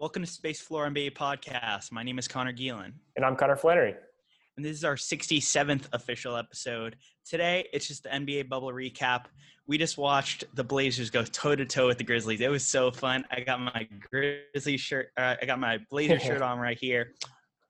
Welcome 0.00 0.22
to 0.22 0.30
Space 0.30 0.60
Floor 0.60 0.88
NBA 0.88 1.14
podcast. 1.14 1.90
My 1.90 2.04
name 2.04 2.20
is 2.20 2.28
Connor 2.28 2.52
Geelan. 2.52 2.92
And 3.16 3.24
I'm 3.24 3.34
Connor 3.34 3.56
Flannery. 3.56 3.96
And 4.56 4.64
this 4.64 4.76
is 4.76 4.84
our 4.84 4.94
67th 4.94 5.88
official 5.92 6.36
episode. 6.36 6.94
Today, 7.28 7.66
it's 7.72 7.88
just 7.88 8.04
the 8.04 8.10
NBA 8.10 8.48
bubble 8.48 8.68
recap. 8.68 9.24
We 9.66 9.76
just 9.76 9.98
watched 9.98 10.44
the 10.54 10.62
Blazers 10.62 11.10
go 11.10 11.24
toe 11.24 11.56
to 11.56 11.66
toe 11.66 11.88
with 11.88 11.98
the 11.98 12.04
Grizzlies. 12.04 12.40
It 12.40 12.48
was 12.48 12.64
so 12.64 12.92
fun. 12.92 13.24
I 13.32 13.40
got 13.40 13.60
my 13.60 13.88
Grizzly 14.08 14.76
shirt, 14.76 15.08
uh, 15.16 15.34
I 15.42 15.44
got 15.46 15.58
my 15.58 15.80
Blazer 15.90 16.20
shirt 16.20 16.42
on 16.42 16.60
right 16.60 16.78
here. 16.80 17.14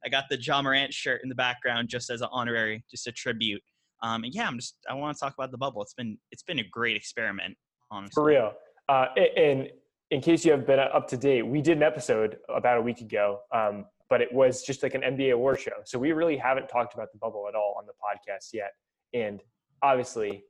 I 0.04 0.10
got 0.10 0.24
the 0.28 0.38
Ja 0.38 0.60
Morant 0.60 0.92
shirt 0.92 1.22
in 1.22 1.30
the 1.30 1.34
background 1.34 1.88
just 1.88 2.10
as 2.10 2.20
an 2.20 2.28
honorary, 2.30 2.84
just 2.90 3.06
a 3.06 3.12
tribute. 3.12 3.62
Um, 4.02 4.24
and 4.24 4.34
yeah, 4.34 4.46
I'm 4.46 4.58
just 4.58 4.76
I 4.86 4.92
want 4.92 5.16
to 5.16 5.20
talk 5.20 5.32
about 5.32 5.50
the 5.50 5.56
bubble. 5.56 5.80
It's 5.80 5.94
been 5.94 6.18
it's 6.30 6.42
been 6.42 6.58
a 6.58 6.68
great 6.70 6.94
experiment, 6.94 7.56
honestly. 7.90 8.12
For 8.20 8.24
real. 8.24 8.52
Uh, 8.86 9.06
and 9.16 9.70
in 10.10 10.20
case 10.20 10.44
you 10.44 10.52
have 10.52 10.66
been 10.66 10.78
up 10.78 11.06
to 11.08 11.16
date, 11.16 11.42
we 11.42 11.60
did 11.60 11.76
an 11.76 11.82
episode 11.82 12.38
about 12.48 12.78
a 12.78 12.82
week 12.82 13.00
ago, 13.00 13.40
um, 13.52 13.84
but 14.08 14.22
it 14.22 14.32
was 14.32 14.62
just 14.62 14.82
like 14.82 14.94
an 14.94 15.02
NBA 15.02 15.32
award 15.32 15.60
show. 15.60 15.72
So 15.84 15.98
we 15.98 16.12
really 16.12 16.36
haven't 16.36 16.68
talked 16.68 16.94
about 16.94 17.12
the 17.12 17.18
bubble 17.18 17.46
at 17.48 17.54
all 17.54 17.76
on 17.78 17.84
the 17.86 17.92
podcast 17.92 18.54
yet. 18.54 18.72
And 19.12 19.42
obviously, 19.82 20.44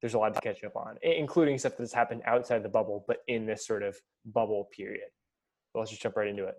there's 0.00 0.14
a 0.14 0.18
lot 0.18 0.34
to 0.34 0.40
catch 0.40 0.64
up 0.64 0.74
on, 0.76 0.96
including 1.02 1.58
stuff 1.58 1.74
that's 1.78 1.92
happened 1.92 2.22
outside 2.26 2.62
the 2.62 2.68
bubble, 2.68 3.04
but 3.06 3.18
in 3.28 3.46
this 3.46 3.66
sort 3.66 3.82
of 3.82 3.96
bubble 4.26 4.68
period. 4.76 5.08
So 5.72 5.78
let's 5.78 5.90
just 5.90 6.02
jump 6.02 6.16
right 6.16 6.28
into 6.28 6.44
it. 6.44 6.56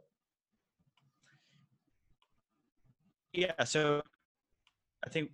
Yeah. 3.34 3.64
So 3.66 4.02
I 5.06 5.10
think 5.10 5.32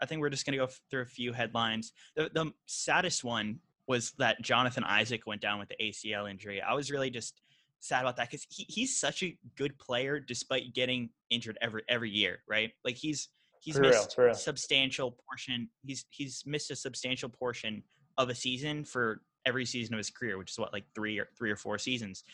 I 0.00 0.06
think 0.06 0.20
we're 0.20 0.30
just 0.30 0.46
going 0.46 0.58
to 0.58 0.66
go 0.66 0.72
through 0.90 1.02
a 1.02 1.06
few 1.06 1.32
headlines. 1.32 1.92
The, 2.16 2.30
the 2.32 2.52
saddest 2.66 3.24
one 3.24 3.60
was 3.86 4.12
that 4.18 4.40
Jonathan 4.42 4.84
Isaac 4.84 5.26
went 5.26 5.40
down 5.40 5.58
with 5.58 5.68
the 5.68 5.76
ACL 5.80 6.30
injury. 6.30 6.62
I 6.62 6.74
was 6.74 6.90
really 6.90 7.10
just 7.10 7.40
sad 7.80 8.02
about 8.02 8.16
that 8.16 8.30
because 8.30 8.46
he, 8.48 8.64
he's 8.68 8.98
such 8.98 9.22
a 9.22 9.36
good 9.56 9.76
player 9.78 10.20
despite 10.20 10.72
getting 10.72 11.10
injured 11.30 11.58
every 11.60 11.82
every 11.88 12.10
year, 12.10 12.42
right? 12.48 12.70
Like 12.84 12.96
he's 12.96 13.28
he's 13.60 13.76
for 13.76 13.82
missed 13.82 14.16
real, 14.16 14.26
real. 14.26 14.34
substantial 14.34 15.16
portion. 15.26 15.68
He's 15.84 16.04
he's 16.10 16.42
missed 16.46 16.70
a 16.70 16.76
substantial 16.76 17.28
portion 17.28 17.82
of 18.18 18.28
a 18.28 18.34
season 18.34 18.84
for 18.84 19.22
every 19.46 19.66
season 19.66 19.94
of 19.94 19.98
his 19.98 20.10
career, 20.10 20.38
which 20.38 20.52
is 20.52 20.58
what 20.58 20.72
like 20.72 20.84
three 20.94 21.18
or 21.18 21.28
three 21.36 21.50
or 21.50 21.56
four 21.56 21.78
seasons. 21.78 22.24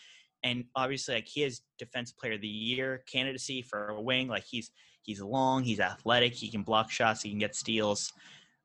And 0.43 0.65
obviously, 0.75 1.15
like 1.15 1.27
he 1.27 1.43
is 1.43 1.61
defensive 1.77 2.17
player 2.17 2.33
of 2.33 2.41
the 2.41 2.47
year 2.47 3.03
candidacy 3.11 3.61
for 3.61 3.89
a 3.89 4.01
wing. 4.01 4.27
Like 4.27 4.43
he's 4.43 4.71
he's 5.01 5.21
long, 5.21 5.63
he's 5.63 5.79
athletic, 5.79 6.33
he 6.33 6.49
can 6.49 6.63
block 6.63 6.91
shots, 6.91 7.23
he 7.23 7.29
can 7.29 7.39
get 7.39 7.55
steals. 7.55 8.13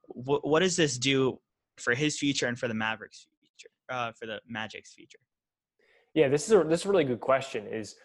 What, 0.07 0.47
what 0.47 0.61
does 0.61 0.77
this 0.77 0.99
do 0.99 1.41
for 1.79 1.95
his 1.95 2.19
future 2.19 2.47
and 2.47 2.59
for 2.59 2.69
the 2.69 2.75
Mavericks 2.75 3.27
future, 3.41 3.71
uh, 3.89 4.13
for 4.13 4.27
the 4.27 4.41
Magic's 4.49 4.93
future? 4.93 5.19
Yeah, 6.15 6.29
this 6.29 6.47
is 6.47 6.53
a 6.53 6.65
this 6.65 6.81
is 6.81 6.87
a 6.87 6.91
really 6.91 7.05
good 7.05 7.21
question. 7.21 7.67
Is 7.67 7.97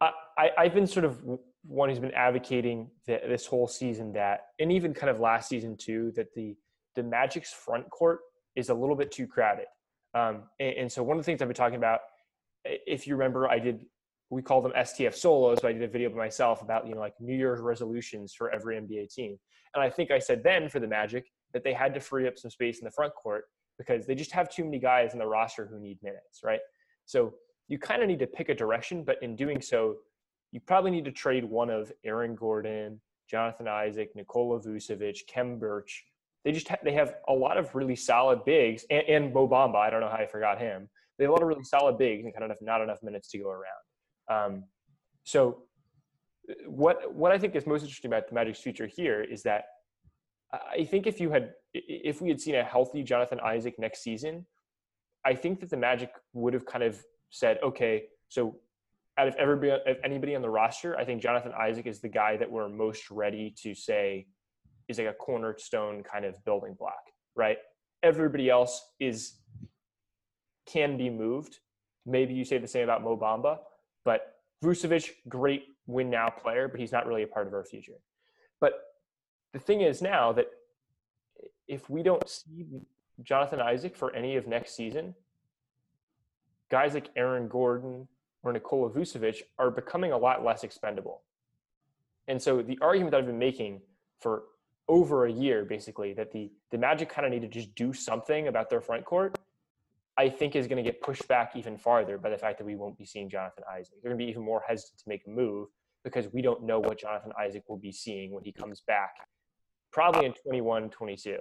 I, 0.00 0.50
I 0.58 0.64
have 0.64 0.74
been 0.74 0.86
sort 0.86 1.04
of 1.04 1.20
one 1.64 1.88
who's 1.88 1.98
been 1.98 2.12
advocating 2.12 2.90
that 3.06 3.28
this 3.28 3.46
whole 3.46 3.68
season 3.68 4.12
that, 4.14 4.46
and 4.58 4.72
even 4.72 4.94
kind 4.94 5.10
of 5.10 5.20
last 5.20 5.48
season 5.48 5.76
too, 5.76 6.12
that 6.16 6.34
the 6.34 6.56
the 6.96 7.02
Magic's 7.02 7.52
front 7.52 7.88
court 7.90 8.20
is 8.56 8.68
a 8.68 8.74
little 8.74 8.96
bit 8.96 9.10
too 9.10 9.26
crowded. 9.26 9.66
Um, 10.14 10.44
and, 10.60 10.74
and 10.74 10.92
so 10.92 11.02
one 11.02 11.16
of 11.16 11.22
the 11.22 11.24
things 11.24 11.40
I've 11.40 11.48
been 11.48 11.54
talking 11.54 11.76
about, 11.76 12.00
if 12.64 13.06
you 13.06 13.14
remember, 13.14 13.48
I 13.48 13.58
did 13.58 13.86
we 14.30 14.40
call 14.40 14.62
them 14.62 14.72
STF 14.72 15.14
solos, 15.14 15.58
but 15.60 15.68
I 15.68 15.72
did 15.74 15.82
a 15.82 15.88
video 15.88 16.08
by 16.08 16.16
myself 16.16 16.62
about 16.62 16.86
you 16.86 16.94
know 16.94 17.00
like 17.00 17.14
New 17.20 17.36
Year's 17.36 17.60
resolutions 17.60 18.34
for 18.34 18.50
every 18.50 18.76
NBA 18.76 19.12
team. 19.12 19.38
And 19.74 19.82
I 19.82 19.90
think 19.90 20.10
I 20.10 20.18
said 20.18 20.42
then 20.42 20.68
for 20.68 20.80
the 20.80 20.88
Magic 20.88 21.26
that 21.52 21.64
they 21.64 21.72
had 21.72 21.94
to 21.94 22.00
free 22.00 22.26
up 22.26 22.38
some 22.38 22.50
space 22.50 22.78
in 22.78 22.84
the 22.84 22.90
front 22.90 23.14
court 23.14 23.44
because 23.78 24.06
they 24.06 24.14
just 24.14 24.32
have 24.32 24.48
too 24.48 24.64
many 24.64 24.78
guys 24.78 25.12
in 25.12 25.18
the 25.18 25.26
roster 25.26 25.66
who 25.66 25.78
need 25.78 25.98
minutes, 26.02 26.40
right? 26.44 26.60
So 27.06 27.34
you 27.68 27.78
kind 27.78 28.02
of 28.02 28.08
need 28.08 28.18
to 28.20 28.26
pick 28.26 28.48
a 28.48 28.54
direction, 28.54 29.04
but 29.04 29.16
in 29.22 29.36
doing 29.36 29.60
so, 29.60 29.96
you 30.50 30.60
probably 30.60 30.90
need 30.90 31.04
to 31.06 31.12
trade 31.12 31.44
one 31.44 31.70
of 31.70 31.90
Aaron 32.04 32.34
Gordon, 32.34 33.00
Jonathan 33.30 33.66
Isaac, 33.66 34.10
Nikola 34.14 34.60
Vucevic, 34.60 35.26
Khem 35.26 35.58
Birch. 35.58 36.04
They 36.44 36.52
just 36.52 36.68
ha- 36.68 36.76
they 36.84 36.92
have 36.92 37.14
a 37.28 37.32
lot 37.32 37.56
of 37.56 37.74
really 37.74 37.96
solid 37.96 38.44
bigs, 38.44 38.84
and, 38.90 39.04
and 39.08 39.32
Mo 39.32 39.48
Bamba. 39.48 39.76
I 39.76 39.90
don't 39.90 40.00
know 40.00 40.08
how 40.08 40.16
I 40.16 40.26
forgot 40.26 40.58
him. 40.58 40.88
They 41.16 41.24
have 41.24 41.30
a 41.30 41.32
lot 41.32 41.42
of 41.42 41.48
really 41.48 41.64
solid 41.64 41.98
bigs 41.98 42.24
and 42.24 42.34
kind 42.34 42.50
of 42.50 42.58
not 42.60 42.82
enough 42.82 43.02
minutes 43.02 43.28
to 43.30 43.38
go 43.38 43.48
around. 43.48 43.64
Um, 44.28 44.64
so 45.24 45.62
what 46.66 47.14
what 47.14 47.32
I 47.32 47.38
think 47.38 47.54
is 47.54 47.66
most 47.66 47.82
interesting 47.82 48.10
about 48.10 48.28
the 48.28 48.34
Magic's 48.34 48.60
future 48.60 48.86
here 48.86 49.22
is 49.22 49.42
that 49.44 49.64
I 50.52 50.84
think 50.84 51.06
if 51.06 51.20
you 51.20 51.30
had 51.30 51.54
if 51.72 52.20
we 52.20 52.28
had 52.28 52.40
seen 52.40 52.54
a 52.54 52.62
healthy 52.64 53.02
Jonathan 53.02 53.40
Isaac 53.40 53.78
next 53.78 54.02
season, 54.02 54.46
I 55.24 55.34
think 55.34 55.60
that 55.60 55.70
the 55.70 55.76
Magic 55.76 56.10
would 56.34 56.52
have 56.52 56.66
kind 56.66 56.84
of 56.84 57.02
said, 57.30 57.58
okay, 57.62 58.04
so 58.28 58.56
out 59.18 59.28
of 59.28 59.34
everybody, 59.36 59.70
of 59.70 59.96
anybody 60.04 60.34
on 60.34 60.42
the 60.42 60.50
roster, 60.50 60.96
I 60.98 61.04
think 61.04 61.22
Jonathan 61.22 61.52
Isaac 61.58 61.86
is 61.86 62.00
the 62.00 62.08
guy 62.08 62.36
that 62.36 62.50
we're 62.50 62.68
most 62.68 63.10
ready 63.10 63.54
to 63.62 63.74
say 63.74 64.26
is 64.88 64.98
like 64.98 65.08
a 65.08 65.12
cornerstone 65.14 66.02
kind 66.02 66.24
of 66.24 66.42
building 66.44 66.74
block, 66.78 67.02
right? 67.34 67.58
Everybody 68.02 68.50
else 68.50 68.84
is 69.00 69.34
can 70.66 70.96
be 70.96 71.08
moved. 71.08 71.58
Maybe 72.04 72.34
you 72.34 72.44
say 72.44 72.58
the 72.58 72.68
same 72.68 72.84
about 72.84 73.02
Mo 73.02 73.16
Bamba, 73.16 73.58
but 74.04 74.34
Vucevic, 74.64 75.10
great 75.28 75.64
win 75.86 76.10
now 76.10 76.30
player, 76.30 76.68
but 76.68 76.80
he's 76.80 76.92
not 76.92 77.06
really 77.06 77.22
a 77.22 77.26
part 77.26 77.46
of 77.46 77.54
our 77.54 77.64
future. 77.64 77.98
The 79.52 79.58
thing 79.58 79.82
is 79.82 80.02
now 80.02 80.32
that 80.32 80.46
if 81.68 81.88
we 81.90 82.02
don't 82.02 82.28
see 82.28 82.66
Jonathan 83.22 83.60
Isaac 83.60 83.96
for 83.96 84.14
any 84.14 84.36
of 84.36 84.46
next 84.46 84.74
season, 84.74 85.14
guys 86.70 86.94
like 86.94 87.10
Aaron 87.16 87.48
Gordon 87.48 88.08
or 88.42 88.52
Nikola 88.52 88.90
Vucevic 88.90 89.42
are 89.58 89.70
becoming 89.70 90.12
a 90.12 90.18
lot 90.18 90.44
less 90.44 90.64
expendable. 90.64 91.22
And 92.28 92.40
so 92.40 92.62
the 92.62 92.78
argument 92.80 93.12
that 93.12 93.18
I've 93.18 93.26
been 93.26 93.38
making 93.38 93.80
for 94.20 94.44
over 94.88 95.26
a 95.26 95.32
year, 95.32 95.64
basically, 95.64 96.12
that 96.14 96.32
the, 96.32 96.50
the 96.70 96.78
Magic 96.78 97.08
kind 97.08 97.26
of 97.26 97.32
need 97.32 97.42
to 97.42 97.48
just 97.48 97.74
do 97.74 97.92
something 97.92 98.48
about 98.48 98.70
their 98.70 98.80
front 98.80 99.04
court 99.04 99.38
I 100.16 100.28
think 100.28 100.56
is 100.56 100.66
going 100.66 100.82
to 100.82 100.88
get 100.88 101.00
pushed 101.00 101.26
back 101.26 101.56
even 101.56 101.78
farther 101.78 102.18
by 102.18 102.28
the 102.28 102.36
fact 102.36 102.58
that 102.58 102.64
we 102.64 102.76
won't 102.76 102.98
be 102.98 103.04
seeing 103.04 103.30
Jonathan 103.30 103.64
Isaac. 103.72 103.94
They're 104.02 104.10
going 104.10 104.18
to 104.18 104.24
be 104.24 104.30
even 104.30 104.44
more 104.44 104.62
hesitant 104.66 104.98
to 104.98 105.08
make 105.08 105.22
a 105.26 105.30
move 105.30 105.68
because 106.04 106.28
we 106.32 106.42
don't 106.42 106.64
know 106.64 106.80
what 106.80 106.98
Jonathan 106.98 107.32
Isaac 107.40 107.64
will 107.68 107.78
be 107.78 107.92
seeing 107.92 108.32
when 108.32 108.44
he 108.44 108.52
comes 108.52 108.82
back, 108.86 109.14
probably 109.92 110.26
in 110.26 110.32
21, 110.34 110.90
22. 110.90 111.38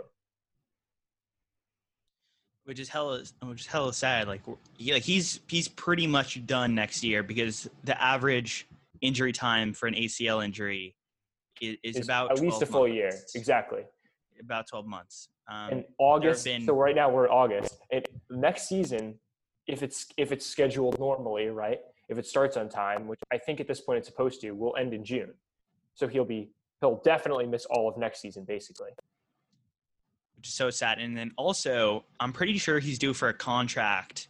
Which 2.65 2.79
is 2.79 2.89
hella, 2.89 3.23
which 3.43 3.61
is 3.61 3.65
hella 3.67 3.91
sad. 3.93 4.27
Like, 4.27 4.41
like 4.47 5.01
he's 5.01 5.39
he's 5.47 5.67
pretty 5.67 6.05
much 6.05 6.45
done 6.45 6.75
next 6.75 7.03
year 7.03 7.23
because 7.23 7.67
the 7.83 7.99
average 8.01 8.67
injury 9.01 9.31
time 9.31 9.73
for 9.73 9.87
an 9.87 9.95
ACL 9.95 10.45
injury 10.45 10.95
is, 11.59 11.77
is 11.83 12.05
about 12.05 12.31
at 12.31 12.39
least 12.39 12.61
a 12.61 12.65
full 12.65 12.81
months. 12.81 12.95
year. 12.95 13.11
Exactly. 13.35 13.81
About 14.39 14.67
12 14.67 14.85
months. 14.85 15.29
Um, 15.49 15.69
in 15.71 15.85
August. 15.97 16.45
been- 16.45 16.65
So 16.65 16.73
right 16.73 16.95
now 16.95 17.09
we're 17.09 17.25
in 17.25 17.31
August. 17.31 17.79
And 17.91 18.05
next 18.29 18.69
season, 18.69 19.19
if 19.67 19.81
it's 19.81 20.07
if 20.17 20.31
it's 20.31 20.45
scheduled 20.45 20.99
normally, 20.99 21.47
right? 21.47 21.79
If 22.09 22.17
it 22.17 22.25
starts 22.27 22.57
on 22.57 22.69
time, 22.69 23.07
which 23.07 23.19
I 23.33 23.37
think 23.37 23.59
at 23.59 23.67
this 23.67 23.81
point 23.81 23.97
it's 23.99 24.07
supposed 24.07 24.41
to, 24.41 24.51
will 24.51 24.75
end 24.75 24.93
in 24.93 25.03
June. 25.03 25.33
So 25.95 26.07
he'll 26.07 26.25
be 26.25 26.51
he'll 26.81 27.01
definitely 27.05 27.45
miss 27.45 27.65
all 27.65 27.87
of 27.87 27.97
next 27.97 28.21
season, 28.21 28.43
basically. 28.43 28.89
which 30.35 30.47
is 30.47 30.53
so 30.53 30.69
sad. 30.69 30.99
And 30.99 31.15
then 31.15 31.31
also, 31.37 32.03
I'm 32.19 32.33
pretty 32.33 32.57
sure 32.57 32.79
he's 32.79 32.99
due 32.99 33.13
for 33.13 33.29
a 33.29 33.33
contract 33.33 34.27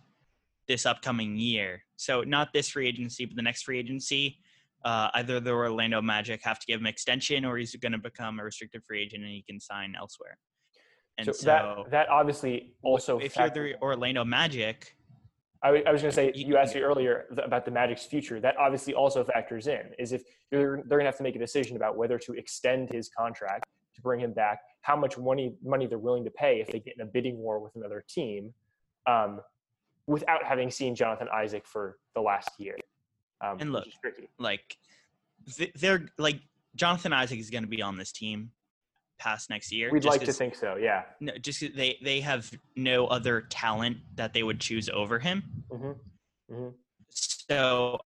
this 0.68 0.86
upcoming 0.86 1.38
year. 1.38 1.83
So 1.95 2.21
not 2.21 2.53
this 2.53 2.69
free 2.69 2.88
agency, 2.88 3.25
but 3.25 3.36
the 3.36 3.42
next 3.42 3.63
free 3.63 3.80
agency. 3.80 4.38
Uh, 4.83 5.09
either 5.13 5.39
the 5.39 5.51
Orlando 5.51 6.01
Magic 6.01 6.42
have 6.44 6.59
to 6.59 6.65
give 6.65 6.80
him 6.80 6.88
extension, 6.88 7.45
or 7.45 7.57
he's 7.57 7.75
going 7.75 7.92
to 7.92 8.00
become 8.00 8.39
a 8.39 8.44
restricted 8.44 8.83
free 8.83 9.01
agent 9.03 9.24
and 9.24 9.31
he 9.31 9.44
can 9.44 9.59
sign 9.59 9.94
elsewhere. 9.98 10.38
And 11.18 11.27
So, 11.27 11.31
so, 11.33 11.45
that 11.45 11.92
that 11.92 12.09
obviously 12.09 12.74
also 12.81 13.19
if 13.19 13.38
you're 13.38 13.50
the 13.50 13.75
Orlando 13.81 14.25
Magic, 14.25 14.95
I, 15.63 15.84
I 15.86 15.92
was 15.92 16.02
going 16.02 16.12
to 16.12 16.16
say, 16.16 16.31
You- 16.34 16.58
asked 16.58 16.74
me 16.75 16.81
earlier 16.81 17.25
about 17.38 17.66
the 17.66 17.72
Magic's 17.72 18.06
future. 18.06 18.40
That 18.40 18.58
obviously 18.58 18.94
also 18.94 19.24
factors 19.24 19.68
in. 19.68 19.81
Is 20.00 20.12
if 20.12 20.24
they're, 20.50 20.78
they're 20.88 20.98
going 20.98 21.02
to 21.02 21.06
have 21.06 21.18
to 21.18 21.24
make 21.24 21.36
a 21.36 21.40
decision 21.40 21.75
about 21.75 21.96
whether 21.98 22.18
to 22.19 22.34
extend 22.34 22.90
his 22.92 23.10
contract 23.10 23.66
to 23.96 24.02
bring 24.02 24.19
him 24.19 24.34
back, 24.34 24.60
how 24.81 24.96
much 24.96 25.18
money 25.18 25.54
money 25.63 25.86
they're 25.86 26.00
willing 26.00 26.24
to 26.24 26.31
pay 26.31 26.62
if 26.62 26.68
they 26.68 26.80
get 26.80 26.96
in 26.96 27.02
a 27.02 27.06
bidding 27.06 27.38
war 27.38 27.60
with 27.60 27.75
another 27.75 28.04
team, 28.08 28.54
um, 29.06 29.42
without 30.08 30.44
having 30.44 30.72
seen 30.72 30.96
Jonathan 30.96 31.28
Isaac 31.34 31.66
for 31.68 31.98
the 32.16 32.22
last 32.22 32.50
year. 32.58 32.78
Um, 33.42 33.58
And 33.60 33.72
look, 33.74 33.86
which 33.86 33.94
is 33.94 34.00
tricky. 34.02 34.30
like 34.40 34.78
they're 35.75 36.08
like 36.18 36.40
Jonathan 36.75 37.12
Isaac 37.13 37.40
is 37.40 37.50
going 37.50 37.63
to 37.63 37.69
be 37.69 37.81
on 37.81 37.98
this 37.98 38.12
team 38.12 38.52
past 39.21 39.50
next 39.50 39.71
year. 39.71 39.91
We'd 39.91 40.01
just 40.01 40.18
like 40.18 40.25
to 40.25 40.33
think 40.33 40.56
so. 40.56 40.75
Yeah. 40.75 41.03
No, 41.19 41.33
just 41.38 41.62
they 41.75 41.97
they 42.03 42.19
have 42.21 42.51
no 42.75 43.07
other 43.07 43.41
talent 43.41 43.97
that 44.15 44.33
they 44.33 44.44
would 44.44 44.59
choose 44.59 44.89
over 44.89 45.19
him. 45.19 45.44
hmm 45.69 46.69
So 47.09 48.00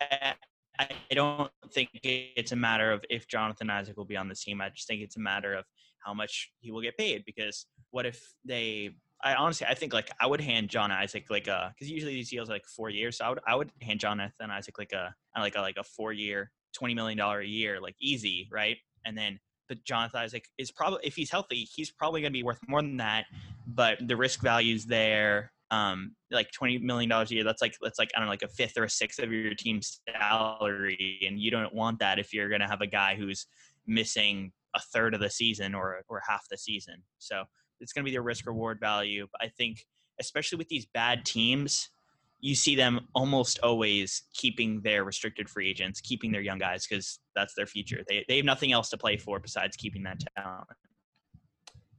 I, 0.00 0.34
I 0.78 0.88
don't 1.14 1.50
think 1.72 1.90
it's 2.02 2.52
a 2.52 2.56
matter 2.56 2.92
of 2.92 3.04
if 3.10 3.28
Jonathan 3.28 3.68
Isaac 3.68 3.96
will 3.96 4.04
be 4.04 4.16
on 4.16 4.28
this 4.28 4.42
team. 4.42 4.60
I 4.60 4.70
just 4.70 4.88
think 4.88 5.02
it's 5.02 5.16
a 5.16 5.20
matter 5.20 5.54
of 5.54 5.64
how 5.98 6.14
much 6.14 6.50
he 6.60 6.70
will 6.70 6.82
get 6.82 6.96
paid. 6.96 7.24
Because 7.26 7.66
what 7.90 8.06
if 8.06 8.22
they? 8.44 8.90
I 9.22 9.34
honestly, 9.34 9.66
I 9.68 9.74
think 9.74 9.92
like 9.92 10.10
I 10.20 10.26
would 10.26 10.40
hand 10.40 10.68
John 10.68 10.90
Isaac 10.92 11.26
like 11.28 11.48
a 11.48 11.74
because 11.74 11.90
usually 11.90 12.14
these 12.14 12.30
deals 12.30 12.48
are 12.48 12.52
like 12.52 12.66
four 12.76 12.88
years. 12.88 13.18
So 13.18 13.24
I 13.24 13.28
would 13.28 13.40
I 13.46 13.54
would 13.54 13.70
hand 13.82 14.00
Jonathan 14.00 14.50
Isaac 14.50 14.78
like 14.78 14.92
a 14.92 15.14
like 15.36 15.56
a 15.56 15.60
like 15.60 15.76
a 15.76 15.84
four 15.84 16.12
year, 16.12 16.50
twenty 16.72 16.94
million 16.94 17.18
dollar 17.18 17.40
a 17.40 17.46
year, 17.46 17.80
like 17.80 17.96
easy, 18.00 18.48
right? 18.50 18.76
And 19.04 19.18
then 19.18 19.40
but 19.68 19.84
Jonathan 19.84 20.20
Isaac 20.20 20.46
is 20.58 20.70
probably 20.70 21.00
if 21.04 21.14
he's 21.14 21.30
healthy, 21.30 21.68
he's 21.74 21.90
probably 21.90 22.20
going 22.20 22.32
to 22.32 22.38
be 22.38 22.42
worth 22.42 22.60
more 22.68 22.82
than 22.82 22.96
that. 22.98 23.26
But 23.66 23.98
the 24.06 24.16
risk 24.16 24.40
value's 24.40 24.86
there. 24.86 25.52
Um, 25.70 26.14
like 26.30 26.50
twenty 26.52 26.78
million 26.78 27.10
dollars 27.10 27.30
a 27.30 27.34
year. 27.34 27.44
That's 27.44 27.60
like 27.60 27.76
that's 27.82 27.98
like 27.98 28.10
I 28.16 28.20
don't 28.20 28.26
know, 28.26 28.32
like 28.32 28.42
a 28.42 28.48
fifth 28.48 28.78
or 28.78 28.84
a 28.84 28.90
sixth 28.90 29.18
of 29.18 29.30
your 29.30 29.54
team's 29.54 30.00
salary, 30.10 31.20
and 31.26 31.38
you 31.38 31.50
don't 31.50 31.74
want 31.74 31.98
that 31.98 32.18
if 32.18 32.32
you're 32.32 32.48
going 32.48 32.62
to 32.62 32.66
have 32.66 32.80
a 32.80 32.86
guy 32.86 33.16
who's 33.16 33.46
missing 33.86 34.52
a 34.74 34.80
third 34.92 35.14
of 35.14 35.20
the 35.20 35.30
season 35.30 35.74
or 35.74 36.02
or 36.08 36.22
half 36.26 36.46
the 36.50 36.56
season. 36.56 37.02
So 37.18 37.44
it's 37.80 37.92
going 37.92 38.04
to 38.04 38.10
be 38.10 38.16
the 38.16 38.22
risk 38.22 38.46
reward 38.46 38.80
value. 38.80 39.26
But 39.30 39.42
I 39.42 39.48
think 39.48 39.84
especially 40.20 40.58
with 40.58 40.68
these 40.68 40.86
bad 40.86 41.24
teams, 41.24 41.90
you 42.40 42.54
see 42.54 42.76
them 42.76 43.00
almost 43.14 43.58
always 43.62 44.24
keeping 44.34 44.80
their 44.82 45.04
restricted 45.04 45.48
free 45.48 45.68
agents, 45.68 46.00
keeping 46.00 46.30
their 46.30 46.40
young 46.40 46.58
guys 46.58 46.86
because 46.86 47.18
that's 47.34 47.54
their 47.54 47.66
future. 47.66 48.02
They 48.08 48.24
they 48.28 48.36
have 48.36 48.44
nothing 48.44 48.72
else 48.72 48.88
to 48.90 48.98
play 48.98 49.16
for 49.16 49.40
besides 49.40 49.76
keeping 49.76 50.02
that 50.04 50.20
talent. 50.36 50.68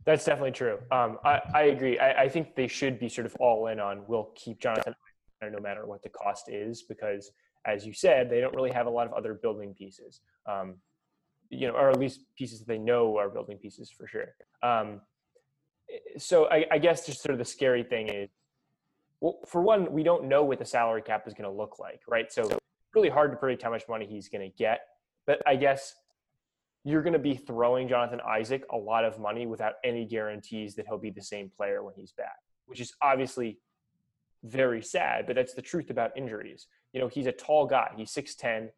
That's 0.06 0.26
definitely 0.26 0.52
true. 0.52 0.80
Um, 0.92 1.20
I, 1.24 1.42
I 1.54 1.62
agree. 1.64 2.00
I, 2.00 2.24
I 2.24 2.30
think 2.30 2.56
they 2.56 2.68
should 2.68 3.00
be 3.00 3.10
sort 3.10 3.28
of 3.28 3.36
all 3.40 3.68
in 3.68 3.80
on 3.80 4.04
we'll 4.08 4.32
keep 4.36 4.60
Jonathan 4.60 4.96
no 5.42 5.60
matter 5.60 5.86
what 5.86 6.02
the 6.04 6.10
cost 6.10 6.50
is 6.50 6.84
because, 6.84 7.32
as 7.66 7.86
you 7.86 7.94
said, 7.94 8.30
they 8.30 8.42
don't 8.42 8.54
really 8.56 8.72
have 8.72 8.88
a 8.88 8.90
lot 8.90 9.08
of 9.08 9.14
other 9.14 9.34
building 9.34 9.74
pieces. 9.74 10.22
Um, 10.48 10.76
you 11.50 11.68
know, 11.68 11.74
or 11.74 11.90
at 11.90 12.00
least 12.00 12.22
pieces 12.38 12.60
that 12.60 12.68
they 12.68 12.78
know 12.78 13.18
are 13.18 13.30
building 13.30 13.58
pieces 13.58 13.92
for 13.92 14.08
sure. 14.08 14.36
Um, 14.62 15.02
so 16.18 16.48
I, 16.50 16.66
I 16.72 16.78
guess 16.78 17.06
just 17.06 17.22
sort 17.22 17.34
of 17.34 17.40
the 17.40 17.46
scary 17.46 17.84
thing 17.84 18.10
is, 18.10 18.30
well, 19.22 19.40
for 19.48 19.62
one, 19.62 19.92
we 19.92 20.04
don't 20.04 20.26
know 20.26 20.44
what 20.44 20.60
the 20.60 20.66
salary 20.66 21.02
cap 21.02 21.28
is 21.28 21.34
going 21.34 21.50
to 21.50 21.56
look 21.56 21.80
like, 21.80 22.02
right? 22.08 22.32
So 22.32 22.50
really 22.94 23.10
hard 23.10 23.32
to 23.32 23.38
predict 23.38 23.64
how 23.64 23.70
much 23.70 23.84
money 23.90 24.06
he's 24.06 24.30
going 24.30 24.50
to 24.50 24.56
get. 24.58 24.82
But 25.28 25.42
I 25.46 25.56
guess 25.56 25.96
you're 26.84 27.04
going 27.04 27.14
to 27.14 27.20
be 27.20 27.36
throwing 27.36 27.88
Jonathan 27.88 28.22
Isaac 28.28 28.64
a 28.72 28.78
lot 28.78 29.04
of 29.04 29.20
money 29.20 29.46
without 29.46 29.74
any 29.84 30.06
guarantees 30.06 30.76
that 30.76 30.88
he'll 30.88 30.98
be 30.98 31.12
the 31.12 31.22
same 31.22 31.52
player 31.56 31.84
when 31.84 31.94
he's 31.96 32.14
back, 32.14 32.38
which 32.66 32.80
is 32.80 32.94
obviously 33.02 33.60
very 34.44 34.82
sad, 34.82 35.28
but 35.28 35.36
that's 35.36 35.54
the 35.54 35.62
truth 35.62 35.90
about 35.90 36.16
injuries. 36.18 36.68
You 36.94 37.02
know, 37.02 37.08
he's 37.08 37.28
a 37.28 37.32
tall 37.32 37.66
guy. 37.66 37.92
He's 37.96 38.12
6'10. 38.12 38.70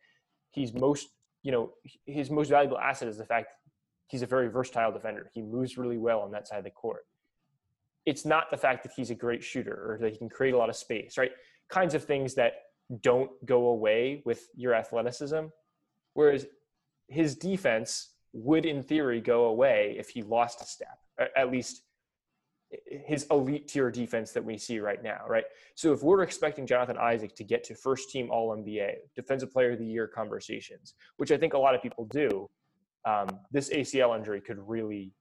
He's 0.50 0.74
most, 0.74 1.10
you 1.44 1.52
know, 1.52 1.74
his 2.06 2.30
most 2.32 2.50
valuable 2.50 2.80
asset 2.80 3.08
is 3.08 3.18
the 3.18 3.26
fact 3.26 3.54
he's 4.08 4.24
a 4.24 4.26
very 4.26 4.48
versatile 4.48 4.92
defender. 4.92 5.30
He 5.34 5.42
moves 5.42 5.78
really 5.78 5.98
well 5.98 6.22
on 6.22 6.32
that 6.32 6.48
side 6.48 6.58
of 6.58 6.64
the 6.64 6.72
court. 6.72 7.06
It's 8.06 8.26
not 8.26 8.50
the 8.50 8.58
fact 8.58 8.84
that 8.84 8.94
he's 8.96 9.10
a 9.10 9.16
great 9.16 9.44
shooter 9.44 9.94
or 9.94 9.98
that 10.02 10.12
he 10.12 10.18
can 10.18 10.30
create 10.30 10.54
a 10.54 10.58
lot 10.58 10.70
of 10.70 10.76
space, 10.76 11.18
right? 11.18 11.32
Kinds 11.70 11.94
of 11.94 12.04
things 12.04 12.34
that 12.36 12.54
don't 13.02 13.32
go 13.46 13.68
away 13.68 14.22
with 14.26 14.48
your 14.56 14.74
athleticism. 14.74 15.46
Whereas 16.14 16.46
his 17.08 17.36
defense 17.36 18.10
would, 18.34 18.66
in 18.66 18.84
theory, 18.84 19.22
go 19.22 19.46
away 19.46 19.96
if 19.98 20.10
he 20.10 20.24
lost 20.24 20.62
a 20.62 20.66
step, 20.66 20.98
at 21.36 21.52
least 21.52 21.84
his 22.86 23.26
elite 23.32 23.68
tier 23.68 23.92
defense 23.92 24.32
that 24.32 24.44
we 24.44 24.58
see 24.58 24.80
right 24.80 25.04
now, 25.04 25.22
right? 25.28 25.44
So 25.76 25.92
if 25.92 26.04
we're 26.04 26.24
expecting 26.24 26.66
Jonathan 26.66 26.98
Isaac 26.98 27.36
to 27.36 27.44
get 27.44 27.64
to 27.66 27.76
first 27.76 28.10
team 28.12 28.30
All 28.32 28.56
NBA, 28.56 28.94
Defensive 29.16 29.52
Player 29.52 29.72
of 29.72 29.80
the 29.80 29.86
Year 29.86 30.08
conversations, 30.08 30.94
which 31.18 31.32
I 31.32 31.38
think 31.38 31.54
a 31.54 31.58
lot 31.58 31.76
of 31.76 31.82
people 31.82 32.06
do, 32.06 32.50
um, 33.06 33.28
this 33.52 33.70
ACL 33.70 34.18
injury 34.18 34.42
could 34.42 34.58
really 34.60 35.12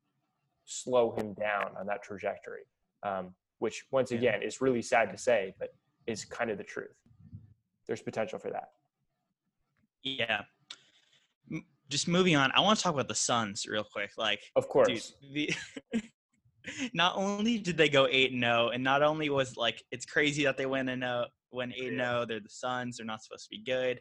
slow 0.71 1.13
him 1.13 1.35
down 1.35 1.73
on 1.79 1.87
that 1.87 2.03
trajectory, 2.03 2.63
um, 3.03 3.35
which 3.59 3.85
once 3.91 4.13
again 4.13 4.43
is 4.43 4.61
really 4.61 4.83
sad 4.83 5.11
to 5.11 5.19
say, 5.19 5.55
but 5.59 5.75
is 6.07 6.25
kind 6.25 6.51
of 6.51 6.59
the 6.59 6.65
truth. 6.65 6.97
There's 7.87 8.01
potential 8.01 8.39
for 8.39 8.51
that. 8.51 8.69
Yeah. 10.03 10.43
Just 11.89 12.07
moving 12.07 12.37
on, 12.37 12.53
I 12.55 12.61
want 12.61 12.79
to 12.79 12.83
talk 12.83 12.95
about 12.95 13.09
the 13.09 13.15
Suns 13.15 13.67
real 13.69 13.85
quick. 13.85 14.13
Like, 14.17 14.41
Of 14.55 14.69
course. 14.69 15.15
dude, 15.21 15.55
the 15.93 16.03
not 16.95 17.17
only 17.17 17.59
did 17.59 17.77
they 17.77 17.89
go 17.89 18.07
eight 18.09 18.33
and 18.33 18.43
zero, 18.43 18.69
and 18.69 18.85
not 18.85 19.03
only 19.03 19.29
was 19.29 19.57
like 19.57 19.83
it's 19.91 20.07
crazy 20.07 20.45
that 20.45 20.57
they 20.57 20.67
went 20.67 20.89
and 20.89 21.03
uh, 21.03 21.25
went 21.51 21.73
eight 21.77 21.89
and 21.89 21.99
zero. 21.99 22.25
They're 22.25 22.39
the 22.39 22.49
Suns. 22.49 22.97
They're 22.97 23.07
not 23.07 23.23
supposed 23.25 23.45
to 23.45 23.51
be 23.51 23.65
good. 23.65 24.01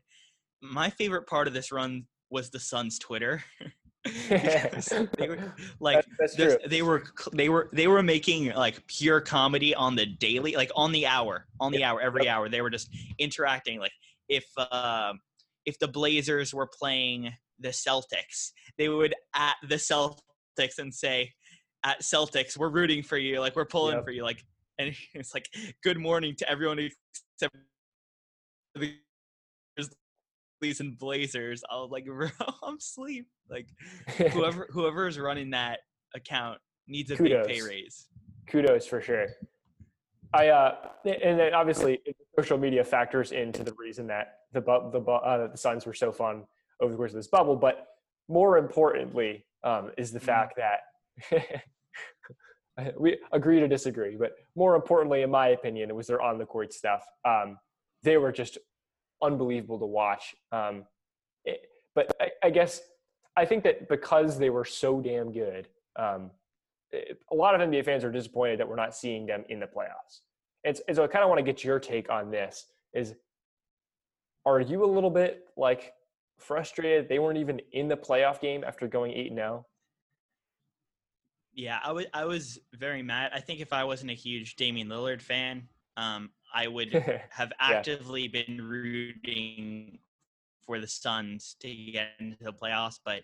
My 0.61 0.91
favorite 0.91 1.25
part 1.25 1.47
of 1.47 1.53
this 1.53 1.71
run 1.71 2.05
was 2.29 2.51
the 2.51 2.59
Suns' 2.59 2.99
Twitter. 2.99 3.43
They 5.17 5.27
were 5.29 5.53
like 5.79 6.05
That- 6.05 6.05
that's 6.19 6.35
true. 6.35 6.57
they 6.67 6.81
were 6.81 7.03
they 7.33 7.49
were 7.49 7.69
they 7.73 7.87
were 7.87 8.03
making 8.03 8.53
like 8.53 8.85
pure 8.87 9.21
comedy 9.21 9.73
on 9.75 9.95
the 9.95 10.05
daily 10.05 10.55
like 10.55 10.71
on 10.75 10.91
the 10.91 11.05
hour 11.05 11.45
on 11.59 11.71
the 11.71 11.83
hour 11.83 12.01
every 12.01 12.27
hour 12.27 12.49
they 12.49 12.61
were 12.61 12.69
just 12.69 12.89
interacting 13.17 13.79
like 13.79 13.91
if 14.27 14.45
um 14.71 15.19
if 15.65 15.77
the 15.79 15.87
blazers 15.87 16.53
were 16.53 16.67
playing 16.67 17.31
the 17.59 17.69
celtics 17.69 18.51
they 18.77 18.89
would 18.89 19.13
at 19.35 19.55
the 19.67 19.75
celtics 19.75 20.77
and 20.79 20.93
say 20.93 21.31
at 21.85 22.01
celtics 22.01 22.57
we're 22.57 22.69
rooting 22.69 23.01
for 23.03 23.17
you 23.17 23.39
like 23.39 23.55
we're 23.55 23.65
pulling 23.65 23.95
Yep. 23.95 24.05
for 24.05 24.11
you 24.11 24.23
like 24.23 24.43
and 24.77 24.93
it's 25.13 25.33
like 25.33 25.47
good 25.83 25.97
morning 25.97 26.35
to 26.37 26.49
everyone 26.49 26.79
except 26.79 27.55
the 28.75 28.93
Grizzlies 30.59 30.79
and 30.81 30.97
blazers 30.97 31.63
i 31.69 31.75
was 31.75 31.89
like 31.91 32.05
bro 32.05 32.27
i'm 32.63 32.77
asleep 32.77 33.27
like 33.49 33.67
whoever 34.33 34.67
whoever 34.71 35.07
is 35.07 35.17
running 35.17 35.51
that 35.51 35.79
account 36.15 36.59
needs 36.87 37.11
a 37.11 37.15
big 37.15 37.45
pay 37.45 37.61
raise. 37.61 38.07
kudos 38.47 38.85
for 38.87 38.99
sure. 39.01 39.27
I 40.33 40.47
uh, 40.49 40.75
and 41.05 41.39
then 41.39 41.53
obviously 41.55 41.99
social 42.37 42.57
media 42.57 42.83
factors 42.83 43.31
into 43.31 43.63
the 43.63 43.73
reason 43.77 44.05
that 44.07 44.37
the 44.53 44.61
bu- 44.61 44.91
the 44.91 44.99
bu- 44.99 45.11
uh, 45.11 45.47
the 45.51 45.57
Suns 45.57 45.85
were 45.87 45.93
so 45.93 46.11
fun 46.11 46.43
over 46.81 46.91
the 46.91 46.97
course 46.97 47.11
of 47.11 47.15
this 47.17 47.27
bubble. 47.27 47.55
But 47.55 47.87
more 48.27 48.57
importantly, 48.59 49.45
um, 49.63 49.91
is 49.97 50.11
the 50.11 50.19
Mhm. 50.19 50.23
fact 50.23 50.57
that 50.57 51.63
we 52.99 53.17
agree 53.31 53.59
to 53.59 53.67
disagree. 53.67 54.15
But 54.17 54.33
more 54.55 54.75
importantly, 54.75 55.21
in 55.23 55.31
my 55.31 55.47
opinion, 55.49 55.89
it 55.89 55.95
was 55.95 56.05
their 56.07 56.21
on 56.21 56.37
the 56.37 56.45
court 56.45 56.73
stuff. 56.73 57.03
Um, 57.25 57.57
they 58.03 58.17
were 58.17 58.31
just 58.31 58.57
unbelievable 59.21 59.79
to 59.79 59.85
watch. 59.85 60.35
Um, 60.51 60.85
it- 61.45 61.69
but 61.95 62.15
I, 62.21 62.31
I 62.43 62.49
guess 62.49 62.81
I 63.35 63.45
think 63.45 63.63
that 63.63 63.89
because 63.89 64.37
they 64.37 64.49
were 64.49 64.65
so 64.65 65.01
damn 65.01 65.31
good, 65.31 65.67
um, 65.95 66.31
it- 66.91 67.21
a 67.31 67.35
lot 67.35 67.55
of 67.55 67.61
NBA 67.61 67.83
fans 67.85 68.03
are 68.03 68.11
disappointed 68.11 68.59
that 68.59 68.67
we're 68.67 68.75
not 68.75 68.95
seeing 68.95 69.25
them 69.25 69.43
in 69.49 69.59
the 69.59 69.67
playoffs. 69.67 70.21
And, 70.63 70.79
so 70.93 71.03
I 71.03 71.07
kind 71.07 71.23
of 71.23 71.29
want 71.29 71.39
to 71.39 71.43
get 71.43 71.63
your 71.63 71.79
take 71.79 72.09
on 72.09 72.31
this. 72.31 72.67
Is 72.93 73.15
are 74.45 74.59
you 74.59 74.83
a 74.83 74.87
little 74.87 75.09
bit 75.09 75.47
like 75.57 75.93
frustrated 76.37 77.07
they 77.09 77.19
weren't 77.19 77.37
even 77.37 77.61
in 77.71 77.87
the 77.87 77.97
playoff 77.97 78.39
game 78.39 78.63
after 78.65 78.87
going 78.87 79.11
eight 79.13 79.27
and 79.27 79.37
zero? 79.37 79.65
Yeah, 81.53 81.79
I 81.83 81.91
was 81.91 82.05
I 82.13 82.25
was 82.25 82.59
very 82.73 83.03
mad. 83.03 83.31
I 83.33 83.39
think 83.41 83.59
if 83.59 83.73
I 83.73 83.83
wasn't 83.83 84.11
a 84.11 84.15
huge 84.15 84.55
Damian 84.55 84.87
Lillard 84.87 85.21
fan, 85.21 85.67
um, 85.97 86.29
I 86.53 86.67
would 86.67 86.91
have 87.29 87.51
actively 87.59 88.27
been 88.27 88.61
rooting 88.61 89.99
for 90.65 90.79
the 90.79 90.87
Suns 90.87 91.55
to 91.61 91.73
get 91.73 92.09
into 92.19 92.43
the 92.43 92.53
playoffs, 92.53 92.99
but 93.03 93.23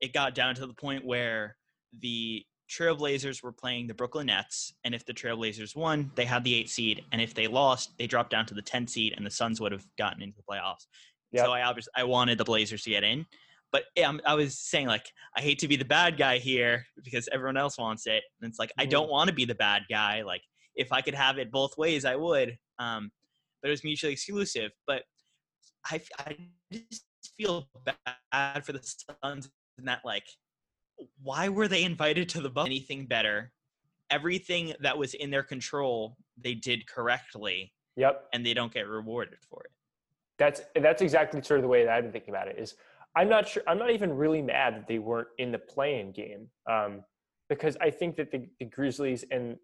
it 0.00 0.12
got 0.12 0.34
down 0.34 0.54
to 0.56 0.66
the 0.66 0.74
point 0.74 1.04
where 1.04 1.56
the 1.98 2.44
Trailblazers 2.70 3.42
were 3.42 3.52
playing 3.52 3.86
the 3.88 3.94
Brooklyn 3.94 4.26
Nets, 4.26 4.72
and 4.84 4.94
if 4.94 5.04
the 5.04 5.12
Trailblazers 5.12 5.74
won, 5.74 6.10
they 6.14 6.24
had 6.24 6.44
the 6.44 6.54
eight 6.54 6.70
seed, 6.70 7.04
and 7.12 7.20
if 7.20 7.34
they 7.34 7.48
lost, 7.48 7.90
they 7.98 8.06
dropped 8.06 8.30
down 8.30 8.46
to 8.46 8.54
the 8.54 8.62
ten 8.62 8.86
seed, 8.86 9.14
and 9.16 9.26
the 9.26 9.30
Suns 9.30 9.60
would 9.60 9.72
have 9.72 9.84
gotten 9.98 10.22
into 10.22 10.36
the 10.36 10.44
playoffs. 10.44 10.86
Yep. 11.32 11.44
So 11.46 11.52
I 11.52 11.62
obviously 11.62 11.90
I 11.96 12.04
wanted 12.04 12.38
the 12.38 12.44
Blazers 12.44 12.84
to 12.84 12.90
get 12.90 13.02
in, 13.04 13.26
but 13.72 13.84
yeah, 13.96 14.06
I'm- 14.06 14.20
I 14.24 14.34
was 14.34 14.58
saying 14.58 14.86
like 14.86 15.12
I 15.36 15.40
hate 15.40 15.58
to 15.60 15.68
be 15.68 15.76
the 15.76 15.84
bad 15.84 16.16
guy 16.16 16.38
here 16.38 16.86
because 17.04 17.28
everyone 17.32 17.56
else 17.56 17.76
wants 17.76 18.06
it, 18.06 18.22
and 18.40 18.48
it's 18.48 18.58
like 18.58 18.72
I 18.78 18.86
Mhm. 18.86 18.90
don't 18.90 19.10
want 19.10 19.28
to 19.28 19.34
be 19.34 19.44
the 19.44 19.54
bad 19.56 19.82
guy. 19.90 20.22
Like 20.22 20.42
if 20.74 20.92
I 20.92 21.00
could 21.00 21.14
have 21.14 21.38
it 21.38 21.50
both 21.50 21.76
ways, 21.76 22.04
I 22.04 22.16
would. 22.16 22.58
Um, 22.78 23.10
but 23.62 23.68
it 23.68 23.72
was 23.72 23.84
mutually 23.84 24.12
exclusive. 24.12 24.72
But 24.86 25.02
I, 25.90 26.00
I 26.18 26.36
just 26.72 27.04
feel 27.36 27.68
bad 27.84 28.64
for 28.64 28.72
the 28.72 28.80
Suns 29.22 29.50
in 29.78 29.84
that 29.84 30.00
like, 30.04 30.26
why 31.22 31.48
were 31.48 31.68
they 31.68 31.84
invited 31.84 32.28
to 32.30 32.40
the 32.40 32.50
bubble? 32.50 32.66
Anything 32.66 33.06
better? 33.06 33.52
Everything 34.10 34.74
that 34.80 34.96
was 34.96 35.14
in 35.14 35.30
their 35.30 35.42
control, 35.42 36.16
they 36.36 36.54
did 36.54 36.86
correctly 36.86 37.72
Yep. 37.96 38.28
and 38.32 38.44
they 38.44 38.54
don't 38.54 38.72
get 38.72 38.88
rewarded 38.88 39.38
for 39.48 39.62
it. 39.64 39.70
That's 40.38 40.62
that's 40.74 41.02
exactly 41.02 41.42
sort 41.42 41.60
of 41.60 41.62
the 41.62 41.68
way 41.68 41.84
that 41.84 41.92
I've 41.92 42.04
been 42.04 42.12
thinking 42.12 42.30
about 42.30 42.48
it. 42.48 42.58
Is 42.58 42.74
I'm 43.14 43.28
not 43.28 43.46
sure. 43.46 43.62
I'm 43.66 43.78
not 43.78 43.90
even 43.90 44.16
really 44.16 44.40
mad 44.40 44.74
that 44.74 44.88
they 44.88 44.98
weren't 44.98 45.28
in 45.38 45.52
the 45.52 45.58
play-in 45.58 46.12
game, 46.12 46.48
um, 46.70 47.04
because 47.50 47.76
I 47.80 47.90
think 47.90 48.16
that 48.16 48.30
the, 48.30 48.48
the 48.58 48.64
Grizzlies 48.64 49.24
and 49.30 49.56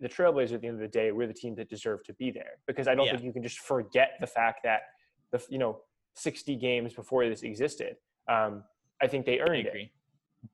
the 0.00 0.08
Trailblazers 0.08 0.52
at 0.52 0.60
the 0.60 0.68
end 0.68 0.76
of 0.76 0.80
the 0.80 0.88
day 0.88 1.12
we're 1.12 1.26
the 1.26 1.34
team 1.34 1.54
that 1.56 1.68
deserve 1.68 2.02
to 2.04 2.12
be 2.14 2.30
there. 2.30 2.58
Because 2.66 2.88
I 2.88 2.94
don't 2.94 3.06
Yeah. 3.06 3.12
think 3.12 3.24
you 3.24 3.32
can 3.32 3.42
just 3.42 3.58
forget 3.58 4.12
the 4.20 4.26
fact 4.26 4.60
that 4.64 4.82
the 5.30 5.44
you 5.50 5.58
know 5.58 5.82
60 6.14 6.56
games 6.56 6.94
before 6.94 7.28
this 7.28 7.42
existed. 7.42 7.96
Um, 8.28 8.64
I 9.00 9.06
think 9.06 9.26
they 9.26 9.40
earned 9.40 9.66
it. 9.66 9.90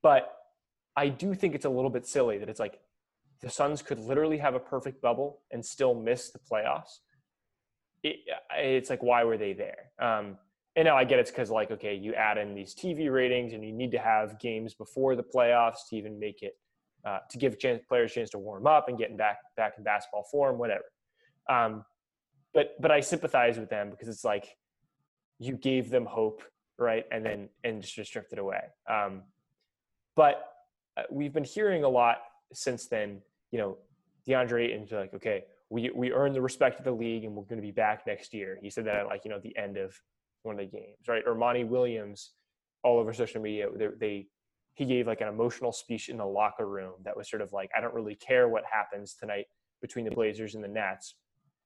But 0.03 0.37
I 0.97 1.09
do 1.09 1.35
think 1.35 1.55
it's 1.55 1.65
a 1.65 1.71
little 1.71 1.91
bit 1.91 2.07
silly 2.07 2.39
that 2.39 2.49
it's 2.49 2.61
like 2.61 2.81
the 3.41 3.51
Suns 3.51 3.83
could 3.83 3.99
literally 3.99 4.39
have 4.39 4.55
a 4.55 4.61
perfect 4.61 5.03
bubble 5.03 5.41
and 5.51 5.65
still 5.65 5.95
miss 5.95 6.31
the 6.31 6.39
playoffs. 6.39 7.01
It, 8.03 8.17
it's 8.57 8.91
like, 8.91 9.03
why 9.03 9.25
were 9.25 9.37
they 9.37 9.53
there? 9.55 9.91
Um, 9.99 10.39
and 10.77 10.87
now 10.87 10.97
I 10.97 11.05
get 11.05 11.19
it's 11.19 11.31
because, 11.31 11.51
like, 11.51 11.71
okay, 11.71 11.95
you 11.95 12.15
add 12.15 12.37
in 12.39 12.55
these 12.55 12.75
TV 12.75 13.11
ratings 13.13 13.53
and 13.53 13.65
you 13.65 13.73
need 13.73 13.91
to 13.93 13.99
have 13.99 14.39
games 14.41 14.75
before 14.75 15.15
the 15.17 15.23
playoffs 15.23 15.89
to 15.91 15.97
even 15.97 16.19
make 16.19 16.43
it, 16.43 16.57
uh, 17.05 17.19
to 17.31 17.39
give 17.39 17.59
chance, 17.59 17.83
players 17.89 18.13
a 18.13 18.15
chance 18.15 18.31
to 18.31 18.39
warm 18.39 18.67
up 18.67 18.89
and 18.89 18.99
getting 18.99 19.17
back 19.17 19.39
back 19.57 19.75
in 19.79 19.85
basketball 19.85 20.25
form, 20.31 20.59
whatever. 20.59 20.85
Um, 21.49 21.85
but 22.53 22.81
but 22.81 22.91
I 22.91 23.01
sympathize 23.01 23.59
with 23.59 23.71
them 23.71 23.91
because 23.91 24.09
it's 24.09 24.25
like 24.25 24.57
you 25.39 25.57
gave 25.57 25.91
them 25.91 26.07
hope, 26.07 26.43
right, 26.79 27.05
and 27.11 27.25
then 27.25 27.49
and 27.65 27.83
just 27.83 28.09
stripped 28.09 28.33
it 28.33 28.39
away. 28.39 28.63
Um, 28.89 29.23
but 30.17 30.45
uh, 30.97 31.03
we've 31.11 31.33
been 31.33 31.45
hearing 31.45 31.85
a 31.85 31.89
lot 31.89 32.19
since 32.53 32.87
then. 32.87 33.21
You 33.51 33.59
know, 33.59 33.79
DeAndre 34.29 34.67
Ayton's 34.67 34.93
like, 34.93 35.15
okay, 35.15 35.45
we 35.71 35.91
we 35.95 36.13
earned 36.13 36.35
the 36.35 36.41
respect 36.41 36.79
of 36.79 36.85
the 36.85 36.93
league, 36.93 37.25
and 37.25 37.35
we're 37.35 37.45
going 37.45 37.61
to 37.61 37.67
be 37.67 37.73
back 37.73 38.07
next 38.07 38.33
year. 38.33 38.59
He 38.63 38.71
said 38.71 38.87
that 38.87 38.97
at 38.97 39.07
like 39.07 39.25
you 39.25 39.31
know 39.31 39.41
the 39.43 39.57
end 39.57 39.77
of 39.77 39.95
one 40.43 40.59
of 40.59 40.71
the 40.71 40.77
games, 40.77 41.09
right? 41.09 41.23
Or 41.27 41.35
Monty 41.35 41.65
Williams, 41.65 42.31
all 42.83 42.99
over 42.99 43.13
social 43.13 43.41
media, 43.41 43.67
they, 43.75 43.89
they 43.99 44.27
he 44.75 44.85
gave 44.85 45.07
like 45.07 45.21
an 45.21 45.29
emotional 45.29 45.73
speech 45.73 46.09
in 46.09 46.17
the 46.17 46.25
locker 46.25 46.69
room 46.69 46.95
that 47.05 47.17
was 47.17 47.31
sort 47.31 47.43
of 47.43 47.53
like, 47.53 47.71
I 47.77 47.81
don't 47.81 47.95
really 47.95 48.17
care 48.17 48.49
what 48.49 48.65
happens 48.71 49.15
tonight 49.15 49.47
between 49.81 50.05
the 50.05 50.11
Blazers 50.11 50.55
and 50.55 50.63
the 50.63 50.69
Nets. 50.69 51.15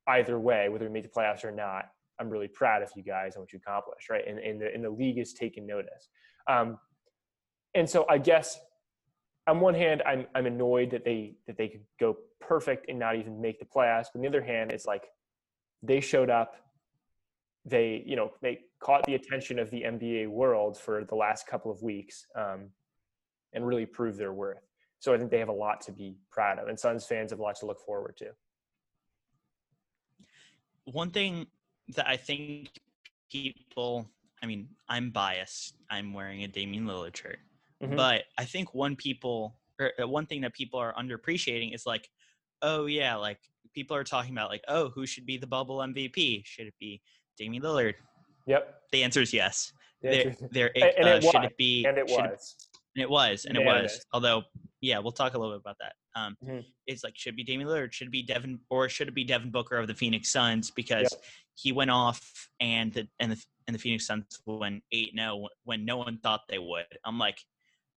Either 0.07 0.39
way, 0.39 0.69
whether 0.69 0.87
we 0.87 0.93
make 0.93 1.05
the 1.05 1.09
playoffs 1.09 1.45
or 1.45 1.51
not, 1.51 1.87
I'm 2.21 2.29
really 2.29 2.49
proud 2.49 2.83
of 2.83 2.91
you 2.97 3.03
guys 3.03 3.35
and 3.35 3.43
what 3.43 3.53
you 3.53 3.61
accomplished, 3.65 4.11
right? 4.11 4.27
And, 4.27 4.39
and 4.39 4.61
the 4.61 4.75
and 4.75 4.85
the 4.85 4.91
league 4.91 5.19
is 5.19 5.33
taking 5.33 5.67
notice. 5.67 6.09
Um, 6.49 6.79
and 7.75 7.89
so 7.89 8.07
I 8.09 8.19
guess 8.19 8.59
on 9.47 9.61
one 9.61 9.75
hand, 9.75 10.03
I'm 10.05 10.27
I'm 10.35 10.47
annoyed 10.47 10.91
that 10.91 11.05
they 11.05 11.37
that 11.47 11.57
they 11.57 11.69
could 11.69 11.85
go 11.99 12.17
perfect 12.41 12.87
and 12.89 12.99
not 12.99 13.17
even 13.17 13.41
make 13.41 13.59
the 13.59 13.65
playoffs. 13.65 14.07
But 14.13 14.17
on 14.17 14.23
the 14.23 14.29
other 14.29 14.43
hand, 14.43 14.73
it's 14.73 14.87
like 14.87 15.05
they 15.83 16.01
showed 16.01 16.31
up. 16.31 16.55
They 17.65 18.03
you 18.07 18.17
know 18.17 18.33
they 18.43 18.61
caught 18.81 19.05
the 19.05 19.15
attention 19.15 19.59
of 19.59 19.71
the 19.71 19.83
NBA 19.83 20.29
world 20.29 20.79
for 20.79 21.05
the 21.05 21.15
last 21.15 21.47
couple 21.47 21.71
of 21.71 21.83
weeks, 21.83 22.27
um, 22.37 22.71
and 23.53 23.67
really 23.67 23.87
prove 23.87 24.17
their 24.17 24.33
worth. 24.33 24.63
So 25.01 25.15
I 25.15 25.19
think 25.19 25.31
they 25.31 25.39
have 25.39 25.49
a 25.49 25.53
lot 25.53 25.81
to 25.83 25.93
be 25.93 26.17
proud 26.31 26.59
of, 26.59 26.69
and 26.69 26.79
Suns 26.79 27.07
fans 27.07 27.31
have 27.31 27.39
a 27.39 27.43
lot 27.43 27.57
to 27.57 27.67
look 27.67 27.81
forward 27.81 28.17
to. 28.19 28.27
One 30.85 31.11
thing 31.11 31.47
that 31.95 32.09
I 32.09 32.17
think 32.17 32.71
people, 33.31 34.11
I 34.43 34.47
mean, 34.47 34.69
I'm 34.89 35.11
biased. 35.11 35.75
I'm 35.91 36.13
wearing 36.13 36.45
a 36.45 36.49
Damian 36.49 36.87
Lillard 36.87 37.17
shirt, 37.17 37.39
Mhm. 37.83 37.97
but 37.97 38.25
I 38.37 38.45
think 38.45 38.75
one 38.75 38.97
people, 38.97 39.59
or 39.79 39.93
uh, 40.01 40.09
one 40.09 40.27
thing 40.27 40.41
that 40.43 40.55
people 40.55 40.81
are 40.81 40.95
underappreciating 40.95 41.75
is 41.75 41.87
like, 41.87 42.11
oh 42.63 42.87
yeah, 42.87 43.15
like 43.17 43.39
people 43.75 43.97
are 43.97 44.05
talking 44.05 44.33
about 44.33 44.51
like, 44.51 44.65
oh, 44.69 44.89
who 44.89 45.07
should 45.07 45.27
be 45.27 45.37
the 45.37 45.47
bubble 45.47 45.79
MVP? 45.79 46.45
Should 46.45 46.67
it 46.67 46.75
be 46.81 47.01
Damian 47.37 47.63
Lillard? 47.63 47.95
Yep, 48.47 48.83
The 48.93 49.05
answer 49.05 49.21
is 49.21 49.33
yes. 49.33 49.73
The 50.01 50.09
There, 50.09 50.37
there, 50.51 50.71
uh, 51.05 51.17
it 51.17 51.23
should 51.25 51.45
it 51.45 51.57
be? 51.59 51.85
and 51.85 51.99
it 51.99 52.09
should 52.09 52.31
was. 52.31 52.57
And 52.99 53.03
it 53.05 53.11
was, 53.11 53.45
and 53.45 53.57
it 53.57 53.61
Unanimous. 53.61 53.93
was. 53.93 54.07
Although, 54.13 54.43
yeah, 54.81 54.99
we'll 54.99 55.13
talk 55.13 55.35
a 55.35 55.39
little 55.39 55.55
bit 55.55 55.61
about 55.61 55.77
that. 55.79 55.93
Um, 56.21 56.37
Mhm. 56.45 56.65
It's 56.89 57.05
like 57.05 57.17
should 57.17 57.35
it 57.35 57.37
be 57.37 57.45
Damian 57.45 57.69
Lillard, 57.69 57.93
should 57.93 58.09
it 58.09 58.11
be 58.11 58.25
Devin, 58.25 58.59
or 58.71 58.89
should 58.89 59.07
it 59.07 59.15
be 59.15 59.23
Devin 59.23 59.53
Booker 59.53 59.77
of 59.77 59.87
the 59.87 59.95
Phoenix 59.95 60.31
Suns 60.33 60.73
because 60.73 61.15
he 61.55 61.71
went 61.71 61.93
off 61.93 62.51
and 62.59 62.93
the 62.93 63.07
and 63.21 63.31
the 63.31 63.45
and 63.69 63.75
the 63.77 63.79
Phoenix 63.79 64.05
Suns 64.05 64.25
went 64.47 64.83
eight 64.91 65.13
0 65.17 65.47
when 65.63 65.85
no 65.85 65.97
one 65.99 66.19
thought 66.19 66.41
they 66.49 66.59
would. 66.59 66.87
I'm 67.05 67.21
like, 67.21 67.39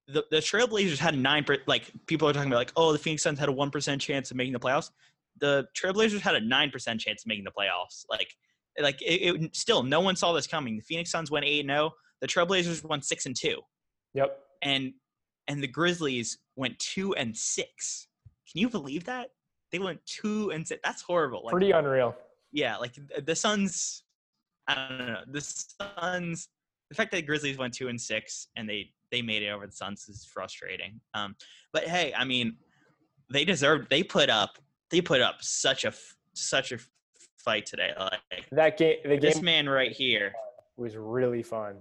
the 0.07 0.23
the 0.29 0.37
Trailblazers 0.37 0.99
had 0.99 1.15
a 1.15 1.17
nine 1.17 1.45
per, 1.45 1.57
like 1.65 1.91
people 2.05 2.29
are 2.29 2.33
talking 2.33 2.49
about 2.51 2.57
like 2.59 2.73
oh 2.75 2.91
the 2.91 2.99
Phoenix 2.99 3.23
Suns 3.23 3.39
had 3.39 3.49
a 3.49 3.51
one 3.51 3.71
percent 3.71 3.99
chance 3.99 4.29
of 4.29 4.37
making 4.37 4.53
the 4.53 4.59
playoffs. 4.59 4.91
The 5.39 5.65
Trailblazers 5.75 6.19
had 6.19 6.35
a 6.35 6.41
nine 6.41 6.69
percent 6.69 7.01
chance 7.01 7.23
of 7.23 7.27
making 7.27 7.45
the 7.45 7.51
playoffs. 7.51 8.05
Like 8.07 8.35
like 8.79 9.01
it, 9.01 9.35
it 9.43 9.55
still 9.55 9.81
no 9.81 9.99
one 9.99 10.15
saw 10.15 10.31
this 10.31 10.45
coming. 10.45 10.75
The 10.77 10.83
Phoenix 10.83 11.09
Suns 11.09 11.31
went 11.31 11.45
eight 11.45 11.65
0 11.65 11.91
The 12.19 12.27
Trailblazers 12.27 12.83
won 12.83 13.01
six 13.01 13.25
and 13.25 13.35
two 13.35 13.61
Yep. 14.13 14.37
And 14.61 14.93
and 15.47 15.61
the 15.61 15.67
Grizzlies 15.67 16.37
went 16.55 16.77
two 16.79 17.13
and 17.15 17.35
six. 17.35 18.07
Can 18.49 18.61
you 18.61 18.69
believe 18.69 19.03
that? 19.05 19.29
They 19.71 19.79
went 19.79 20.05
two 20.05 20.51
and 20.51 20.67
six. 20.67 20.81
That's 20.83 21.01
horrible. 21.01 21.41
Like, 21.45 21.51
Pretty 21.51 21.71
unreal. 21.71 22.15
yeah, 22.51 22.77
like 22.77 22.97
the 23.25 23.35
Suns. 23.35 24.03
I 24.67 24.75
don't 24.89 25.07
know. 25.07 25.21
The 25.27 25.41
Suns. 25.41 26.49
The 26.89 26.95
fact 26.95 27.11
that 27.11 27.17
the 27.17 27.23
Grizzlies 27.23 27.57
went 27.57 27.73
two 27.73 27.87
and 27.87 27.99
six 27.99 28.47
and 28.55 28.69
they 28.69 28.91
they 29.11 29.21
made 29.21 29.43
it 29.43 29.49
over 29.49 29.65
the 29.65 29.71
Suns 29.73 30.07
is 30.07 30.25
frustrating. 30.25 30.99
Um, 31.13 31.35
but 31.73 31.83
hey, 31.85 32.13
I 32.15 32.23
mean, 32.25 32.57
they 33.31 33.45
deserved. 33.45 33.89
They 33.89 34.03
put 34.03 34.29
up. 34.29 34.57
They 34.89 35.01
put 35.01 35.21
up 35.21 35.35
such 35.41 35.85
a 35.85 35.93
such 36.33 36.71
a 36.71 36.77
fight 37.37 37.65
today. 37.65 37.91
Like 37.97 38.47
That 38.51 38.77
game, 38.77 38.97
the 39.05 39.17
this 39.17 39.41
man 39.41 39.67
right 39.67 39.91
here. 39.91 40.33
was 40.77 40.95
really 40.97 41.43
fun. 41.43 41.77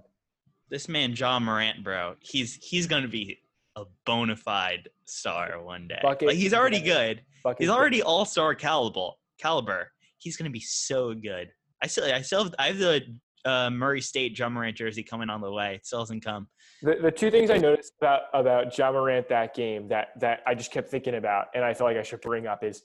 This 0.71 0.87
man 0.87 1.13
Ja 1.13 1.37
Morant, 1.37 1.83
bro, 1.83 2.15
he's 2.21 2.55
he's 2.55 2.87
gonna 2.87 3.09
be 3.09 3.39
a 3.75 3.83
bona 4.05 4.37
fide 4.37 4.87
star 5.03 5.61
one 5.61 5.89
day. 5.89 5.99
Bucket 6.01 6.29
like 6.29 6.37
he's 6.37 6.53
already 6.53 6.79
good. 6.79 7.21
Bucket 7.43 7.59
He's 7.59 7.69
already 7.69 8.01
all 8.01 8.23
star 8.23 8.55
caliber. 8.55 9.09
Caliber. 9.37 9.91
He's 10.17 10.37
gonna 10.37 10.49
be 10.49 10.61
so 10.61 11.13
good. 11.13 11.51
I 11.83 11.87
still 11.87 12.05
I 12.05 12.21
still 12.21 12.45
have, 12.45 12.55
I 12.57 12.67
have 12.67 12.77
the 12.77 13.01
uh, 13.43 13.69
Murray 13.69 13.99
State 13.99 14.39
Ja 14.39 14.47
Morant 14.47 14.77
jersey 14.77 15.03
coming 15.03 15.29
on 15.29 15.41
the 15.41 15.51
way. 15.51 15.75
It 15.75 15.85
still 15.85 15.99
hasn't 15.99 16.23
come. 16.23 16.47
The, 16.81 16.95
the 17.01 17.11
two 17.11 17.29
things 17.31 17.49
I 17.49 17.57
noticed 17.57 17.93
about 17.99 18.21
about 18.33 18.77
Ja 18.77 18.93
Morant 18.93 19.27
that 19.27 19.53
game 19.53 19.89
that 19.89 20.17
that 20.21 20.39
I 20.47 20.55
just 20.55 20.71
kept 20.71 20.89
thinking 20.89 21.15
about, 21.15 21.47
and 21.53 21.65
I 21.65 21.73
feel 21.73 21.85
like 21.85 21.97
I 21.97 22.03
should 22.03 22.21
bring 22.21 22.47
up 22.47 22.63
is 22.63 22.83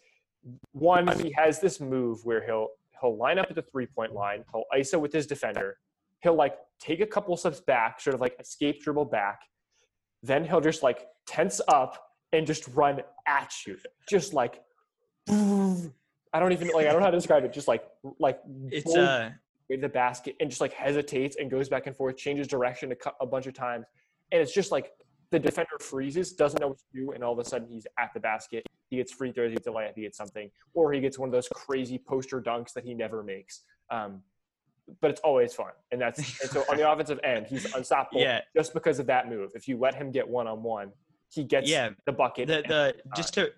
one 0.73 1.07
he 1.21 1.33
has 1.37 1.61
this 1.61 1.81
move 1.81 2.19
where 2.25 2.45
he'll 2.45 2.69
he'll 3.01 3.17
line 3.17 3.39
up 3.39 3.47
at 3.49 3.55
the 3.55 3.63
three 3.63 3.87
point 3.87 4.13
line, 4.13 4.45
he'll 4.53 4.65
ISO 4.77 5.01
with 5.01 5.13
his 5.13 5.29
defender, 5.29 5.79
he'll 6.23 6.35
like 6.35 6.57
take 6.81 7.01
a 7.01 7.07
couple 7.07 7.37
steps 7.37 7.61
back, 7.61 8.01
sort 8.01 8.15
of 8.15 8.21
like 8.21 8.37
escape 8.41 8.83
dribble 8.83 9.07
back, 9.07 9.41
then 10.23 10.45
he'll 10.45 10.61
just 10.61 10.83
like 10.83 11.07
tense 11.27 11.61
up 11.69 11.99
and 12.33 12.47
just 12.47 12.69
run 12.69 13.01
at 13.27 13.53
you, 13.67 13.77
just 14.09 14.35
like. 14.35 14.63
I 16.33 16.41
don't 16.41 16.53
even 16.53 16.69
like 16.69 16.87
I 16.87 16.91
don't 16.91 17.01
know 17.01 17.07
how 17.07 17.11
to 17.11 17.17
describe 17.17 17.45
it. 17.45 17.53
Just 17.53 17.67
like 17.67 17.85
like 18.19 18.41
It's 18.71 18.95
uh 18.95 19.31
with 19.71 19.81
the 19.81 19.89
basket 19.89 20.37
and 20.41 20.51
just 20.51 20.61
like 20.61 20.73
hesitates 20.73 21.37
and 21.41 21.51
goes 21.51 21.69
back 21.69 21.87
and 21.87 21.97
forth, 21.97 22.17
changes 22.17 22.47
direction 22.47 22.93
a, 22.93 23.11
a 23.21 23.27
bunch 23.27 23.47
of 23.47 23.55
times, 23.55 23.87
and 24.33 24.41
it's 24.41 24.53
just 24.53 24.71
like 24.71 24.93
the 25.31 25.39
defender 25.39 25.79
freezes, 25.81 26.33
doesn't 26.33 26.61
know 26.61 26.69
what 26.69 26.79
to 26.79 26.85
do, 26.95 27.13
and 27.13 27.25
all 27.25 27.33
of 27.33 27.39
a 27.39 27.45
sudden 27.45 27.67
he's 27.69 27.87
at 27.99 28.13
the 28.15 28.21
basket. 28.21 28.65
He 28.91 28.97
gets 28.99 29.13
free 29.13 29.33
throws, 29.33 29.51
he 29.51 29.57
gets 29.57 29.67
a 29.67 29.71
layup, 29.71 29.93
he 29.97 30.03
gets 30.03 30.17
something, 30.17 30.51
or 30.75 30.93
he 30.93 31.01
gets 31.01 31.19
one 31.19 31.29
of 31.29 31.33
those 31.33 31.49
crazy 31.49 31.99
poster 31.99 32.41
dunks 32.41 32.73
that 32.75 32.85
he 32.85 32.95
never 32.95 33.23
makes. 33.23 33.63
Um, 33.91 34.23
but 35.01 35.11
it's 35.11 35.21
always 35.21 35.53
fun, 35.55 35.73
and 35.91 36.01
that's 36.01 36.19
and 36.41 36.51
so 36.51 36.65
on 36.71 36.77
the 36.77 36.89
offensive 36.93 37.19
end, 37.25 37.47
he's 37.47 37.65
unstoppable 37.75 38.21
yeah 38.21 38.41
just 38.57 38.73
because 38.75 38.99
of 38.99 39.07
that 39.07 39.29
move. 39.29 39.51
If 39.55 39.67
you 39.69 39.79
let 39.79 39.95
him 39.95 40.11
get 40.13 40.27
one 40.29 40.47
on 40.47 40.63
one, 40.63 40.93
he 41.33 41.45
gets 41.45 41.69
yeah 41.69 41.91
the 42.07 42.13
bucket. 42.13 42.47
the 42.49 42.63
the 42.67 42.95
just 43.17 43.35
to 43.35 43.51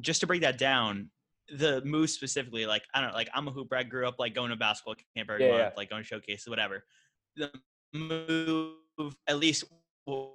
just 0.00 0.20
to 0.20 0.26
break 0.26 0.42
that 0.42 0.58
down 0.58 1.10
the 1.56 1.80
move 1.84 2.10
specifically 2.10 2.66
like 2.66 2.82
i 2.92 3.00
don't 3.00 3.10
know 3.10 3.14
like 3.16 3.28
i'm 3.32 3.46
a 3.46 3.50
hooper 3.52 3.76
i 3.76 3.82
grew 3.84 4.06
up 4.06 4.16
like 4.18 4.34
going 4.34 4.50
to 4.50 4.56
basketball 4.56 4.96
camp 5.14 5.30
every 5.30 5.44
Yeah, 5.44 5.52
month 5.52 5.60
yeah. 5.60 5.70
like 5.76 5.88
going 5.88 6.02
to 6.02 6.06
showcases 6.06 6.48
whatever 6.48 6.84
the 7.36 7.50
move 7.94 9.16
at 9.28 9.38
least 9.38 9.64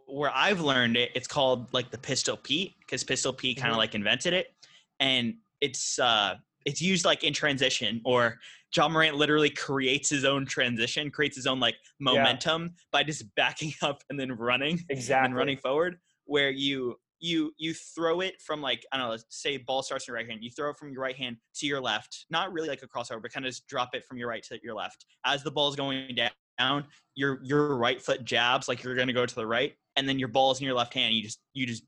where 0.08 0.32
i've 0.34 0.62
learned 0.62 0.98
it 0.98 1.12
it's 1.14 1.28
called 1.28 1.72
like 1.74 1.92
the 1.92 1.98
pistol 1.98 2.38
pete 2.38 2.76
because 2.80 3.04
pistol 3.04 3.34
pete 3.34 3.58
kind 3.58 3.72
of 3.72 3.76
Mhm. 3.76 3.80
like 3.80 3.96
invented 3.96 4.34
it 4.34 4.54
and 5.00 5.36
it's 5.60 6.00
uh 6.00 6.36
it's 6.66 6.82
used 6.82 7.06
like 7.06 7.24
in 7.24 7.34
transition 7.34 8.02
or 8.06 8.40
Ja 8.76 8.88
Morant 8.88 9.16
literally 9.16 9.50
creates 9.50 10.10
his 10.10 10.24
own 10.26 10.46
transition, 10.46 11.12
creates 11.12 11.36
his 11.36 11.48
own 11.48 11.60
like 11.60 11.76
momentum 12.00 12.74
by 12.92 13.04
just 13.04 13.34
backing 13.36 13.74
up 13.82 14.04
and 14.10 14.20
then 14.20 14.32
running 14.32 14.80
exactly 14.90 15.26
and 15.28 15.36
running 15.36 15.58
forward 15.58 15.98
where 16.26 16.52
you 16.52 16.96
you 17.20 17.54
you 17.58 17.74
throw 17.74 18.22
it 18.22 18.42
from 18.42 18.62
like 18.62 18.84
I 18.92 18.98
don't 18.98 19.10
know, 19.10 19.18
say 19.30 19.58
ball 19.58 19.84
starts 19.84 20.08
in 20.08 20.12
your 20.14 20.18
right 20.18 20.28
hand, 20.30 20.44
you 20.44 20.50
throw 20.50 20.72
it 20.72 20.78
from 20.78 20.92
your 20.92 21.02
right 21.02 21.16
hand 21.16 21.38
to 21.56 21.68
your 21.68 21.80
left, 21.82 22.26
not 22.30 22.52
really 22.52 22.68
like 22.70 22.82
a 22.82 22.88
crossover, 22.88 23.22
but 23.22 23.32
kind 23.32 23.46
of 23.46 23.52
just 23.52 23.68
drop 23.68 23.90
it 23.94 24.06
from 24.06 24.18
your 24.18 24.28
right 24.28 24.44
to 24.44 24.60
your 24.64 24.74
left. 24.74 25.06
As 25.26 25.44
the 25.44 25.52
ball's 25.52 25.76
going 25.76 26.16
down, 26.16 26.88
your 27.16 27.40
your 27.44 27.78
right 27.78 28.02
foot 28.02 28.24
jabs 28.24 28.68
like 28.68 28.84
you're 28.84 28.96
gonna 28.96 29.14
go 29.14 29.26
to 29.26 29.36
the 29.36 29.46
right, 29.46 29.76
and 29.96 30.08
then 30.10 30.18
your 30.18 30.30
ball's 30.30 30.60
in 30.60 30.66
your 30.66 30.76
left 30.76 30.94
hand. 30.94 31.14
You 31.14 31.22
just 31.24 31.42
you 31.54 31.66
just 31.68 31.84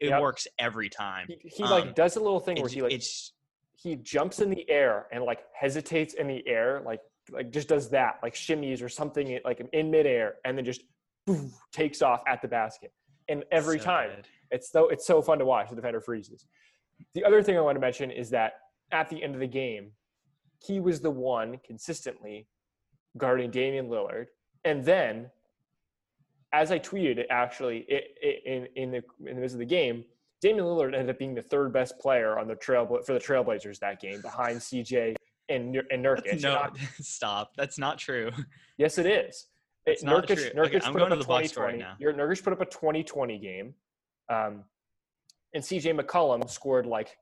it 0.00 0.08
Yep. 0.08 0.22
works 0.22 0.46
every 0.58 0.88
time. 0.88 1.26
He, 1.28 1.48
he 1.48 1.62
like 1.64 1.86
Um, 1.86 1.92
does 1.94 2.16
a 2.16 2.20
little 2.20 2.40
thing 2.40 2.60
where 2.60 2.68
he 2.70 2.80
like 2.82 2.92
it's 2.92 3.32
he 3.80 3.94
jumps 3.96 4.40
in 4.40 4.50
the 4.50 4.68
air 4.68 5.06
and 5.12 5.22
like 5.24 5.40
hesitates 5.58 6.14
in 6.14 6.26
the 6.26 6.46
air, 6.48 6.82
like 6.84 7.00
like 7.30 7.50
just 7.50 7.68
does 7.68 7.90
that, 7.90 8.18
like 8.22 8.34
shimmies 8.34 8.82
or 8.82 8.88
something, 8.88 9.38
like 9.44 9.60
in 9.72 9.90
midair, 9.90 10.34
and 10.44 10.56
then 10.58 10.64
just 10.64 10.82
boom, 11.26 11.52
takes 11.72 12.02
off 12.02 12.22
at 12.26 12.42
the 12.42 12.48
basket. 12.48 12.92
And 13.28 13.44
every 13.52 13.78
So 13.78 13.84
time, 13.84 14.10
good. 14.16 14.26
it's 14.50 14.70
so 14.70 14.88
it's 14.88 15.06
so 15.06 15.22
fun 15.22 15.38
to 15.38 15.44
watch. 15.44 15.68
The 15.70 15.76
defender 15.76 16.00
freezes. 16.00 16.46
The 17.14 17.24
other 17.24 17.42
thing 17.42 17.56
I 17.56 17.60
want 17.60 17.76
to 17.76 17.80
mention 17.80 18.10
is 18.10 18.30
that 18.30 18.54
at 18.90 19.08
the 19.10 19.22
end 19.22 19.34
of 19.34 19.40
the 19.40 19.46
game, 19.46 19.92
he 20.64 20.80
was 20.80 21.00
the 21.00 21.10
one 21.10 21.60
consistently 21.64 22.48
guarding 23.16 23.50
Damian 23.50 23.88
Lillard, 23.88 24.26
and 24.64 24.84
then, 24.84 25.30
as 26.52 26.72
I 26.72 26.78
tweeted, 26.80 27.18
it 27.18 27.26
actually 27.30 27.86
i- 27.90 28.26
i- 28.26 28.40
in 28.44 28.66
in 28.74 28.90
the 28.90 29.02
in 29.26 29.34
the 29.36 29.40
midst 29.42 29.54
of 29.54 29.60
the 29.60 29.66
game, 29.66 30.04
Damian 30.40 30.64
Lillard 30.64 30.94
ended 30.94 31.10
up 31.10 31.18
being 31.18 31.34
the 31.34 31.42
third 31.42 31.72
best 31.72 31.98
player 31.98 32.38
on 32.38 32.46
the 32.46 32.54
trail 32.54 32.86
for 33.04 33.12
the 33.12 33.18
Trailblazers 33.18 33.78
that 33.80 34.00
game, 34.00 34.20
behind 34.20 34.58
CJ 34.58 35.16
and 35.48 35.74
and 35.90 36.04
Nurkic. 36.04 36.42
No, 36.42 36.54
I- 36.54 36.70
stop. 37.00 37.52
That's 37.56 37.78
not 37.78 37.98
true. 37.98 38.30
Yes, 38.76 38.98
it 38.98 39.06
is. 39.06 39.46
That's 39.86 40.02
It- 40.02 40.06
not 40.06 40.26
Nurkic, 40.26 40.36
true. 40.36 40.50
Nurkic 40.62 40.66
Okay, 40.76 40.80
I'm 40.84 40.92
put 40.92 40.98
going 41.00 41.12
up 41.12 41.18
to 41.18 41.20
a 41.20 41.22
the 41.22 41.24
box 41.28 41.50
score 41.50 41.64
right 41.64 41.72
2020. 41.72 41.78
now. 41.78 41.96
Your 41.98 42.12
Nurkic 42.12 42.44
put 42.44 42.52
up 42.52 42.60
a 42.60 42.66
2020 42.66 43.38
game, 43.38 43.74
um, 44.28 44.64
and 45.54 45.62
CJ 45.64 45.98
McCollum 45.98 46.48
scored 46.48 46.86
like 46.86 47.16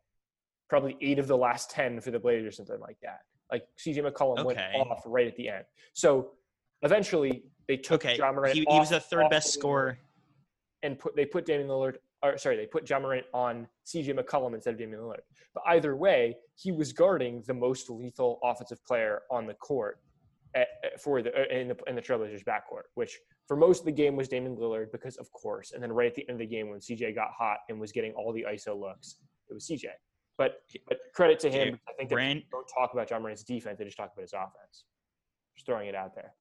probably 0.68 0.96
eight 1.00 1.18
of 1.18 1.26
the 1.28 1.36
last 1.36 1.70
ten 1.70 2.00
for 2.00 2.10
the 2.10 2.18
Blazers, 2.18 2.48
or 2.48 2.52
something 2.52 2.80
like 2.80 2.98
that. 3.02 3.20
Like 3.50 3.66
CJ 3.78 3.98
McCollum 4.10 4.44
went 4.44 4.58
off 4.74 5.02
right 5.06 5.26
at 5.28 5.36
the 5.36 5.48
end. 5.48 5.64
So 5.94 6.32
eventually 6.82 7.44
they 7.68 7.76
took 7.76 8.04
Okay, 8.04 8.16
Ja 8.18 8.30
Morant 8.32 8.54
he, 8.54 8.66
he 8.68 8.78
was 8.78 8.90
the 8.90 9.00
third 9.00 9.30
best 9.30 9.54
scorer. 9.54 9.98
and 10.82 10.98
put 10.98 11.14
they 11.16 11.24
put 11.24 11.46
Damian 11.46 11.68
Lillard. 11.68 11.96
Or 12.26 12.38
sorry, 12.38 12.56
they 12.56 12.66
put 12.66 12.88
Ja 12.88 12.98
Morant 12.98 13.26
on 13.32 13.66
CJ 13.86 14.18
McCollum 14.18 14.54
instead 14.54 14.74
of 14.74 14.78
Damian 14.78 15.00
Lillard. 15.00 15.20
But 15.54 15.62
either 15.68 15.96
way, 15.96 16.36
he 16.56 16.72
was 16.72 16.92
guarding 16.92 17.42
the 17.46 17.54
most 17.54 17.88
lethal 17.90 18.38
offensive 18.42 18.84
player 18.84 19.22
on 19.30 19.46
the 19.46 19.54
court 19.54 19.98
at, 20.54 20.68
at- 20.84 21.00
for 21.00 21.22
the 21.22 21.30
uh, 21.34 21.44
in 21.54 21.68
the 21.68 21.76
in 21.86 21.94
the 21.94 22.02
Trailblazers 22.02 22.44
backcourt, 22.44 22.84
which 22.94 23.18
for 23.46 23.56
most 23.56 23.80
of 23.80 23.86
the 23.86 23.92
game 23.92 24.16
was 24.16 24.28
Damian 24.28 24.56
Lillard 24.56 24.90
because 24.92 25.16
of 25.16 25.30
course, 25.32 25.72
and 25.72 25.82
then 25.82 25.92
right 25.92 26.08
at 26.08 26.14
the 26.14 26.28
end 26.28 26.40
of 26.40 26.48
the 26.48 26.54
game 26.54 26.70
when 26.70 26.80
CJ 26.80 27.14
got 27.14 27.28
hot 27.36 27.58
and 27.68 27.78
was 27.78 27.92
getting 27.92 28.12
all 28.12 28.32
the 28.32 28.46
ISO 28.48 28.78
looks, 28.78 29.16
it 29.48 29.54
was 29.54 29.66
CJ. 29.68 29.86
But 30.38 30.62
but 30.88 30.98
credit 31.14 31.38
to 31.40 31.50
him. 31.50 31.78
I 31.88 31.92
think 31.92 32.10
that 32.10 32.16
don't 32.50 32.66
talk 32.74 32.92
about 32.92 33.10
Ja 33.10 33.18
Morant's 33.18 33.42
defense; 33.44 33.78
they 33.78 33.84
just 33.84 33.96
talk 33.96 34.12
about 34.12 34.22
his 34.22 34.32
offense. 34.32 34.84
Just 35.56 35.66
throwing 35.66 35.88
it 35.88 35.94
out 35.94 36.14
there. 36.14 36.34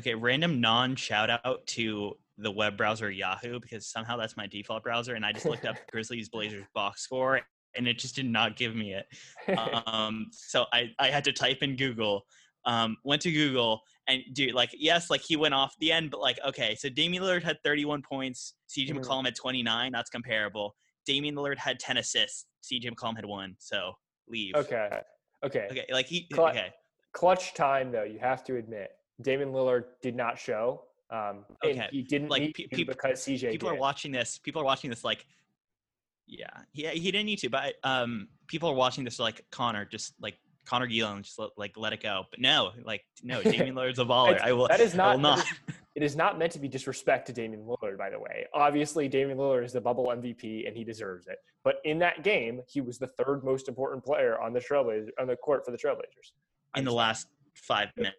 Okay, 0.00 0.14
random 0.14 0.60
non 0.60 0.96
shout 0.96 1.28
out 1.44 1.66
to 1.66 2.16
the 2.42 2.50
web 2.50 2.76
browser 2.76 3.10
Yahoo 3.10 3.60
because 3.60 3.86
somehow 3.86 4.16
that's 4.16 4.36
my 4.36 4.46
default 4.46 4.82
browser, 4.82 5.14
and 5.14 5.24
I 5.24 5.32
just 5.32 5.46
looked 5.46 5.66
up 5.66 5.76
Grizzlies 5.92 6.28
Blazers 6.28 6.64
box 6.74 7.02
score, 7.02 7.40
and 7.76 7.86
it 7.86 7.98
just 7.98 8.14
did 8.16 8.26
not 8.26 8.56
give 8.56 8.74
me 8.74 8.94
it. 8.94 9.06
Um, 9.86 10.26
so 10.32 10.66
I 10.72 10.90
I 10.98 11.08
had 11.08 11.24
to 11.24 11.32
type 11.32 11.62
in 11.62 11.76
Google. 11.76 12.22
Um, 12.66 12.98
went 13.04 13.22
to 13.22 13.32
Google 13.32 13.80
and 14.06 14.22
dude, 14.34 14.52
like 14.54 14.70
yes, 14.76 15.08
like 15.08 15.22
he 15.22 15.34
went 15.36 15.54
off 15.54 15.74
the 15.80 15.90
end, 15.92 16.10
but 16.10 16.20
like 16.20 16.38
okay, 16.46 16.74
so 16.74 16.88
Damian 16.88 17.22
Lillard 17.22 17.42
had 17.42 17.56
31 17.64 18.02
points, 18.02 18.54
CJ 18.68 18.90
Mhm. 18.90 19.00
McCollum 19.00 19.24
had 19.24 19.34
29. 19.34 19.92
That's 19.92 20.10
comparable. 20.10 20.76
Damian 21.06 21.34
Lillard 21.34 21.56
had 21.58 21.78
10 21.80 21.96
assists. 21.96 22.46
CJ 22.62 22.90
McCollum 22.90 23.16
had 23.16 23.24
one. 23.24 23.56
So 23.58 23.92
leave. 24.28 24.54
okay. 24.56 25.00
Okay. 25.42 25.68
Okay, 25.70 25.86
like 25.90 26.04
he 26.06 26.26
Cla- 26.32 26.50
okay. 26.50 26.68
clutch 27.12 27.54
time 27.54 27.90
though 27.90 28.02
you 28.04 28.18
have 28.18 28.44
to 28.44 28.56
admit 28.56 28.90
Damian 29.22 29.52
Lillard 29.52 29.84
did 30.02 30.14
not 30.14 30.38
show 30.38 30.82
um 31.10 31.44
Okay, 31.64 31.88
he 31.90 32.02
didn't 32.02 32.28
like, 32.28 32.42
need 32.42 32.54
pe- 32.54 32.66
to 32.66 32.84
because 32.84 33.20
CJ 33.20 33.52
people 33.52 33.68
did. 33.70 33.76
are 33.76 33.80
watching 33.80 34.12
this. 34.12 34.38
People 34.38 34.62
are 34.62 34.64
watching 34.64 34.90
this 34.90 35.04
like, 35.04 35.26
yeah, 36.26 36.46
yeah, 36.72 36.90
he 36.90 37.10
didn't 37.10 37.26
need 37.26 37.38
to, 37.40 37.50
but 37.50 37.74
um, 37.84 38.28
people 38.46 38.68
are 38.70 38.74
watching 38.74 39.04
this 39.04 39.18
like 39.18 39.44
Connor, 39.50 39.84
just 39.84 40.14
like 40.20 40.38
Connor 40.64 40.86
Gielan, 40.86 41.22
just 41.22 41.38
let, 41.38 41.50
like 41.56 41.76
let 41.76 41.92
it 41.92 42.02
go. 42.02 42.24
But 42.30 42.40
no, 42.40 42.70
like 42.84 43.04
no, 43.22 43.42
Damian 43.42 43.74
Lillard's 43.74 43.98
a 43.98 44.04
baller. 44.04 44.40
I 44.40 44.52
will. 44.52 44.68
that 44.68 44.80
is 44.80 44.94
not, 44.94 45.18
not. 45.20 45.38
that 45.38 45.46
is- 45.46 45.74
it 45.96 46.04
is 46.04 46.14
not 46.14 46.38
meant 46.38 46.52
to 46.52 46.60
be 46.60 46.68
disrespect 46.68 47.26
to 47.26 47.32
Damian 47.32 47.64
Lillard 47.64 47.98
by 47.98 48.10
the 48.10 48.18
way 48.18 48.46
obviously 48.54 49.08
Damian 49.08 49.36
Lillard 49.36 49.64
is 49.64 49.72
the 49.72 49.80
bubble 49.80 50.06
MVP 50.06 50.66
and 50.66 50.76
he 50.76 50.84
deserves 50.84 51.26
it 51.26 51.38
but 51.64 51.76
in 51.84 51.98
that 51.98 52.22
game 52.22 52.60
he 52.68 52.80
was 52.80 52.96
the 52.98 53.08
third 53.08 53.42
most 53.42 53.68
important 53.68 54.04
player 54.04 54.40
on 54.40 54.52
the 54.52 54.60
Trailblazers 54.60 55.08
on 55.20 55.26
the 55.26 55.34
court 55.36 55.64
for 55.64 55.72
the 55.72 55.76
Trailblazers 55.76 56.30
in 56.76 56.84
the 56.84 56.92
last 56.92 57.26
five 57.54 57.88
minutes. 57.96 58.16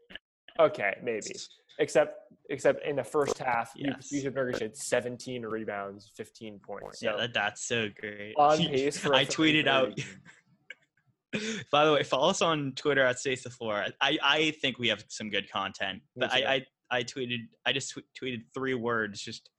okay 0.60 0.96
maybe 1.02 1.34
except 1.80 2.18
except 2.50 2.86
in 2.86 2.96
the 2.98 3.04
first 3.04 3.38
half 3.38 3.72
Yes. 3.76 4.12
Yusuf 4.12 4.34
Nurkic 4.34 4.60
had 4.62 4.76
17 4.76 5.44
rebounds 5.46 6.12
15 6.16 6.60
points 6.60 7.02
Yeah, 7.02 7.16
that, 7.18 7.34
that's 7.34 7.66
so 7.66 7.88
great. 8.00 8.34
on 8.38 8.58
pace 8.68 8.98
for 8.98 9.14
I 9.14 9.26
tweeted 9.26 9.68
out. 9.68 9.98
By 11.72 11.86
the 11.86 11.94
way, 11.94 12.04
follow 12.04 12.30
us 12.30 12.42
on 12.42 12.74
Twitter 12.76 13.06
at 13.06 13.20
Space 13.20 13.44
the 13.44 13.50
Floor. 13.50 13.86
I, 14.02 14.18
I 14.22 14.52
think 14.62 14.80
we 14.80 14.90
have 14.90 15.06
some 15.08 15.30
good 15.30 15.50
content, 15.50 16.02
but 16.16 16.32
I. 16.34 16.56
I 16.56 16.66
I 16.94 17.04
tweeted 17.04 17.48
I 17.66 17.72
just 17.72 17.92
tw- 17.92 18.04
tweeted 18.22 18.42
three 18.54 18.74
words, 18.74 19.22
just 19.22 19.50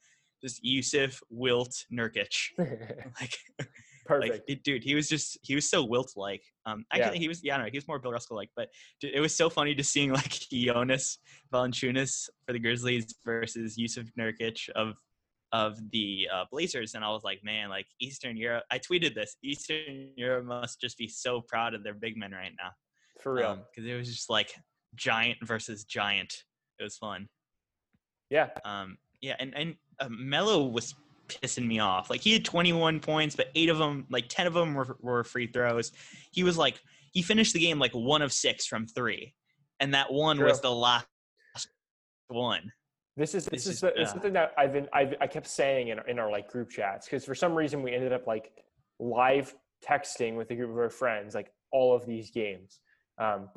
just 0.45 0.63
Yusuf 0.63 1.19
Wilt 1.31 1.87
Nurkic. 1.91 2.29
Like 2.59 3.39
perfect. 4.07 4.33
like 4.33 4.43
it- 4.49 4.63
dude 4.65 4.83
he 4.83 4.95
was 4.95 5.09
just 5.09 5.39
he 5.43 5.55
was 5.55 5.69
so 5.69 5.85
wilt 5.85 6.13
like 6.17 6.43
um 6.67 6.85
Yeah. 6.95 7.05
actually 7.05 7.19
he 7.19 7.29
was 7.29 7.43
yeah 7.45 7.57
no 7.57 7.65
he 7.65 7.77
was 7.77 7.87
more 7.89 7.99
bill 7.99 8.13
russell 8.13 8.37
like 8.37 8.51
but 8.57 8.69
dude, 9.01 9.13
it 9.15 9.21
was 9.21 9.35
so 9.35 9.49
funny 9.51 9.75
just 9.75 9.93
seeing 9.93 10.13
like 10.21 10.33
Jonas 10.51 11.19
Valanciunas 11.53 12.29
for 12.47 12.53
the 12.53 12.59
grizzlies 12.59 13.15
versus 13.25 13.77
yusuf 13.79 14.07
nurkic 14.19 14.69
of 14.75 14.95
of 15.53 15.79
the 15.91 16.27
uh, 16.33 16.45
blazers 16.51 16.95
and 16.95 17.05
i 17.05 17.11
was 17.11 17.23
like 17.25 17.41
man 17.45 17.69
like 17.69 17.87
eastern 18.01 18.37
europe 18.39 18.65
i 18.71 18.79
tweeted 18.79 19.15
this 19.15 19.37
eastern 19.45 20.09
europe 20.17 20.45
must 20.47 20.81
just 20.81 20.97
be 20.97 21.07
so 21.07 21.43
proud 21.47 21.75
of 21.75 21.85
their 21.85 21.95
big 21.95 22.17
men 22.17 22.33
right 22.33 22.53
now. 22.59 22.71
For 23.21 23.35
real. 23.35 23.59
Because 23.71 23.89
it 23.89 23.95
was 23.95 24.09
just 24.09 24.29
like 24.31 24.53
giant 24.97 25.39
versus 25.43 25.85
giant. 25.85 26.33
It 26.81 26.83
was 26.83 26.97
fun. 26.97 27.29
Yeah. 28.31 28.49
Um, 28.65 28.97
yeah, 29.21 29.37
and 29.39 29.55
and 29.55 29.77
uh, 30.01 30.09
Melo 30.11 30.65
was 30.67 30.95
pissing 31.41 31.67
me 31.67 31.79
off. 31.79 32.11
Like 32.11 32.21
he 32.21 32.33
had 32.33 32.45
21 32.45 33.01
points, 33.01 33.37
but 33.37 33.51
eight 33.55 33.69
of 33.69 33.79
them, 33.79 34.07
like 34.11 34.27
10 34.29 34.47
of 34.47 34.55
them 34.55 34.75
were 34.75 34.97
were 35.01 35.25
free 35.25 35.47
throws. 35.47 35.93
He 36.31 36.43
was 36.43 36.59
like 36.59 36.81
he 37.13 37.23
finished 37.23 37.53
the 37.53 37.61
game 37.61 37.79
like 37.79 37.93
one 37.93 38.23
of 38.23 38.33
six 38.33 38.67
from 38.67 38.87
three, 38.87 39.35
and 39.81 39.95
that 39.95 40.13
one 40.13 40.43
was 40.43 40.61
the 40.61 40.71
last 40.71 41.07
one. 42.29 42.73
This 43.17 43.35
is 43.35 43.47
It's 43.49 43.65
this 43.65 43.75
is 43.75 43.81
the, 43.81 43.89
it's 43.89 43.99
yeah. 43.99 44.07
something 44.07 44.33
that 44.33 44.53
I've 44.57 44.73
been 44.73 44.89
I've, 44.93 45.15
I 45.21 45.27
kept 45.27 45.47
saying 45.47 45.89
in 45.89 45.99
our, 45.99 46.09
in 46.09 46.19
our 46.19 46.31
like 46.31 46.51
group 46.51 46.71
chats 46.71 47.07
because 47.07 47.25
for 47.25 47.35
some 47.35 47.55
reason 47.55 47.83
we 47.83 47.95
ended 47.95 48.13
up 48.13 48.27
like 48.27 48.51
live 48.99 49.55
texting 49.87 50.37
with 50.37 50.51
a 50.51 50.55
group 50.55 50.71
of 50.71 50.79
our 50.79 50.89
friends 50.89 51.35
like 51.35 51.53
all 51.73 51.95
of 51.95 52.07
these 52.07 52.31
games, 52.31 52.81
um, 53.19 53.51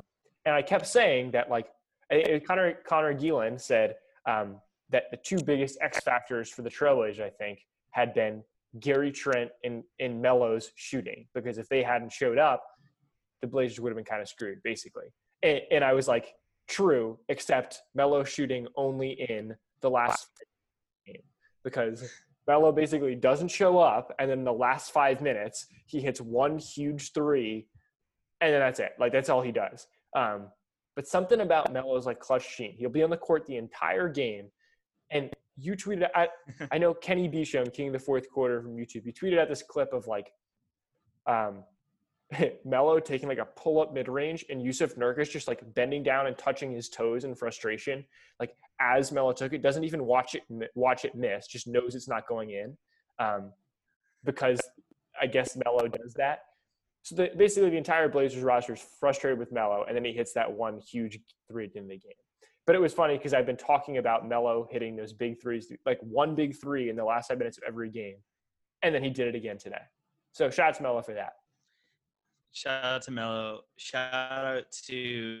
and 0.44 0.54
I 0.54 0.60
kept 0.60 0.86
saying 0.86 1.30
that 1.30 1.48
like 1.50 1.68
eh, 2.10 2.22
eh, 2.28 2.38
Connor 2.40 2.74
Connor 2.86 3.14
Gielan 3.14 3.58
said 3.58 3.96
um, 4.26 4.56
that 4.90 5.04
the 5.10 5.16
two 5.16 5.38
biggest 5.42 5.78
X 5.80 6.00
factors 6.00 6.50
for 6.50 6.62
the 6.62 6.70
Trailblazers 6.70 7.20
I 7.20 7.30
think 7.30 7.60
had 7.90 8.14
been 8.14 8.42
Gary 8.80 9.10
Trent 9.10 9.50
and 9.64 9.82
and 9.98 10.20
Melo's 10.20 10.70
shooting 10.74 11.26
because 11.34 11.58
if 11.58 11.68
they 11.68 11.82
hadn't 11.82 12.12
showed 12.12 12.38
up, 12.38 12.62
the 13.40 13.46
Blazers 13.46 13.80
would 13.80 13.90
have 13.90 13.96
been 13.96 14.04
kind 14.04 14.22
of 14.22 14.28
screwed 14.28 14.62
basically. 14.62 15.06
And, 15.42 15.60
and 15.70 15.84
I 15.84 15.92
was 15.92 16.08
like, 16.08 16.34
true, 16.68 17.18
except 17.28 17.82
Melo 17.94 18.24
shooting 18.24 18.66
only 18.76 19.12
in 19.12 19.54
the 19.82 19.90
last 19.90 20.28
game 21.06 21.22
because 21.64 22.08
Melo 22.46 22.72
basically 22.72 23.14
doesn't 23.14 23.48
show 23.48 23.78
up, 23.78 24.14
and 24.18 24.30
then 24.30 24.44
the 24.44 24.52
last 24.52 24.92
five 24.92 25.20
minutes 25.20 25.66
he 25.86 26.00
hits 26.00 26.20
one 26.20 26.58
huge 26.58 27.12
three, 27.12 27.66
and 28.40 28.52
then 28.52 28.60
that's 28.60 28.80
it. 28.80 28.92
Like 28.98 29.12
that's 29.12 29.28
all 29.28 29.42
he 29.42 29.52
does. 29.52 29.86
Um, 30.14 30.48
but 30.94 31.06
something 31.06 31.40
about 31.40 31.72
Melo's 31.72 32.06
like 32.06 32.20
clutch 32.20 32.48
sheen. 32.48 32.74
He'll 32.78 32.90
be 32.90 33.02
on 33.02 33.10
the 33.10 33.16
court 33.16 33.46
the 33.46 33.56
entire 33.56 34.08
game, 34.08 34.48
and 35.10 35.30
you 35.56 35.74
tweeted 35.74 36.08
at 36.14 36.30
I 36.72 36.78
know 36.78 36.94
Kenny 36.94 37.28
Beecham, 37.28 37.70
King 37.70 37.88
of 37.88 37.92
the 37.92 37.98
Fourth 37.98 38.28
Quarter 38.30 38.62
from 38.62 38.76
YouTube. 38.76 39.06
You 39.06 39.12
tweeted 39.12 39.38
out 39.38 39.48
this 39.48 39.62
clip 39.62 39.92
of 39.92 40.06
like 40.06 40.30
um, 41.26 41.64
Melo 42.64 42.98
taking 42.98 43.28
like 43.28 43.38
a 43.38 43.44
pull 43.44 43.80
up 43.80 43.92
mid 43.92 44.08
range 44.08 44.44
and 44.50 44.62
Yusuf 44.62 44.94
Nurkic 44.96 45.30
just 45.30 45.48
like 45.48 45.62
bending 45.74 46.02
down 46.02 46.26
and 46.26 46.36
touching 46.36 46.72
his 46.72 46.88
toes 46.88 47.24
in 47.24 47.34
frustration. 47.34 48.04
Like 48.40 48.56
as 48.80 49.12
Melo 49.12 49.32
took 49.32 49.52
it, 49.52 49.62
doesn't 49.62 49.84
even 49.84 50.04
watch 50.04 50.34
it, 50.34 50.42
watch 50.74 51.04
it 51.04 51.14
miss, 51.14 51.46
just 51.46 51.66
knows 51.66 51.94
it's 51.94 52.08
not 52.08 52.26
going 52.26 52.50
in, 52.50 52.76
um, 53.18 53.52
because 54.24 54.60
I 55.20 55.26
guess 55.26 55.56
Melo 55.64 55.88
does 55.88 56.14
that. 56.14 56.40
So 57.02 57.14
the, 57.14 57.30
basically, 57.36 57.70
the 57.70 57.76
entire 57.76 58.08
Blazers 58.08 58.42
roster 58.42 58.74
is 58.74 58.84
frustrated 58.98 59.38
with 59.38 59.52
Melo, 59.52 59.84
and 59.86 59.96
then 59.96 60.04
he 60.04 60.12
hits 60.12 60.32
that 60.32 60.50
one 60.50 60.80
huge 60.80 61.20
three 61.48 61.66
at 61.66 61.72
the 61.72 61.78
end 61.78 61.84
of 61.84 61.90
the 61.90 61.98
game. 61.98 62.16
But 62.66 62.74
it 62.74 62.80
was 62.80 62.92
funny 62.92 63.16
because 63.16 63.32
I've 63.32 63.46
been 63.46 63.56
talking 63.56 63.98
about 63.98 64.28
Melo 64.28 64.66
hitting 64.70 64.96
those 64.96 65.12
big 65.12 65.40
threes, 65.40 65.70
like 65.86 66.00
one 66.00 66.34
big 66.34 66.56
three 66.56 66.90
in 66.90 66.96
the 66.96 67.04
last 67.04 67.28
five 67.28 67.38
minutes 67.38 67.58
of 67.58 67.64
every 67.66 67.90
game, 67.90 68.16
and 68.82 68.94
then 68.94 69.04
he 69.04 69.10
did 69.10 69.28
it 69.28 69.34
again 69.36 69.56
today. 69.56 69.82
So 70.32 70.50
shout 70.50 70.68
out 70.70 70.74
to 70.76 70.82
Melo 70.82 71.00
for 71.02 71.14
that. 71.14 71.34
Shout 72.52 72.84
out 72.84 73.02
to 73.02 73.10
Melo. 73.12 73.60
Shout 73.76 74.12
out 74.12 74.64
to 74.86 75.40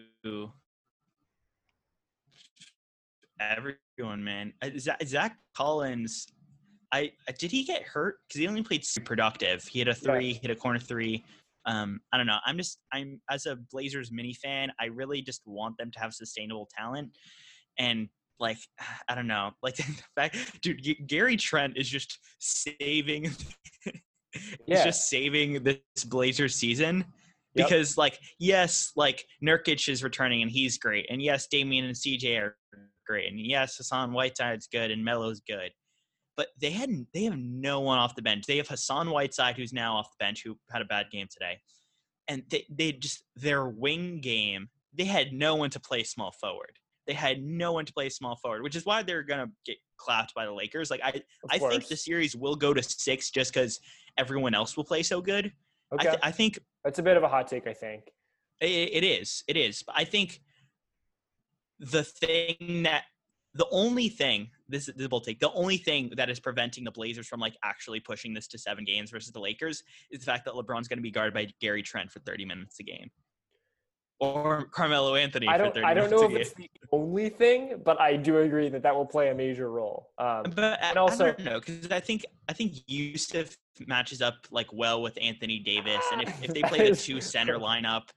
everyone, 3.40 4.22
man. 4.22 4.52
Uh, 4.62 4.70
Zach, 4.78 5.02
Zach 5.04 5.36
Collins. 5.56 6.26
I 6.92 7.10
did 7.38 7.50
he 7.50 7.64
get 7.64 7.82
hurt? 7.82 8.18
Because 8.28 8.40
he 8.40 8.46
only 8.46 8.62
played 8.62 8.84
super 8.84 9.06
productive. 9.06 9.64
He 9.64 9.80
had 9.80 9.88
a 9.88 9.94
three, 9.94 10.34
hit 10.34 10.50
a 10.50 10.54
corner 10.54 10.78
three. 10.78 11.24
Um, 11.66 12.00
I 12.12 12.16
don't 12.16 12.26
know. 12.26 12.38
I'm 12.46 12.56
just 12.56 12.78
I'm 12.92 13.20
as 13.30 13.46
a 13.46 13.56
Blazers 13.70 14.10
mini 14.12 14.34
fan, 14.34 14.70
I 14.80 14.86
really 14.86 15.20
just 15.20 15.42
want 15.46 15.76
them 15.78 15.90
to 15.92 16.00
have 16.00 16.14
sustainable 16.14 16.68
talent, 16.76 17.10
and 17.78 18.08
like 18.38 18.58
I 19.08 19.14
don't 19.14 19.26
know, 19.26 19.50
like 19.62 19.76
the 19.76 20.02
fact, 20.14 20.36
dude, 20.62 20.82
Gary 21.06 21.36
Trent 21.36 21.76
is 21.76 21.88
just 21.88 22.18
saving. 22.38 23.30
yeah. 24.66 24.84
just 24.84 25.08
saving 25.08 25.62
this 25.62 26.04
Blazers 26.04 26.54
season 26.54 27.04
because 27.54 27.92
yep. 27.92 27.98
like 27.98 28.18
yes 28.38 28.92
like 28.96 29.24
Nurkic 29.42 29.88
is 29.88 30.04
returning 30.04 30.42
and 30.42 30.50
he's 30.50 30.76
great 30.76 31.06
and 31.08 31.22
yes 31.22 31.46
Damian 31.46 31.86
and 31.86 31.94
CJ 31.94 32.38
are 32.40 32.56
great 33.06 33.30
and 33.30 33.40
yes 33.40 33.76
Hassan 33.76 34.12
Whiteside's 34.12 34.66
good 34.66 34.90
and 34.90 35.02
Melo's 35.02 35.40
good 35.48 35.70
but 36.36 36.48
they 36.60 36.70
had 36.70 36.90
they 37.14 37.24
have 37.24 37.38
no 37.38 37.80
one 37.80 37.98
off 37.98 38.14
the 38.14 38.22
bench 38.22 38.46
they 38.46 38.56
have 38.56 38.68
Hassan 38.68 39.10
Whiteside 39.10 39.56
who's 39.56 39.72
now 39.72 39.96
off 39.96 40.10
the 40.10 40.24
bench 40.24 40.42
who 40.44 40.56
had 40.70 40.82
a 40.82 40.86
bad 40.86 41.06
game 41.10 41.26
today 41.30 41.58
and 42.28 42.42
they, 42.50 42.64
they 42.70 42.92
just 42.92 43.22
their 43.36 43.68
wing 43.68 44.20
game 44.20 44.68
they 44.94 45.04
had 45.04 45.32
no 45.32 45.54
one 45.54 45.70
to 45.70 45.80
play 45.80 46.02
small 46.02 46.32
forward 46.32 46.78
they 47.06 47.12
had 47.12 47.42
no 47.42 47.72
one 47.72 47.84
to 47.84 47.92
play 47.92 48.08
small 48.08 48.36
forward 48.36 48.62
which 48.62 48.76
is 48.76 48.84
why 48.84 49.02
they're 49.02 49.22
gonna 49.22 49.50
get 49.64 49.76
clapped 49.96 50.34
by 50.34 50.44
the 50.44 50.52
Lakers 50.52 50.90
like 50.90 51.00
I 51.02 51.22
I 51.50 51.58
think 51.58 51.88
the 51.88 51.96
series 51.96 52.36
will 52.36 52.56
go 52.56 52.74
to 52.74 52.82
six 52.82 53.30
just 53.30 53.52
because 53.52 53.80
everyone 54.18 54.54
else 54.54 54.76
will 54.76 54.84
play 54.84 55.02
so 55.02 55.20
good 55.20 55.52
Okay. 55.92 56.08
I, 56.08 56.10
th- 56.10 56.20
I 56.24 56.30
think 56.32 56.58
that's 56.84 56.98
a 56.98 57.02
bit 57.02 57.16
of 57.16 57.22
a 57.22 57.28
hot 57.28 57.48
take. 57.48 57.66
I 57.66 57.72
think 57.72 58.04
it, 58.60 58.66
it 58.66 59.04
is. 59.04 59.44
It 59.46 59.56
is. 59.56 59.82
But 59.82 59.94
I 59.96 60.04
think 60.04 60.40
the 61.78 62.04
thing 62.04 62.84
that 62.84 63.04
the 63.56 63.66
only 63.70 64.08
thing 64.08 64.48
this 64.68 64.88
is 64.88 64.94
the 64.96 65.08
bold 65.08 65.24
take 65.24 65.38
the 65.40 65.52
only 65.52 65.76
thing 65.76 66.10
that 66.16 66.28
is 66.28 66.40
preventing 66.40 66.84
the 66.84 66.90
blazers 66.90 67.26
from 67.26 67.40
like 67.40 67.56
actually 67.64 68.00
pushing 68.00 68.34
this 68.34 68.46
to 68.46 68.58
seven 68.58 68.84
games 68.84 69.10
versus 69.10 69.32
the 69.32 69.40
lakers 69.40 69.82
is 70.10 70.20
the 70.20 70.26
fact 70.26 70.44
that 70.44 70.54
lebron's 70.54 70.88
going 70.88 70.98
to 70.98 71.02
be 71.02 71.10
guarded 71.10 71.34
by 71.34 71.46
gary 71.60 71.82
trent 71.82 72.10
for 72.10 72.20
30 72.20 72.44
minutes 72.44 72.78
a 72.80 72.82
game. 72.82 73.10
Or 74.18 74.66
carmelo 74.72 75.14
anthony 75.14 75.46
i 75.46 75.58
don't, 75.58 75.76
I 75.78 75.92
don't 75.92 76.10
know 76.10 76.24
if 76.24 76.32
it's 76.32 76.54
the 76.54 76.70
only 76.90 77.28
thing 77.28 77.80
but 77.84 78.00
i 78.00 78.16
do 78.16 78.38
agree 78.38 78.68
that 78.70 78.82
that 78.82 78.94
will 78.94 79.06
play 79.06 79.28
a 79.28 79.34
major 79.34 79.70
role. 79.70 80.10
Um, 80.18 80.44
but 80.54 80.78
and 80.82 80.96
also 80.96 81.24
i 81.24 81.26
don't 81.32 81.44
know 81.44 81.60
because 81.60 81.90
i 81.90 82.00
think 82.00 82.24
i 82.48 82.54
think 82.54 82.76
yusuf 82.86 83.56
matches 83.86 84.22
up 84.22 84.46
like 84.50 84.72
well 84.72 85.02
with 85.02 85.18
Anthony 85.20 85.58
Davis, 85.58 86.02
and 86.12 86.22
if, 86.22 86.44
if 86.44 86.54
they 86.54 86.62
play 86.62 86.88
the 86.90 86.96
two 86.96 87.20
center 87.20 87.58
lineup, 87.58 88.08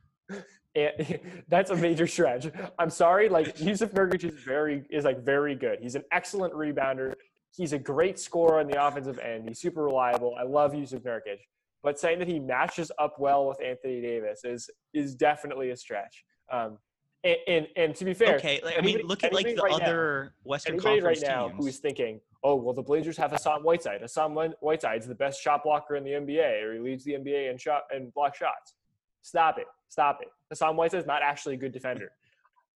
and 0.75 1.19
that's 1.47 1.71
a 1.71 1.75
major 1.75 2.07
stretch. 2.07 2.47
I'm 2.77 2.89
sorry, 2.89 3.29
like 3.29 3.59
Yusuf 3.59 3.91
Nurkic 3.91 4.23
is 4.23 4.39
very 4.43 4.83
is 4.89 5.05
like 5.05 5.23
very 5.23 5.55
good. 5.55 5.79
He's 5.81 5.95
an 5.95 6.03
excellent 6.11 6.53
rebounder. 6.53 7.13
He's 7.55 7.73
a 7.73 7.79
great 7.79 8.19
scorer 8.19 8.59
on 8.59 8.67
the 8.67 8.83
offensive 8.83 9.19
end. 9.19 9.47
He's 9.47 9.59
super 9.59 9.83
reliable. 9.83 10.35
I 10.39 10.43
love 10.43 10.75
Yusuf 10.75 11.01
Nurkic, 11.03 11.39
but 11.83 11.99
saying 11.99 12.19
that 12.19 12.27
he 12.27 12.39
matches 12.39 12.91
up 12.99 13.15
well 13.19 13.47
with 13.47 13.61
Anthony 13.63 14.01
Davis 14.01 14.43
is 14.43 14.69
is 14.93 15.15
definitely 15.15 15.71
a 15.71 15.75
stretch. 15.75 16.23
Um, 16.51 16.77
and, 17.23 17.37
and, 17.47 17.67
and 17.75 17.95
to 17.95 18.05
be 18.05 18.13
fair, 18.13 18.37
okay, 18.37 18.61
like, 18.63 18.77
anybody, 18.77 18.93
I 18.93 18.97
mean, 18.99 19.07
look 19.07 19.23
at 19.25 19.33
like 19.33 19.45
the 19.45 19.61
right 19.61 19.73
other 19.73 20.23
now, 20.23 20.49
Western 20.49 20.79
Conference 20.79 21.21
right 21.21 21.29
now 21.29 21.49
teams. 21.49 21.65
who's 21.65 21.77
thinking, 21.79 22.21
oh 22.43 22.55
well, 22.55 22.73
the 22.73 22.81
Blazers 22.81 23.17
have 23.17 23.31
Hassan 23.31 23.61
Whiteside. 23.61 24.01
Hassan 24.01 24.33
Whiteside's 24.61 25.05
the 25.05 25.15
best 25.15 25.41
shot 25.41 25.63
blocker 25.63 25.97
in 25.97 26.05
the 26.05 26.11
NBA, 26.11 26.63
or 26.63 26.73
he 26.73 26.79
leads 26.79 27.03
the 27.03 27.13
NBA 27.13 27.51
in 27.51 27.57
shot 27.57 27.83
and 27.91 28.13
block 28.13 28.35
shots. 28.35 28.75
Stop 29.21 29.57
it, 29.59 29.65
stop 29.89 30.19
it. 30.21 30.29
Hassan 30.49 30.75
Whiteside 30.75 31.01
is 31.01 31.05
not 31.05 31.21
actually 31.21 31.55
a 31.55 31.57
good 31.57 31.71
defender. 31.71 32.11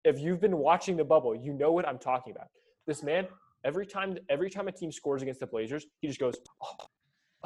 If 0.03 0.19
you've 0.19 0.41
been 0.41 0.57
watching 0.57 0.97
the 0.97 1.05
bubble, 1.05 1.33
you 1.33 1.53
know 1.53 1.71
what 1.71 1.87
I'm 1.87 1.97
talking 1.97 2.33
about. 2.35 2.47
This 2.85 3.01
man, 3.03 3.27
every 3.63 3.85
time 3.85 4.17
every 4.29 4.49
time 4.49 4.67
a 4.67 4.71
team 4.71 4.91
scores 4.91 5.21
against 5.21 5.39
the 5.39 5.47
Blazers, 5.47 5.85
he 6.01 6.07
just 6.07 6.19
goes, 6.19 6.35
oh, 6.61 6.87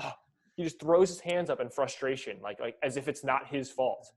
oh. 0.01 0.11
he 0.55 0.63
just 0.63 0.79
throws 0.79 1.09
his 1.09 1.19
hands 1.19 1.49
up 1.51 1.59
in 1.59 1.69
frustration, 1.69 2.37
like 2.41 2.59
like 2.59 2.75
as 2.81 2.97
if 2.97 3.07
it's 3.07 3.23
not 3.23 3.47
his 3.47 3.69
fault 3.69 4.11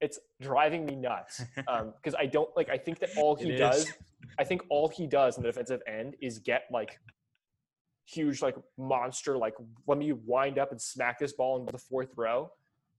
it's 0.00 0.18
driving 0.40 0.84
me 0.84 0.94
nuts 0.94 1.42
because 1.56 1.66
um, 2.14 2.20
I 2.20 2.26
don't 2.26 2.48
like. 2.56 2.68
I 2.68 2.78
think 2.78 2.98
that 3.00 3.10
all 3.16 3.34
he 3.34 3.50
it 3.50 3.56
does, 3.56 3.88
is. 3.88 3.92
I 4.38 4.44
think 4.44 4.62
all 4.68 4.88
he 4.88 5.06
does 5.06 5.36
in 5.36 5.42
the 5.42 5.48
defensive 5.48 5.80
end 5.86 6.14
is 6.20 6.38
get 6.38 6.64
like 6.70 6.98
huge, 8.06 8.40
like 8.40 8.56
monster, 8.76 9.36
like 9.36 9.54
let 9.86 9.98
me 9.98 10.12
wind 10.12 10.58
up 10.58 10.70
and 10.70 10.80
smack 10.80 11.18
this 11.18 11.32
ball 11.32 11.58
into 11.58 11.72
the 11.72 11.78
fourth 11.78 12.10
row. 12.16 12.50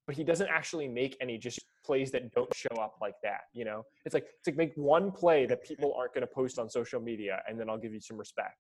But 0.06 0.16
he 0.16 0.24
doesn't 0.24 0.50
actually 0.50 0.88
make 0.88 1.16
any 1.22 1.38
just 1.38 1.60
plays 1.89 2.12
that 2.12 2.32
don't 2.36 2.54
show 2.56 2.75
up 2.80 2.97
like 3.02 3.15
that. 3.23 3.41
You 3.52 3.65
know, 3.65 3.84
it's 4.06 4.13
like 4.13 4.28
to 4.43 4.52
like 4.52 4.58
make 4.58 4.73
one 4.75 5.12
play 5.12 5.47
that 5.47 5.63
people 5.63 5.95
aren't 5.97 6.13
going 6.13 6.21
to 6.21 6.28
post 6.28 6.60
on 6.60 6.69
social 6.69 7.02
media, 7.02 7.41
and 7.47 7.60
then 7.60 7.67
I'll 7.67 7.80
give 7.80 7.93
you 7.93 7.99
some 7.99 8.17
respect. 8.17 8.58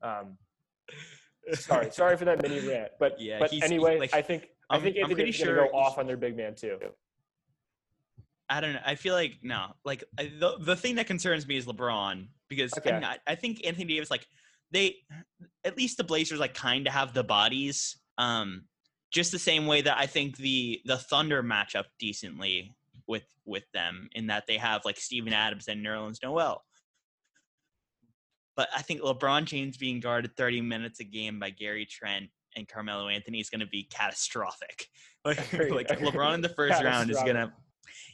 Um, 0.00 0.38
sorry, 1.54 1.90
sorry 2.00 2.16
for 2.16 2.24
that 2.26 2.40
mini 2.40 2.60
rant, 2.60 2.92
but 3.00 3.20
yeah, 3.20 3.40
but 3.40 3.52
anyway, 3.52 3.98
like, 3.98 4.14
I 4.14 4.22
think 4.22 4.46
I 4.70 4.78
think 4.78 4.96
Anthony 4.96 5.32
to 5.32 5.44
go 5.44 5.66
off 5.74 5.98
on 5.98 6.06
their 6.06 6.16
big 6.16 6.36
man 6.36 6.54
too. 6.54 6.78
I 8.48 8.60
don't 8.60 8.74
know. 8.74 8.80
I 8.86 8.94
feel 8.94 9.14
like 9.14 9.38
no. 9.42 9.74
Like 9.84 10.04
I, 10.16 10.30
the 10.38 10.56
the 10.60 10.76
thing 10.76 10.94
that 10.94 11.08
concerns 11.08 11.48
me 11.48 11.56
is 11.56 11.66
LeBron 11.66 12.28
because 12.48 12.72
okay. 12.78 12.92
I, 12.92 12.94
mean, 12.94 13.04
I, 13.04 13.18
I, 13.26 13.34
think 13.34 13.66
Anthony 13.66 13.86
Davis 13.86 14.10
like 14.10 14.26
they 14.70 14.96
at 15.64 15.76
least 15.76 15.96
the 15.96 16.04
Blazers 16.04 16.38
like 16.38 16.54
kind 16.54 16.86
of 16.86 16.92
have 16.92 17.12
the 17.12 17.24
bodies. 17.24 17.98
Um, 18.18 18.64
just 19.10 19.32
the 19.32 19.38
same 19.38 19.66
way 19.66 19.80
that 19.82 19.96
I 19.98 20.06
think 20.06 20.36
the 20.36 20.80
the 20.84 20.98
Thunder 20.98 21.42
match 21.42 21.74
up 21.74 21.86
decently 21.98 22.74
with 23.06 23.26
with 23.44 23.64
them 23.72 24.08
in 24.12 24.26
that 24.28 24.46
they 24.46 24.56
have 24.56 24.84
like 24.84 24.98
Steven 24.98 25.32
Adams 25.32 25.68
and 25.68 25.84
Nerlens 25.84 26.22
Noel. 26.22 26.64
But 28.56 28.68
I 28.74 28.82
think 28.82 29.00
LeBron 29.00 29.44
James 29.44 29.76
being 29.76 30.00
guarded 30.00 30.36
30 30.36 30.62
minutes 30.62 30.98
a 30.98 31.04
game 31.04 31.38
by 31.38 31.50
Gary 31.50 31.86
Trent 31.86 32.26
and 32.56 32.66
Carmelo 32.66 33.06
Anthony 33.06 33.38
is 33.38 33.50
going 33.50 33.60
to 33.60 33.66
be 33.66 33.84
catastrophic. 33.84 34.86
Like, 35.24 35.52
like 35.52 35.88
LeBron 35.88 36.34
in 36.34 36.40
the 36.40 36.48
first 36.48 36.82
round 36.82 37.10
is 37.10 37.18
going 37.18 37.34
to 37.34 37.52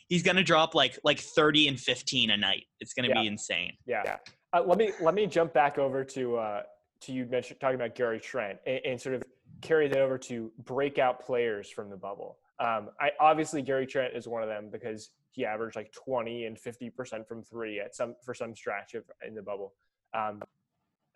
he's 0.09 0.23
going 0.23 0.37
to 0.37 0.43
drop 0.43 0.75
like 0.75 0.99
like 1.05 1.21
30 1.21 1.69
and 1.69 1.79
15 1.79 2.31
a 2.31 2.37
night. 2.37 2.65
It's 2.81 2.93
going 2.93 3.09
to 3.09 3.15
yeah. 3.15 3.23
be 3.23 3.29
insane. 3.29 3.73
Yeah. 3.87 4.03
yeah. 4.05 4.17
Uh, 4.53 4.63
let 4.67 4.79
me 4.79 4.93
let 5.01 5.15
me 5.15 5.27
jump 5.27 5.53
back 5.53 5.79
over 5.79 6.03
to 6.03 6.37
uh, 6.37 6.63
to 7.03 7.13
you 7.13 7.27
mentioned 7.27 7.61
talking 7.61 7.77
about 7.77 7.95
Gary 7.95 8.19
Trent 8.19 8.59
and, 8.67 8.81
and, 8.85 9.01
sort 9.01 9.17
of 9.17 9.23
carry 9.61 9.89
that 9.89 9.99
over 9.99 10.19
to 10.19 10.51
breakout 10.65 11.25
players 11.25 11.71
from 11.71 11.91
the 11.91 11.97
bubble. 11.97 12.39
Um, 12.61 12.91
I 13.01 13.11
obviously 13.21 13.63
Gary 13.63 13.87
Trent 13.87 14.15
is 14.15 14.29
one 14.29 14.43
of 14.43 14.49
them 14.49 14.69
because 14.71 15.11
he 15.33 15.45
averaged 15.45 15.77
like 15.77 15.93
20 15.93 16.47
and 16.47 16.59
50 16.59 16.91
percent 16.91 17.27
from 17.27 17.43
three 17.43 17.81
at 17.81 17.95
some 17.95 18.15
for 18.25 18.35
some 18.35 18.55
stretch 18.55 18.95
of, 18.95 19.05
in 19.27 19.35
the 19.35 19.43
bubble. 19.43 19.75
Um, 20.15 20.43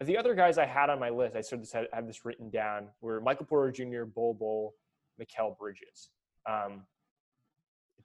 the 0.00 0.16
other 0.16 0.34
guys 0.34 0.58
I 0.58 0.66
had 0.66 0.90
on 0.90 1.00
my 1.00 1.10
list, 1.10 1.36
I 1.36 1.40
sort 1.40 1.62
of 1.62 1.70
had, 1.70 1.86
had 1.92 2.08
this 2.08 2.24
written 2.24 2.50
down, 2.50 2.88
were 3.00 3.20
Michael 3.20 3.46
Porter 3.46 3.72
Jr., 3.72 4.04
Bol 4.04 4.34
Bol, 4.34 4.74
Mikal 5.20 5.58
Bridges. 5.58 6.10
Um, 6.48 6.84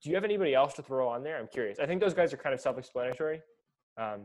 do 0.02 0.10
you 0.10 0.16
have 0.16 0.24
anybody 0.24 0.56
else 0.56 0.74
to 0.76 0.82
throw 0.82 1.08
on 1.08 1.24
there? 1.24 1.38
I'm 1.38 1.48
curious. 1.48 1.80
I 1.80 1.86
think 1.86 2.02
those 2.02 2.14
guys 2.14 2.34
are 2.34 2.38
kind 2.38 2.54
of 2.54 2.60
self-explanatory. 2.60 3.42
Um, 3.98 4.22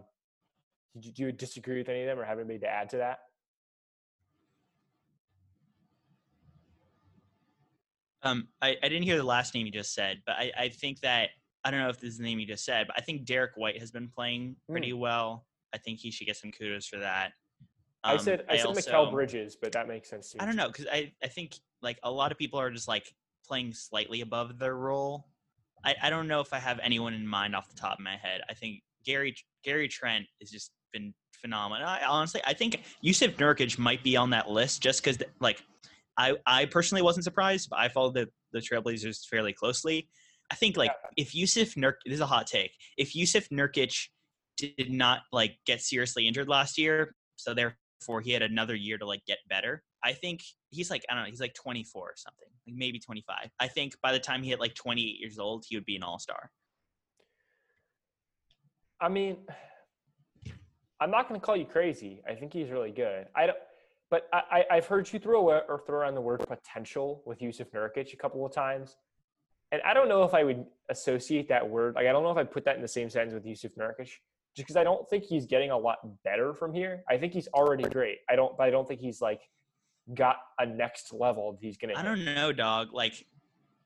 do 0.99 1.11
you 1.15 1.31
disagree 1.31 1.79
with 1.79 1.89
any 1.89 2.03
of 2.03 2.07
them, 2.07 2.19
or 2.19 2.25
have 2.25 2.39
anybody 2.39 2.59
to 2.61 2.69
add 2.69 2.89
to 2.91 2.97
that? 2.97 3.19
Um, 8.23 8.49
I, 8.61 8.77
I 8.83 8.89
didn't 8.89 9.05
hear 9.05 9.17
the 9.17 9.25
last 9.25 9.55
name 9.55 9.67
you 9.67 9.73
just 9.73 9.95
said, 9.95 10.23
but 10.27 10.37
I, 10.37 10.53
I 10.59 10.69
think 10.69 11.01
that 11.01 11.31
I 11.65 11.71
don't 11.71 11.81
know 11.81 11.89
if 11.89 12.01
this 12.01 12.13
is 12.13 12.19
the 12.19 12.25
name 12.25 12.39
you 12.39 12.47
just 12.47 12.65
said, 12.65 12.87
but 12.87 12.97
I 12.99 13.01
think 13.01 13.25
Derrick 13.25 13.53
White 13.57 13.79
has 13.79 13.91
been 13.91 14.09
playing 14.09 14.57
pretty 14.69 14.93
mm. 14.93 14.99
well. 14.99 15.47
I 15.75 15.79
think 15.79 15.99
he 15.99 16.11
should 16.11 16.27
get 16.27 16.37
some 16.37 16.51
kudos 16.51 16.87
for 16.87 16.99
that. 16.99 17.33
Um, 18.05 18.15
I 18.15 18.17
said 18.17 18.45
I, 18.49 18.55
I 18.55 18.57
said 18.57 18.95
also, 18.95 19.11
Bridges, 19.11 19.57
but 19.61 19.73
that 19.73 19.89
makes 19.89 20.09
sense 20.09 20.31
too. 20.33 20.39
I 20.41 20.47
don't 20.47 20.57
know 20.57 20.69
because 20.69 20.87
I, 20.91 21.13
I 21.23 21.29
think 21.29 21.57
like 21.83 21.99
a 22.03 22.11
lot 22.11 22.33
of 22.33 22.39
people 22.39 22.61
are 22.61 22.71
just 22.71 22.89
like 22.89 23.13
playing 23.47 23.73
slightly 23.73 24.21
above 24.21 24.59
their 24.59 24.75
role, 24.77 25.27
I, 25.85 25.95
I 26.03 26.11
don't 26.11 26.29
know 26.29 26.41
if 26.41 26.53
I 26.53 26.59
have 26.59 26.81
anyone 26.83 27.15
in 27.15 27.27
mind 27.27 27.55
off 27.55 27.69
the 27.69 27.77
top 27.77 27.99
of 27.99 28.05
my 28.05 28.17
head. 28.17 28.43
I 28.49 28.55
think 28.55 28.83
Gary 29.05 29.35
Gary 29.65 29.89
Trent 29.89 30.27
has 30.41 30.51
just 30.51 30.73
been 30.93 31.15
phenomenal. 31.33 31.87
I, 31.87 32.03
honestly, 32.07 32.41
I 32.47 32.55
think 32.55 32.83
Yusuf 33.01 33.37
Nurkic 33.37 33.79
might 33.79 34.03
be 34.03 34.17
on 34.17 34.31
that 34.31 34.51
list 34.51 34.83
just 34.83 35.03
because, 35.03 35.19
like, 35.41 35.63
I 36.19 36.35
I 36.47 36.67
personally 36.67 37.03
wasn't 37.03 37.25
surprised, 37.25 37.71
but 37.71 37.79
I 37.79 37.89
followed 37.89 38.15
the 38.15 38.29
the 38.53 38.59
Trailblazers 38.59 39.25
fairly 39.27 39.53
closely. 39.53 40.09
I 40.51 40.57
think 40.57 40.77
like 40.77 40.91
yeah. 40.91 41.11
if 41.17 41.35
Yusuf 41.35 41.75
Nurk 41.75 41.95
this 42.05 42.15
is 42.15 42.21
a 42.21 42.27
hot 42.27 42.47
take. 42.47 42.73
If 42.97 43.15
Yusuf 43.15 43.49
Nurkic 43.51 44.09
did 44.57 44.91
not 44.91 45.21
like 45.33 45.57
get 45.65 45.81
seriously 45.81 46.27
injured 46.27 46.49
last 46.49 46.77
year, 46.77 47.15
so 47.37 47.55
therefore 47.55 48.21
he 48.21 48.33
had 48.33 48.43
another 48.43 48.75
year 48.75 48.99
to 48.99 49.07
like 49.07 49.25
get 49.27 49.39
better. 49.49 49.83
I 50.05 50.13
think 50.13 50.43
he's 50.71 50.91
like 50.91 51.05
I 51.09 51.15
don't 51.15 51.25
know, 51.25 51.31
he's 51.31 51.41
like 51.41 51.55
24 51.55 52.03
or 52.03 52.13
something, 52.17 52.49
like 52.67 52.77
maybe 52.77 52.99
25. 52.99 53.51
I 53.61 53.69
think 53.69 53.95
by 54.03 54.13
the 54.13 54.19
time 54.19 54.43
he 54.43 54.51
hit 54.51 54.61
like 54.61 54.75
28 54.75 55.03
years 55.21 55.39
old, 55.39 55.65
he 55.69 55.77
would 55.77 55.87
be 55.87 55.97
an 55.97 56.03
all 56.03 56.19
star. 56.19 56.51
I 59.01 59.09
mean, 59.09 59.37
I'm 61.01 61.13
not 61.13 61.29
going 61.29 61.41
to 61.41 61.45
call 61.45 61.57
you 61.57 61.65
crazy. 61.65 62.23
I 62.29 62.35
think 62.35 62.53
he's 62.53 62.71
really 62.71 62.91
good. 62.91 63.27
I 63.37 63.47
don't, 63.47 63.59
but 64.11 64.29
I, 64.33 64.65
I've 64.71 64.87
heard 64.87 65.13
you 65.13 65.19
throw 65.19 65.49
or 65.51 65.83
throw 65.87 65.99
around 65.99 66.15
the 66.15 66.21
word 66.21 66.47
potential 66.47 67.23
with 67.27 67.43
Yusuf 67.43 67.71
Nurkic 67.73 68.13
a 68.13 68.17
couple 68.17 68.45
of 68.47 68.53
times, 68.53 68.97
and 69.73 69.83
I 69.83 69.93
don't 69.95 70.09
know 70.09 70.23
if 70.25 70.33
I 70.35 70.45
would 70.45 70.65
associate 70.89 71.49
that 71.49 71.69
word. 71.69 71.95
Like 71.95 72.07
I 72.07 72.13
don't 72.13 72.23
know 72.23 72.31
if 72.31 72.39
I 72.39 72.45
put 72.45 72.65
that 72.65 72.77
in 72.77 72.83
the 72.83 72.89
same 72.89 73.11
sentence 73.11 73.35
with 73.35 73.45
Yusuf 73.45 73.73
Nurkic, 73.79 74.07
just 74.07 74.19
because 74.57 74.77
I 74.77 74.85
don't 74.85 75.09
think 75.09 75.25
he's 75.25 75.47
getting 75.47 75.71
a 75.71 75.77
lot 75.79 75.99
better 76.25 76.55
from 76.55 76.73
here. 76.73 77.03
I 77.09 77.19
think 77.19 77.33
he's 77.33 77.49
already 77.49 77.85
great. 77.85 78.19
I 78.31 78.37
don't, 78.37 78.57
but 78.57 78.65
I 78.65 78.71
don't 78.71 78.89
think 78.89 79.01
he's 79.01 79.21
like 79.21 79.43
got 80.15 80.37
a 80.59 80.65
next 80.65 81.13
level 81.13 81.59
he's 81.61 81.77
gonna. 81.77 81.93
I 81.97 82.03
don't 82.03 82.25
know, 82.25 82.53
dog. 82.53 82.93
Like 82.95 83.27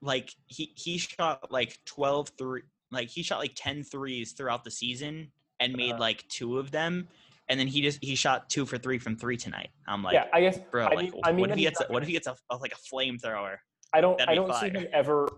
like 0.00 0.30
he 0.46 0.72
he 0.76 0.98
shot 0.98 1.50
like 1.50 1.78
12 1.85 2.30
three 2.38 2.62
like 2.90 3.08
he 3.08 3.22
shot 3.22 3.38
like 3.38 3.52
10 3.56 3.82
threes 3.85 4.32
throughout 4.32 4.62
the 4.64 4.70
season 4.70 5.30
and 5.61 5.72
made 5.74 5.92
Uh-huh. 5.92 6.00
like 6.00 6.28
two 6.28 6.58
of 6.58 6.70
them 6.70 7.08
and 7.48 7.59
then 7.59 7.66
he 7.66 7.83
just 7.83 7.98
he 8.02 8.14
shot 8.14 8.48
two 8.48 8.64
for 8.64 8.78
three 8.78 8.98
from 8.98 9.16
three 9.16 9.37
tonight 9.37 9.70
i'm 9.87 10.02
like 10.02 10.14
yeah, 10.14 10.26
I 10.33 10.40
guess 10.40 10.59
bro 10.70 10.87
I 10.87 10.94
like 10.94 11.12
mean- 11.12 11.20
I 11.24 11.33
mean 11.33 11.40
what 11.40 11.50
if 11.50 11.57
he 11.57 11.62
gets 11.62 11.81
a, 11.81 11.85
what 11.88 12.02
if 12.02 12.07
he 12.07 12.12
gets 12.12 12.26
a, 12.26 12.37
a 12.50 12.57
like 12.57 12.72
a 12.72 12.94
flamethrower 12.94 13.57
I 13.92 14.00
don't 14.00 14.18
That'd 14.18 14.33
I 14.33 14.35
don't 14.35 14.55
see 14.55 14.70
him 14.70 14.87
ever 14.92 15.28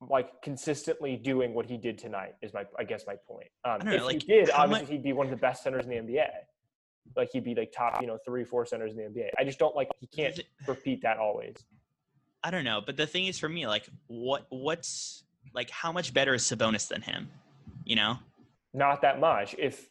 like 0.00 0.42
consistently 0.42 1.16
doing 1.16 1.54
what 1.54 1.66
he 1.66 1.76
did 1.76 1.98
tonight. 1.98 2.34
Is 2.42 2.52
my 2.52 2.64
I 2.78 2.84
guess 2.84 3.04
my 3.06 3.14
point. 3.28 3.48
Um, 3.64 3.78
don't 3.78 3.90
know, 3.90 3.94
if 3.94 4.02
like, 4.02 4.22
he 4.22 4.28
did, 4.28 4.50
obviously 4.50 4.96
he'd 4.96 5.02
be 5.04 5.12
one 5.12 5.26
of 5.26 5.30
the 5.30 5.36
best 5.36 5.62
centers 5.62 5.84
in 5.84 5.90
the 5.90 5.96
NBA. 5.96 6.26
Like 7.16 7.30
he'd 7.32 7.44
be 7.44 7.54
like 7.54 7.72
top, 7.72 8.00
you 8.00 8.06
know, 8.08 8.18
three, 8.24 8.44
four 8.44 8.66
centers 8.66 8.92
in 8.92 8.96
the 8.96 9.04
NBA. 9.04 9.28
I 9.38 9.44
just 9.44 9.58
don't 9.58 9.76
like 9.76 9.88
he 10.00 10.06
can't 10.08 10.38
repeat 10.66 11.02
that 11.02 11.18
always. 11.18 11.54
i 12.42 12.50
don't 12.50 12.64
know 12.64 12.80
but 12.84 12.96
the 12.96 13.06
thing 13.06 13.26
is 13.26 13.38
for 13.38 13.48
me 13.48 13.68
like 13.68 13.88
what 14.08 14.46
what's 14.50 15.22
like 15.54 15.70
how 15.70 15.92
much 15.92 16.12
better 16.12 16.34
is 16.34 16.42
sabonis 16.42 16.88
than 16.88 17.00
him 17.02 17.30
you 17.84 17.94
know 17.94 18.18
Not 18.74 19.02
that 19.02 19.20
much. 19.20 19.54
If 19.58 19.88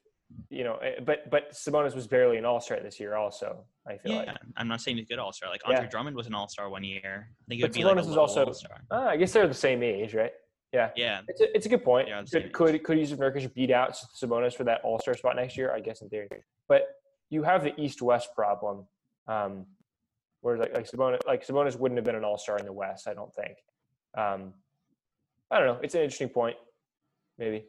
you 0.50 0.64
know, 0.64 0.76
eh, 0.78 0.96
but 1.06 1.30
but 1.30 1.52
Sabonis 1.52 1.96
was 1.96 2.08
barely 2.08 2.38
an 2.38 2.46
All 2.46 2.60
Star 2.60 2.80
this 2.80 3.00
year. 3.00 3.16
Also, 3.16 3.64
I 3.88 3.98
feel 3.98 4.12
yeah 4.14 4.18
like. 4.20 4.38
i'm 4.58 4.68
not 4.68 4.80
saying 4.82 4.98
he's 4.98 5.06
a 5.06 5.10
good 5.10 5.18
all-star 5.20 5.50
like 5.50 5.62
andre 5.66 5.84
Yeah. 5.86 5.90
drummond 5.90 6.16
was 6.16 6.28
an 6.28 6.36
all-star 6.36 6.70
one 6.70 6.84
year 6.84 7.30
i 7.32 7.44
think 7.50 7.62
it 7.62 7.64
But 7.64 7.70
would 7.72 7.74
be 7.74 7.84
like 7.84 7.96
a 7.98 8.00
Sabonis 8.02 8.10
is 8.12 8.16
low 8.16 8.22
also- 8.22 8.46
all-star 8.46 8.82
Ah, 8.92 9.08
I 9.10 9.18
guess 9.18 9.34
they're 9.34 9.48
the 9.48 9.54
same 9.56 9.82
age, 9.82 10.14
right? 10.14 10.32
Yeah. 10.72 10.92
yeah 10.96 11.22
It's 11.28 11.42
a, 11.42 11.56
it's 11.56 11.66
a 11.66 11.70
good 11.70 11.84
point. 11.84 12.08
Yeah, 12.08 12.22
could 12.32 12.54
could 12.54 12.84
could 12.84 12.98
Yusuf 13.00 13.18
Nurkic 13.20 13.52
beat 13.56 13.72
out 13.72 13.94
Sabonis 14.22 14.54
for 14.54 14.64
that 14.66 14.82
All 14.84 15.00
Star 15.00 15.16
spot 15.16 15.36
next 15.36 15.58
year? 15.58 15.74
I 15.74 15.80
guess 15.80 16.02
in 16.02 16.10
theory, 16.10 16.30
but 16.68 16.84
you 17.30 17.42
have 17.44 17.64
the 17.64 17.74
East 17.82 18.02
West 18.02 18.30
problem, 18.36 18.86
um, 19.28 19.66
where 20.42 20.58
like 20.58 20.74
like 20.76 20.90
Sabonis 20.90 21.26
like 21.26 21.46
Sabonis 21.46 21.76
wouldn't 21.78 21.98
have 21.98 22.06
been 22.06 22.16
an 22.16 22.24
All 22.24 22.38
Star 22.38 22.58
in 22.58 22.66
the 22.66 22.74
West. 22.74 23.08
I 23.08 23.14
don't 23.14 23.34
think. 23.34 23.56
Um, 24.16 24.54
I 25.50 25.58
don't 25.58 25.68
know. 25.68 25.80
It's 25.82 25.96
an 25.96 26.02
interesting 26.02 26.30
point. 26.30 26.56
Maybe. 27.38 27.66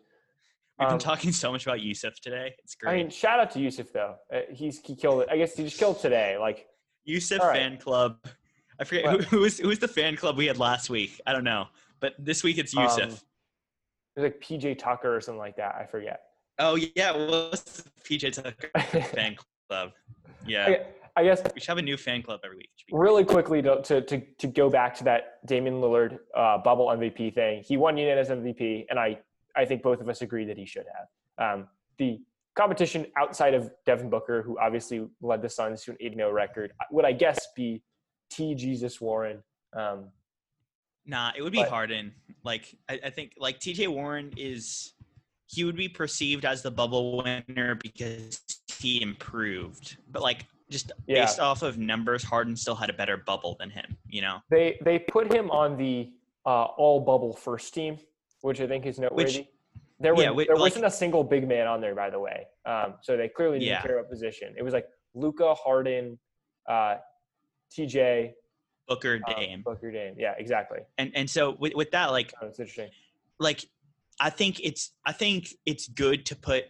We've 0.78 0.88
been 0.88 0.94
Um, 0.94 0.98
talking 0.98 1.32
so 1.32 1.52
much 1.52 1.66
about 1.66 1.80
yusuf 1.80 2.14
today 2.20 2.54
it's 2.58 2.74
great 2.74 2.92
I 2.92 2.96
mean, 2.96 3.10
shout 3.10 3.38
out 3.40 3.50
to 3.52 3.60
Yusuf 3.60 3.92
though. 3.92 4.16
Uh, 4.32 4.40
he's 4.52 4.80
he 4.80 4.94
killed 4.96 5.22
it. 5.22 5.28
I 5.30 5.36
guess 5.36 5.54
he 5.56 5.64
just 5.64 5.78
killed 5.78 6.00
today. 6.00 6.36
Like 6.38 6.66
Yusuf 7.04 7.40
right. 7.40 7.56
fan 7.56 7.76
club. 7.78 8.18
I 8.80 8.84
forget 8.84 9.04
who, 9.04 9.16
What? 9.16 9.24
who 9.26 9.40
was 9.40 9.58
who 9.58 9.68
was 9.68 9.78
the 9.78 9.88
fan 9.88 10.16
club 10.16 10.36
we 10.36 10.46
had 10.46 10.58
last 10.58 10.88
week. 10.90 11.20
I 11.26 11.32
don't 11.32 11.44
know, 11.44 11.66
but 12.00 12.14
this 12.18 12.42
week 12.42 12.58
it's 12.58 12.72
Yusuf. 12.74 13.02
Um, 13.02 13.10
it 13.10 14.20
was 14.20 14.24
like 14.24 14.40
PJ 14.40 14.78
Tucker 14.78 15.14
or 15.14 15.20
something 15.20 15.38
like 15.38 15.56
that. 15.56 15.74
I 15.76 15.86
forget. 15.86 16.20
oh 16.58 16.76
yeah, 16.96 17.12
well, 17.12 17.50
PJ 18.04 18.32
Tucker 18.32 18.70
fan 19.14 19.36
club? 19.68 19.90
Yeah, 20.46 20.66
I, 21.16 21.20
I 21.20 21.24
guess 21.24 21.42
we 21.54 21.60
should 21.60 21.68
have 21.68 21.78
a 21.78 21.82
new 21.82 21.96
fan 21.96 22.22
club 22.22 22.40
every 22.44 22.56
week. 22.58 22.70
It 22.74 22.80
should 22.80 22.86
be 22.88 22.98
really 22.98 23.24
quickly 23.24 23.62
to, 23.62 23.82
to, 23.82 24.00
to, 24.02 24.20
to 24.38 24.46
go 24.46 24.68
back 24.70 24.94
to 24.96 25.04
that 25.04 25.44
Damian 25.46 25.76
Lillard 25.80 26.18
uh, 26.36 26.58
bubble 26.58 26.86
MVP 26.88 27.34
thing. 27.34 27.62
He 27.64 27.76
won 27.76 27.96
unanimous 27.96 28.28
MVP, 28.28 28.86
and 28.90 28.98
I, 28.98 29.18
I 29.56 29.64
think 29.64 29.82
both 29.82 30.00
of 30.00 30.08
us 30.08 30.22
agree 30.22 30.44
that 30.46 30.56
he 30.56 30.64
should 30.66 30.86
have. 31.38 31.58
Um, 31.60 31.68
the 31.98 32.20
competition 32.54 33.06
outside 33.16 33.54
of 33.54 33.70
Devin 33.86 34.10
Booker, 34.10 34.42
who 34.42 34.58
obviously 34.58 35.06
led 35.20 35.42
the 35.42 35.48
Suns 35.48 35.82
to 35.84 35.92
an 35.92 35.96
8 36.00 36.14
0 36.14 36.30
record, 36.32 36.72
would 36.90 37.04
I 37.04 37.12
guess 37.12 37.48
be 37.56 37.82
T. 38.30 38.54
Jesus 38.54 39.00
Warren. 39.00 39.42
Um, 39.74 40.10
Nah, 41.04 41.32
it 41.36 41.42
would 41.42 41.52
be 41.52 41.58
But- 41.58 41.68
Harden. 41.70 42.14
Like 42.44 42.76
I, 42.88 43.00
I 43.06 43.10
think 43.10 43.32
like 43.36 43.58
TJ 43.58 43.88
Warren 43.88 44.32
is 44.36 44.92
he 45.48 45.64
would 45.64 45.76
be 45.76 45.88
perceived 45.88 46.44
as 46.44 46.62
the 46.62 46.70
bubble 46.70 47.18
winner 47.22 47.74
because 47.74 48.40
he 48.78 49.02
improved. 49.02 49.96
But 50.10 50.22
like 50.22 50.46
just 50.70 50.92
Yeah. 51.06 51.24
based 51.24 51.40
off 51.40 51.62
of 51.62 51.76
numbers, 51.76 52.22
Harden 52.22 52.54
still 52.56 52.76
had 52.76 52.88
a 52.88 52.92
better 52.92 53.16
bubble 53.16 53.56
than 53.58 53.68
him, 53.68 53.96
you 54.08 54.22
know? 54.22 54.38
they, 54.48 54.78
they 54.84 54.98
put 55.00 55.32
him 55.32 55.50
on 55.50 55.76
the 55.76 56.10
uh, 56.46 56.64
all 56.64 57.00
bubble 57.00 57.34
first 57.34 57.74
team, 57.74 57.98
which 58.42 58.60
I 58.60 58.66
think 58.66 58.84
is 58.86 58.98
noteworthy. 58.98 59.46
there 59.98 60.14
was, 60.14 60.24
yeah, 60.24 60.32
there 60.32 60.56
like- 60.56 60.58
wasn't 60.58 60.84
a 60.84 60.90
single 60.90 61.24
big 61.24 61.48
man 61.48 61.66
on 61.66 61.80
there, 61.80 61.94
by 61.94 62.10
the 62.10 62.18
way. 62.20 62.46
Um, 62.66 62.94
so 63.02 63.16
they 63.16 63.28
clearly 63.28 63.58
didn't 63.60 63.68
Yeah. 63.70 63.82
care 63.82 63.98
about 63.98 64.10
position. 64.10 64.54
It 64.58 64.62
was 64.62 64.74
like 64.74 64.86
Luka, 65.14 65.54
Harden, 65.54 66.18
uh, 66.68 66.96
TJ, 67.70 68.34
Booker 68.88 69.20
um, 69.26 69.34
Dame. 69.34 69.62
Booker 69.62 69.90
Dame. 69.92 70.14
Yeah, 70.18 70.34
exactly. 70.36 70.80
And 70.98 71.12
and 71.14 71.30
so 71.30 71.52
with, 71.58 71.74
with 71.74 71.90
that, 71.92 72.10
like 72.10 72.34
Oh, 72.42 72.46
interesting. 72.48 72.90
like 73.38 73.64
I 74.20 74.28
think 74.28 74.60
it's 74.62 74.92
I 75.06 75.12
think 75.12 75.54
it's 75.64 75.88
good 75.88 76.26
to 76.26 76.36
put 76.36 76.64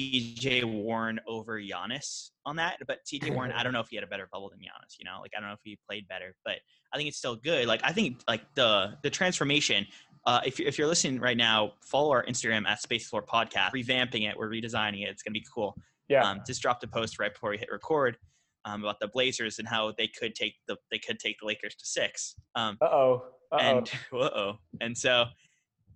TJ 0.00 0.64
Warren 0.64 1.20
over 1.26 1.60
Giannis 1.60 2.30
on 2.46 2.56
that, 2.56 2.78
but 2.86 2.98
TJ 3.06 3.30
Warren, 3.34 3.52
I 3.52 3.62
don't 3.62 3.72
know 3.72 3.80
if 3.80 3.88
he 3.88 3.96
had 3.96 4.04
a 4.04 4.08
better 4.08 4.28
bubble 4.32 4.50
than 4.50 4.58
Giannis. 4.58 4.96
You 4.98 5.04
know, 5.04 5.18
like 5.20 5.32
I 5.36 5.40
don't 5.40 5.48
know 5.48 5.54
if 5.54 5.60
he 5.62 5.78
played 5.88 6.08
better, 6.08 6.34
but 6.44 6.56
I 6.92 6.96
think 6.96 7.08
it's 7.08 7.18
still 7.18 7.36
good. 7.36 7.66
Like 7.66 7.80
I 7.84 7.92
think 7.92 8.22
like 8.28 8.42
the 8.54 8.96
the 9.02 9.10
transformation. 9.10 9.86
Uh, 10.26 10.40
if 10.44 10.58
you're 10.58 10.68
if 10.68 10.78
you're 10.78 10.86
listening 10.86 11.18
right 11.18 11.36
now, 11.36 11.72
follow 11.82 12.10
our 12.10 12.24
Instagram 12.26 12.66
at 12.66 12.80
Space 12.82 13.08
Floor 13.08 13.22
Podcast. 13.22 13.72
Revamping 13.72 14.28
it, 14.28 14.36
we're 14.36 14.50
redesigning 14.50 15.02
it. 15.02 15.08
It's 15.08 15.22
gonna 15.22 15.32
be 15.32 15.46
cool. 15.52 15.74
Yeah. 16.08 16.28
Um, 16.28 16.40
just 16.46 16.60
dropped 16.60 16.84
a 16.84 16.88
post 16.88 17.18
right 17.18 17.32
before 17.32 17.50
we 17.50 17.58
hit 17.58 17.70
record 17.70 18.18
um, 18.64 18.82
about 18.82 19.00
the 19.00 19.08
Blazers 19.08 19.58
and 19.58 19.66
how 19.66 19.92
they 19.96 20.08
could 20.08 20.34
take 20.34 20.54
the 20.66 20.76
they 20.90 20.98
could 20.98 21.18
take 21.18 21.38
the 21.40 21.46
Lakers 21.46 21.74
to 21.76 21.86
six. 21.86 22.34
Um, 22.54 22.76
uh 22.80 22.86
oh. 22.86 23.24
Uh 23.52 23.82
oh. 24.12 24.58
and 24.80 24.96
so 24.96 25.24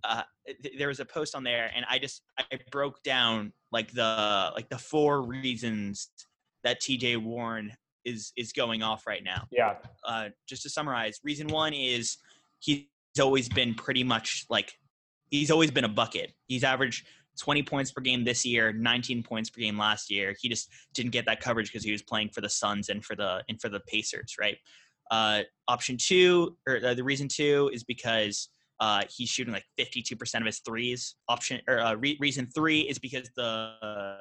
uh, 0.03 0.23
there 0.77 0.89
was 0.89 0.99
a 0.99 1.05
post 1.05 1.35
on 1.35 1.43
there 1.43 1.71
and 1.75 1.85
i 1.89 1.97
just 1.97 2.21
i 2.37 2.43
broke 2.71 3.01
down 3.03 3.51
like 3.71 3.91
the 3.93 4.51
like 4.55 4.69
the 4.69 4.77
four 4.77 5.21
reasons 5.21 6.09
that 6.63 6.81
tj 6.81 7.17
warren 7.17 7.71
is 8.05 8.31
is 8.37 8.53
going 8.53 8.83
off 8.83 9.05
right 9.05 9.23
now. 9.23 9.47
Yeah. 9.51 9.75
uh, 10.05 10.29
just 10.47 10.63
to 10.63 10.69
summarize 10.69 11.19
reason 11.23 11.47
one 11.47 11.73
is 11.73 12.17
he's 12.59 12.85
always 13.19 13.49
been 13.49 13.73
pretty 13.73 14.03
much 14.03 14.45
like 14.49 14.73
he's 15.29 15.51
always 15.51 15.71
been 15.71 15.83
a 15.83 15.89
bucket. 15.89 16.33
He's 16.47 16.63
averaged 16.63 17.07
20 17.39 17.63
points 17.63 17.91
per 17.91 17.99
game 17.99 18.23
this 18.23 18.45
year 18.45 18.71
19 18.71 19.23
points 19.23 19.49
per 19.49 19.59
game 19.59 19.77
last 19.77 20.09
year. 20.09 20.35
He 20.39 20.47
just 20.47 20.69
didn't 20.93 21.11
get 21.11 21.25
that 21.25 21.41
coverage 21.41 21.69
because 21.71 21.83
he 21.83 21.91
was 21.91 22.01
playing 22.01 22.29
for 22.29 22.41
the 22.41 22.49
suns 22.49 22.89
and 22.89 23.03
for 23.03 23.15
the 23.15 23.43
and 23.49 23.59
for 23.59 23.67
the 23.67 23.81
pacers 23.81 24.35
right? 24.39 24.57
Uh, 25.11 25.41
option 25.67 25.97
two 25.97 26.55
or 26.67 26.79
uh, 26.85 26.93
the 26.93 27.03
reason 27.03 27.27
two 27.27 27.69
is 27.73 27.83
because 27.83 28.49
uh, 28.79 29.03
he's 29.09 29.29
shooting 29.29 29.53
like 29.53 29.65
52% 29.79 30.39
of 30.39 30.45
his 30.45 30.59
threes 30.59 31.15
option 31.29 31.61
or 31.67 31.79
uh, 31.79 31.93
re- 31.95 32.17
reason 32.19 32.47
three 32.53 32.81
is 32.81 32.99
because 32.99 33.29
the 33.35 34.19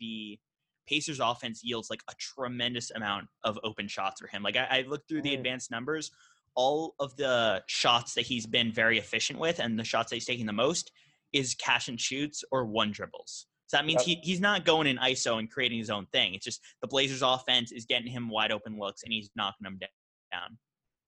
the 0.00 0.38
Pacers 0.86 1.20
offense 1.20 1.60
yields 1.62 1.88
like 1.90 2.00
a 2.10 2.14
tremendous 2.18 2.90
amount 2.92 3.28
of 3.44 3.58
open 3.62 3.86
shots 3.86 4.20
for 4.20 4.26
him. 4.26 4.42
Like 4.42 4.56
I, 4.56 4.66
I 4.70 4.84
looked 4.88 5.08
through 5.08 5.22
the 5.22 5.30
Mm. 5.30 5.38
advanced 5.38 5.70
numbers, 5.70 6.10
all 6.56 6.94
of 6.98 7.14
the 7.16 7.62
shots 7.66 8.14
that 8.14 8.22
he's 8.22 8.46
been 8.46 8.72
very 8.72 8.98
efficient 8.98 9.38
with 9.38 9.60
and 9.60 9.78
the 9.78 9.84
shots 9.84 10.10
that 10.10 10.16
he's 10.16 10.24
taking 10.26 10.46
the 10.46 10.52
most 10.52 10.90
is 11.32 11.54
catch 11.54 11.88
and 11.88 12.00
shoots 12.00 12.42
or 12.50 12.64
one 12.64 12.90
dribbles. 12.90 13.46
So 13.68 13.76
that 13.76 13.86
means 13.86 14.02
he, 14.02 14.16
he's 14.24 14.40
not 14.40 14.64
going 14.64 14.88
in 14.88 14.96
ISO 14.96 15.38
and 15.38 15.48
creating 15.48 15.78
his 15.78 15.90
own 15.90 16.06
thing. 16.06 16.34
It's 16.34 16.44
just 16.44 16.60
the 16.82 16.88
Blazers 16.88 17.22
offense 17.22 17.70
is 17.70 17.84
getting 17.84 18.08
him 18.10 18.28
wide 18.28 18.50
open 18.50 18.76
looks 18.76 19.04
and 19.04 19.12
he's 19.12 19.30
knocking 19.36 19.62
them 19.62 19.78
down. 20.32 20.58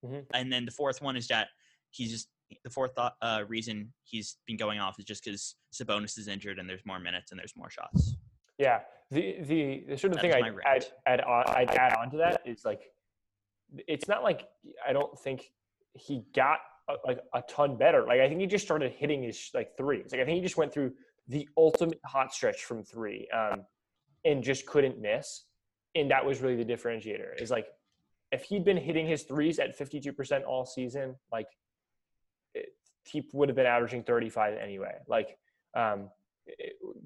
Mhm. 0.04 0.26
And 0.32 0.52
then 0.52 0.64
the 0.64 0.70
fourth 0.70 1.02
one 1.02 1.16
is 1.16 1.26
that 1.26 1.48
he's 1.90 2.12
just 2.12 2.28
the 2.64 2.70
fourth 2.70 2.94
thought, 2.94 3.14
uh, 3.22 3.44
reason 3.48 3.92
he's 4.04 4.36
been 4.46 4.56
going 4.56 4.78
off 4.78 4.98
is 4.98 5.04
just 5.04 5.24
because 5.24 5.56
Sabonis 5.72 6.18
is 6.18 6.28
injured 6.28 6.58
and 6.58 6.68
there's 6.68 6.84
more 6.84 6.98
minutes 6.98 7.30
and 7.30 7.38
there's 7.38 7.54
more 7.56 7.70
shots. 7.70 8.16
Yeah. 8.58 8.80
The 9.10 9.42
the, 9.42 9.84
the 9.88 9.98
sort 9.98 10.12
of 10.12 10.20
That 10.20 10.32
thing 10.32 10.32
I'd 10.34 10.86
add, 11.06 11.20
on 11.20 11.44
I'd 11.48 11.70
add 11.70 11.94
on 11.96 12.10
to 12.10 12.16
that 12.18 12.42
is 12.46 12.64
like 12.64 12.82
it's 13.88 14.08
not 14.08 14.22
like 14.22 14.48
I 14.86 14.92
don't 14.92 15.18
think 15.18 15.52
he 15.94 16.24
got 16.34 16.58
a, 16.88 16.94
like 17.06 17.20
a 17.34 17.42
ton 17.42 17.76
better. 17.76 18.04
Like 18.06 18.20
I 18.20 18.28
think 18.28 18.40
he 18.40 18.46
just 18.46 18.64
started 18.64 18.92
hitting 18.92 19.22
his 19.22 19.50
like 19.54 19.76
threes. 19.76 20.08
Like 20.12 20.20
I 20.20 20.24
think 20.24 20.36
he 20.36 20.42
just 20.42 20.56
went 20.56 20.72
through 20.72 20.92
the 21.28 21.48
ultimate 21.56 22.00
hot 22.04 22.32
stretch 22.32 22.64
from 22.64 22.82
three, 22.82 23.28
um, 23.34 23.64
and 24.24 24.42
just 24.42 24.66
couldn't 24.66 25.00
miss. 25.00 25.44
And 25.94 26.10
that 26.10 26.24
was 26.24 26.40
really 26.40 26.62
the 26.62 26.64
differentiator. 26.64 27.40
Is 27.40 27.50
like 27.50 27.66
if 28.30 28.44
he'd 28.44 28.64
been 28.64 28.78
hitting 28.78 29.06
his 29.06 29.24
threes 29.24 29.58
at 29.58 29.76
fifty 29.76 30.00
two 30.00 30.12
percent 30.12 30.44
all 30.44 30.64
season, 30.64 31.16
like 31.30 31.48
it, 32.54 32.70
he 33.04 33.24
would 33.32 33.48
have 33.48 33.56
been 33.56 33.66
averaging 33.66 34.02
thirty 34.02 34.30
five 34.30 34.56
anyway. 34.58 34.94
Like 35.08 35.36
um, 35.76 36.08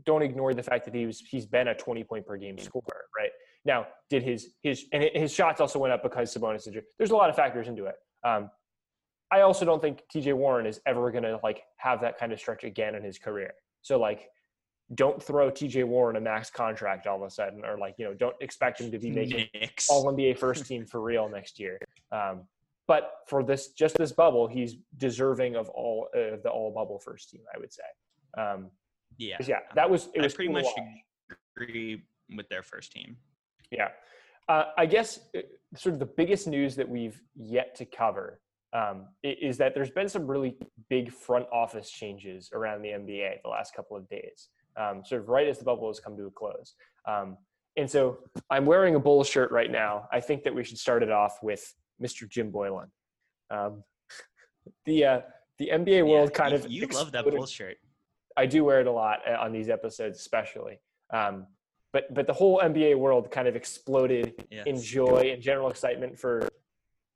don't 0.05 0.23
ignore 0.23 0.55
the 0.55 0.63
fact 0.63 0.85
that 0.85 0.95
he 0.95 1.07
was 1.07 1.21
he's 1.21 1.47
been 1.47 1.69
a 1.69 1.75
20 1.75 2.05
point 2.05 2.27
per 2.27 2.37
game 2.37 2.59
scorer 2.59 3.05
right 3.17 3.31
now 3.65 3.87
did 4.09 4.23
his 4.23 4.51
his 4.63 4.87
and 4.93 5.05
his 5.15 5.33
shots 5.33 5.61
also 5.61 5.79
went 5.79 5.93
up 5.93 6.03
because 6.03 6.35
Sabonis 6.35 6.67
injured 6.67 6.85
there's 6.99 7.11
a 7.11 7.17
lot 7.17 7.29
of 7.29 7.37
factors 7.37 7.69
into 7.69 7.85
it 7.87 7.97
um 8.25 8.51
I 9.31 9.41
also 9.41 9.65
don't 9.65 9.83
think 9.83 10.03
TJ 10.15 10.35
Warren 10.35 10.67
is 10.67 10.81
ever 10.87 11.11
going 11.11 11.25
to 11.25 11.41
like 11.43 11.63
have 11.79 12.01
that 12.01 12.17
kind 12.17 12.33
of 12.33 12.39
stretch 12.39 12.65
again 12.65 12.95
in 12.95 13.03
his 13.03 13.19
career 13.19 13.53
so 13.83 13.99
like 13.99 14.31
don't 14.95 15.23
throw 15.23 15.51
TJ 15.51 15.85
Warren 15.85 16.17
a 16.17 16.21
max 16.21 16.49
contract 16.49 17.07
all 17.07 17.17
of 17.17 17.23
a 17.23 17.31
sudden 17.31 17.65
or 17.65 17.77
like 17.77 17.97
you 17.99 18.05
know 18.05 18.15
don't 18.15 18.37
expect 18.41 18.81
him 18.81 18.91
to 18.91 18.99
be 18.99 19.11
making 19.11 19.49
Knicks. 19.53 19.91
all 19.91 20.07
NBA 20.07 20.39
first 20.39 20.65
team 20.67 20.87
for 20.87 21.01
real 21.01 21.29
next 21.29 21.59
year. 21.59 21.79
Um, 22.13 22.43
but 22.89 23.13
for 23.27 23.43
this, 23.43 23.69
just 23.69 23.97
this 23.97 24.13
bubble, 24.13 24.47
he's 24.47 24.77
deserving 24.97 25.57
of 25.57 25.69
all 25.71 26.09
uh, 26.15 26.37
the 26.43 26.51
all 26.51 26.73
bubble 26.73 26.99
first 26.99 27.31
team. 27.31 27.43
I 27.55 27.59
would 27.59 27.73
say. 27.73 27.83
Um, 28.39 28.71
yeah. 29.19 29.37
yeah, 29.47 29.61
that 29.75 29.89
was 29.89 30.09
it 30.15 30.21
I 30.21 30.25
was 30.25 30.35
pretty 30.35 30.53
cool 30.53 30.63
much 30.63 30.73
watch. 30.77 31.37
agree 31.57 32.03
with 32.37 32.49
their 32.49 32.63
first 32.63 32.93
team. 32.93 33.17
Yeah, 33.71 33.89
uh, 34.49 34.65
I 34.77 34.87
guess 34.87 35.21
uh, 35.37 35.41
sort 35.75 35.95
of 35.95 35.99
the 35.99 36.07
biggest 36.07 36.47
news 36.47 36.77
that 36.77 36.89
we've 36.89 37.21
yet 37.35 37.75
to 37.77 37.85
cover 37.85 38.41
um, 38.73 39.07
is 39.23 39.57
that 39.59 39.75
there's 39.75 39.91
been 39.91 40.09
some 40.09 40.27
really 40.27 40.57
big 40.91 41.13
front 41.13 41.47
office 41.53 41.91
changes 41.91 42.51
around 42.53 42.83
the 42.83 42.91
NBA 42.91 43.43
the 43.43 43.49
last 43.49 43.75
couple 43.75 43.97
of 43.97 44.09
days, 44.09 44.49
um, 44.77 45.03
sort 45.05 45.23
of 45.23 45.29
right 45.29 45.49
as 45.49 45.59
the 45.59 45.65
bubble 45.65 45.89
has 45.89 46.01
come 46.01 46.17
to 46.17 46.27
a 46.27 46.31
close. 46.31 46.75
Um, 47.09 47.39
and 47.77 47.91
so 47.91 48.19
I'm 48.51 48.67
wearing 48.67 48.95
a 48.95 49.01
Bulls 49.01 49.29
shirt 49.29 49.51
right 49.51 49.71
now. 49.71 50.09
I 50.13 50.21
think 50.21 50.45
that 50.45 50.55
we 50.55 50.65
should 50.65 50.79
start 50.79 51.03
it 51.03 51.11
off 51.11 51.39
with 51.43 51.75
Mr. 52.03 52.29
Jim 52.29 52.53
Boylen. 52.53 52.89
Um, 53.51 53.83
the 54.85 55.05
uh, 55.05 55.21
the 55.59 55.71
NBA 55.73 56.07
world 56.07 56.31
yeah, 56.33 56.39
kind 56.39 56.53
you, 56.53 56.59
of 56.59 56.71
you 56.71 56.87
love 56.89 57.13
that 57.13 57.25
Bulls 57.25 57.51
shirt. 57.51 57.77
I 58.37 58.47
do 58.47 58.65
wear 58.65 58.81
it 58.81 58.87
a 58.87 58.93
lot 58.93 59.21
uh, 59.27 59.37
on 59.41 59.53
these 59.53 59.71
episodes, 59.71 60.19
especially. 60.19 60.79
Um, 61.13 61.47
but 61.93 62.13
but 62.13 62.27
the 62.27 62.33
whole 62.33 62.61
NBA 62.61 62.99
world 62.99 63.31
kind 63.31 63.49
of 63.49 63.57
exploded 63.57 64.45
yes. 64.51 64.67
in 64.67 64.81
joy 64.81 65.31
and 65.33 65.41
general 65.41 65.71
excitement 65.71 66.19
for 66.19 66.49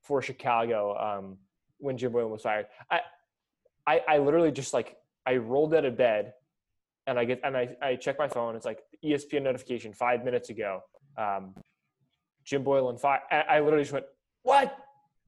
for 0.02 0.22
Chicago 0.22 0.96
um, 0.96 1.36
when 1.78 1.98
Jim 1.98 2.12
Boylen 2.12 2.30
was 2.30 2.42
fired. 2.42 2.66
I, 2.90 3.00
I 3.86 4.00
I 4.08 4.18
literally 4.18 4.52
just 4.52 4.72
like 4.72 4.96
I 5.26 5.36
rolled 5.36 5.74
out 5.74 5.84
of 5.84 5.96
bed 5.96 6.32
and 7.06 7.18
I 7.18 7.24
get 7.24 7.40
and 7.44 7.56
I, 7.56 7.76
I 7.82 7.96
check 7.96 8.18
my 8.18 8.28
phone. 8.28 8.56
It's 8.56 8.64
like 8.64 8.78
ESPN 9.04 9.42
notification 9.42 9.92
five 9.92 10.24
minutes 10.24 10.48
ago. 10.48 10.80
Um, 11.18 11.54
Jim 12.44 12.64
Boylen 12.64 12.98
fired. 12.98 13.22
I, 13.30 13.40
I 13.40 13.60
literally 13.60 13.84
just 13.84 13.92
went 13.92 14.06
what? 14.42 14.76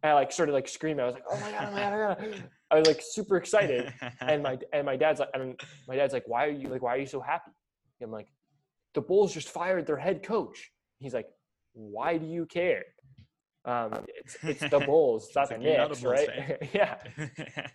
And 0.03 0.11
I 0.11 0.15
like 0.15 0.33
started 0.33 0.53
like 0.53 0.69
screaming. 0.69 1.01
I 1.01 1.07
was 1.07 1.15
like, 1.15 1.25
oh 1.31 1.39
my 1.39 1.51
god, 1.51 1.69
oh 1.69 1.73
my 1.73 1.81
god, 1.81 1.93
oh 1.93 2.23
my 2.23 2.29
god. 2.29 2.45
I 2.71 2.79
was 2.79 2.89
like 2.89 3.03
super 3.03 3.37
excited. 3.37 3.93
and 4.21 4.43
my 4.43 4.59
and 4.73 4.87
my 4.87 4.97
dad's 4.97 5.21
like, 5.21 5.29
and 5.35 5.61
my 5.87 5.97
dad's 5.97 6.13
like, 6.13 6.25
why 6.27 6.47
are 6.47 6.51
you 6.51 6.69
like, 6.69 6.83
why 6.83 6.95
are 6.95 6.99
you 6.99 7.07
so 7.07 7.21
happy? 7.21 7.51
I'm 8.03 8.11
like, 8.11 8.29
the 8.95 9.01
Bulls 9.01 9.33
just 9.33 9.49
fired 9.49 9.87
their 9.87 9.97
head 9.97 10.23
coach. 10.23 10.73
He's 10.99 11.15
like, 11.15 11.29
why 11.73 12.19
do 12.19 12.27
you 12.27 12.47
care? 12.47 12.85
Um, 13.65 14.05
it's, 14.09 14.37
it's 14.43 14.71
the 14.71 14.81
Bulls, 14.81 15.27
it's 15.27 15.37
not 15.37 15.49
the 15.49 15.59
Knicks, 15.59 16.03
right? 16.03 16.59
yeah. 16.73 16.97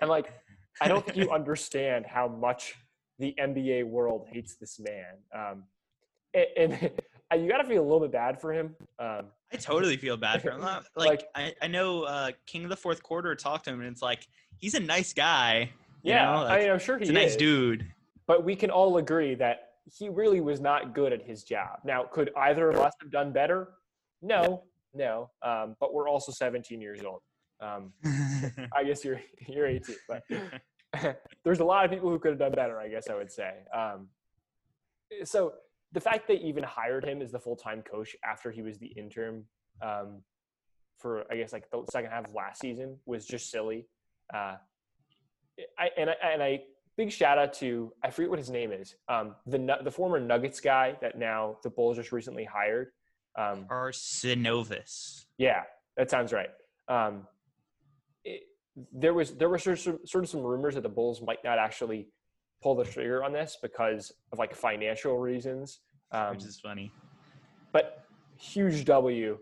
I'm 0.01 0.09
like, 0.09 0.33
I 0.81 0.87
don't 0.87 1.05
think 1.05 1.17
you 1.17 1.31
understand 1.31 2.05
how 2.05 2.27
much 2.27 2.75
the 3.19 3.33
NBA 3.39 3.85
world 3.85 4.27
hates 4.31 4.57
this 4.57 4.79
man. 4.79 5.15
Um, 5.33 5.63
and, 6.33 6.91
and 7.31 7.41
you 7.41 7.49
got 7.49 7.61
to 7.61 7.67
feel 7.67 7.81
a 7.81 7.85
little 7.85 8.01
bit 8.01 8.11
bad 8.11 8.39
for 8.39 8.53
him. 8.53 8.75
Um, 8.99 9.27
I 9.51 9.57
totally 9.57 9.97
feel 9.97 10.17
bad 10.17 10.41
for 10.41 10.51
him. 10.51 10.61
Like, 10.61 10.83
like 10.95 11.23
I, 11.35 11.53
I 11.61 11.67
know 11.67 12.03
uh, 12.03 12.31
King 12.45 12.63
of 12.63 12.69
the 12.69 12.75
Fourth 12.75 13.01
Quarter 13.01 13.35
talked 13.35 13.65
to 13.65 13.71
him, 13.71 13.81
and 13.81 13.89
it's 13.89 14.01
like 14.01 14.27
he's 14.57 14.73
a 14.73 14.79
nice 14.79 15.13
guy. 15.13 15.71
yeah, 16.03 16.37
like, 16.39 16.51
I 16.51 16.59
mean, 16.59 16.71
I'm 16.71 16.79
sure 16.79 16.97
he's 16.97 17.09
a 17.09 17.13
nice 17.13 17.35
dude. 17.35 17.87
But 18.25 18.43
we 18.43 18.55
can 18.55 18.69
all 18.69 18.97
agree 18.97 19.35
that 19.35 19.69
he 19.85 20.09
really 20.09 20.41
was 20.41 20.59
not 20.59 20.93
good 20.93 21.13
at 21.13 21.21
his 21.21 21.43
job. 21.43 21.79
Now, 21.85 22.03
could 22.03 22.31
either 22.35 22.69
of 22.69 22.77
us 22.77 22.93
have 23.01 23.09
done 23.09 23.31
better? 23.31 23.69
No, 24.21 24.63
no. 24.93 25.29
Um, 25.41 25.75
but 25.79 25.93
we're 25.93 26.09
also 26.09 26.31
17 26.31 26.81
years 26.81 27.01
old. 27.03 27.21
Um, 27.61 27.93
I 28.75 28.83
guess 28.83 29.03
you're 29.03 29.21
you're 29.47 29.65
18, 29.65 29.95
but 30.07 30.23
there's 31.43 31.59
a 31.59 31.65
lot 31.65 31.85
of 31.85 31.91
people 31.91 32.09
who 32.09 32.19
could 32.19 32.31
have 32.31 32.39
done 32.39 32.51
better. 32.51 32.79
I 32.79 32.89
guess 32.89 33.09
I 33.09 33.15
would 33.15 33.31
say. 33.31 33.51
Um, 33.73 34.07
so 35.23 35.53
the 35.93 36.01
fact 36.01 36.27
they 36.27 36.35
even 36.35 36.63
hired 36.63 37.05
him 37.05 37.21
as 37.21 37.31
the 37.31 37.39
full 37.39 37.55
time 37.55 37.81
coach 37.81 38.15
after 38.23 38.51
he 38.51 38.61
was 38.61 38.77
the 38.77 38.87
interim 38.87 39.45
um, 39.81 40.21
for 40.97 41.23
I 41.31 41.37
guess 41.37 41.53
like 41.53 41.69
the 41.69 41.83
second 41.91 42.11
half 42.11 42.25
of 42.25 42.33
last 42.33 42.61
season 42.61 42.97
was 43.05 43.25
just 43.25 43.51
silly. 43.51 43.87
Uh, 44.33 44.55
I 45.77 45.89
and 45.97 46.09
I 46.09 46.13
and 46.33 46.43
I 46.43 46.61
big 46.97 47.11
shout 47.11 47.37
out 47.37 47.53
to 47.53 47.93
I 48.03 48.09
forget 48.09 48.29
what 48.29 48.39
his 48.39 48.49
name 48.49 48.71
is. 48.71 48.95
Um, 49.07 49.35
the 49.45 49.77
the 49.83 49.91
former 49.91 50.19
Nuggets 50.19 50.59
guy 50.59 50.97
that 51.01 51.17
now 51.17 51.57
the 51.63 51.69
Bulls 51.69 51.97
just 51.97 52.11
recently 52.11 52.43
hired. 52.43 52.89
Um, 53.37 53.65
Arcidiacono. 53.69 55.25
Yeah, 55.37 55.63
that 55.95 56.09
sounds 56.09 56.33
right. 56.33 56.49
Um, 56.87 57.27
it, 58.23 58.41
there 58.91 59.13
was 59.13 59.35
there 59.35 59.49
were 59.49 59.59
sort 59.59 59.85
of, 59.85 59.99
sort 60.05 60.23
of 60.23 60.29
some 60.29 60.41
rumors 60.41 60.75
that 60.75 60.81
the 60.81 60.89
Bulls 60.89 61.21
might 61.21 61.43
not 61.43 61.59
actually 61.59 62.09
pull 62.61 62.75
the 62.75 62.85
trigger 62.85 63.23
on 63.23 63.31
this 63.31 63.57
because 63.61 64.11
of 64.31 64.39
like 64.39 64.55
financial 64.55 65.17
reasons, 65.17 65.79
um, 66.11 66.35
which 66.35 66.45
is 66.45 66.59
funny. 66.59 66.91
But 67.71 68.05
huge 68.37 68.85
W 68.85 69.37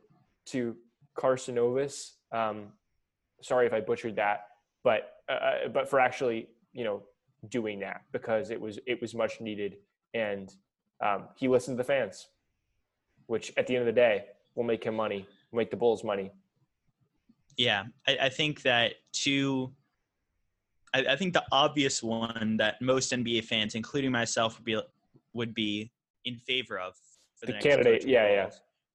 to 0.47 0.75
Carcinovis. 1.17 2.12
Um, 2.32 2.67
sorry 3.41 3.67
if 3.67 3.73
I 3.73 3.80
butchered 3.80 4.15
that, 4.17 4.47
but 4.84 5.13
uh, 5.30 5.32
uh 5.32 5.67
but 5.69 5.89
for 5.89 5.99
actually 5.99 6.47
you 6.73 6.84
know 6.84 7.04
doing 7.49 7.80
that 7.80 8.01
because 8.12 8.51
it 8.51 8.60
was 8.60 8.80
it 8.86 9.01
was 9.01 9.15
much 9.15 9.41
needed 9.41 9.78
and 10.13 10.54
um, 11.04 11.25
he 11.36 11.47
listened 11.47 11.78
to 11.78 11.84
the 11.84 11.88
fans 11.88 12.28
which 13.28 13.51
at 13.58 13.67
the 13.67 13.75
end 13.75 13.82
of 13.82 13.93
the 13.93 13.99
day 13.99 14.25
will 14.56 14.63
make 14.63 14.84
him 14.84 14.95
money 14.95 15.28
make 15.51 15.71
the 15.71 15.78
bulls 15.78 16.04
money 16.04 16.32
yeah 17.58 17.84
i, 18.08 18.17
I 18.23 18.30
think 18.30 18.62
that 18.63 18.93
two 19.12 19.71
I, 20.95 21.13
I, 21.13 21.15
think 21.15 21.34
the 21.34 21.43
obvious 21.51 22.01
one 22.01 22.55
that 22.58 22.81
most 22.81 23.12
nba 23.12 23.43
fans 23.43 23.75
including 23.75 24.12
myself 24.12 24.58
would 24.58 24.65
be 24.65 24.81
would 25.34 25.53
be 25.53 25.91
in 26.23 26.38
favor 26.38 26.79
of 26.79 26.95
the, 27.41 27.47
the 27.47 27.60
candidate 27.60 28.08
yeah 28.08 28.27
yeah 28.29 28.49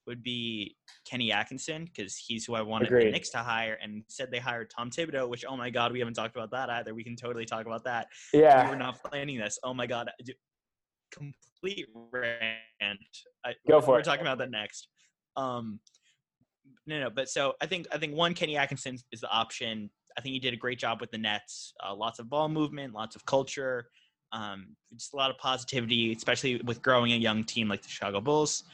would 0.06 0.22
be 0.24 0.76
Kenny 1.08 1.30
Atkinson 1.30 1.84
because 1.84 2.16
he's 2.16 2.44
who 2.44 2.54
I 2.54 2.62
wanted 2.62 2.88
Agreed. 2.88 3.06
the 3.06 3.10
Knicks 3.12 3.30
to 3.30 3.38
hire, 3.38 3.78
and 3.80 4.02
said 4.08 4.30
they 4.32 4.38
hired 4.38 4.68
Tom 4.68 4.90
Thibodeau. 4.90 5.28
Which 5.28 5.44
oh 5.48 5.56
my 5.56 5.70
god, 5.70 5.92
we 5.92 6.00
haven't 6.00 6.14
talked 6.14 6.34
about 6.34 6.50
that 6.50 6.68
either. 6.68 6.94
We 6.94 7.04
can 7.04 7.14
totally 7.14 7.44
talk 7.44 7.66
about 7.66 7.84
that. 7.84 8.08
Yeah, 8.32 8.66
we 8.66 8.74
are 8.74 8.78
not 8.78 9.00
planning 9.04 9.38
this. 9.38 9.58
Oh 9.62 9.72
my 9.72 9.86
god, 9.86 10.10
complete 11.12 11.86
rant. 12.12 12.98
I, 13.44 13.54
Go 13.68 13.80
for 13.80 13.90
we're 13.90 13.94
it. 13.94 13.98
We're 13.98 14.02
talking 14.02 14.22
about 14.22 14.38
that 14.38 14.50
next. 14.50 14.88
Um, 15.36 15.78
no, 16.86 16.98
no, 17.00 17.10
but 17.10 17.28
so 17.28 17.54
I 17.60 17.66
think 17.66 17.86
I 17.92 17.98
think 17.98 18.14
one 18.14 18.34
Kenny 18.34 18.56
Atkinson 18.56 18.96
is 19.12 19.20
the 19.20 19.30
option. 19.30 19.90
I 20.20 20.22
think 20.22 20.34
he 20.34 20.38
did 20.38 20.52
a 20.52 20.58
great 20.58 20.78
job 20.78 21.00
with 21.00 21.10
the 21.10 21.16
Nets. 21.16 21.72
Uh, 21.82 21.94
lots 21.94 22.18
of 22.18 22.28
ball 22.28 22.50
movement, 22.50 22.92
lots 22.92 23.16
of 23.16 23.24
culture, 23.24 23.86
um, 24.32 24.76
just 24.94 25.14
a 25.14 25.16
lot 25.16 25.30
of 25.30 25.38
positivity, 25.38 26.12
especially 26.12 26.60
with 26.66 26.82
growing 26.82 27.12
a 27.12 27.16
young 27.16 27.42
team 27.42 27.68
like 27.68 27.80
the 27.80 27.88
Chicago 27.88 28.20
Bulls. 28.20 28.64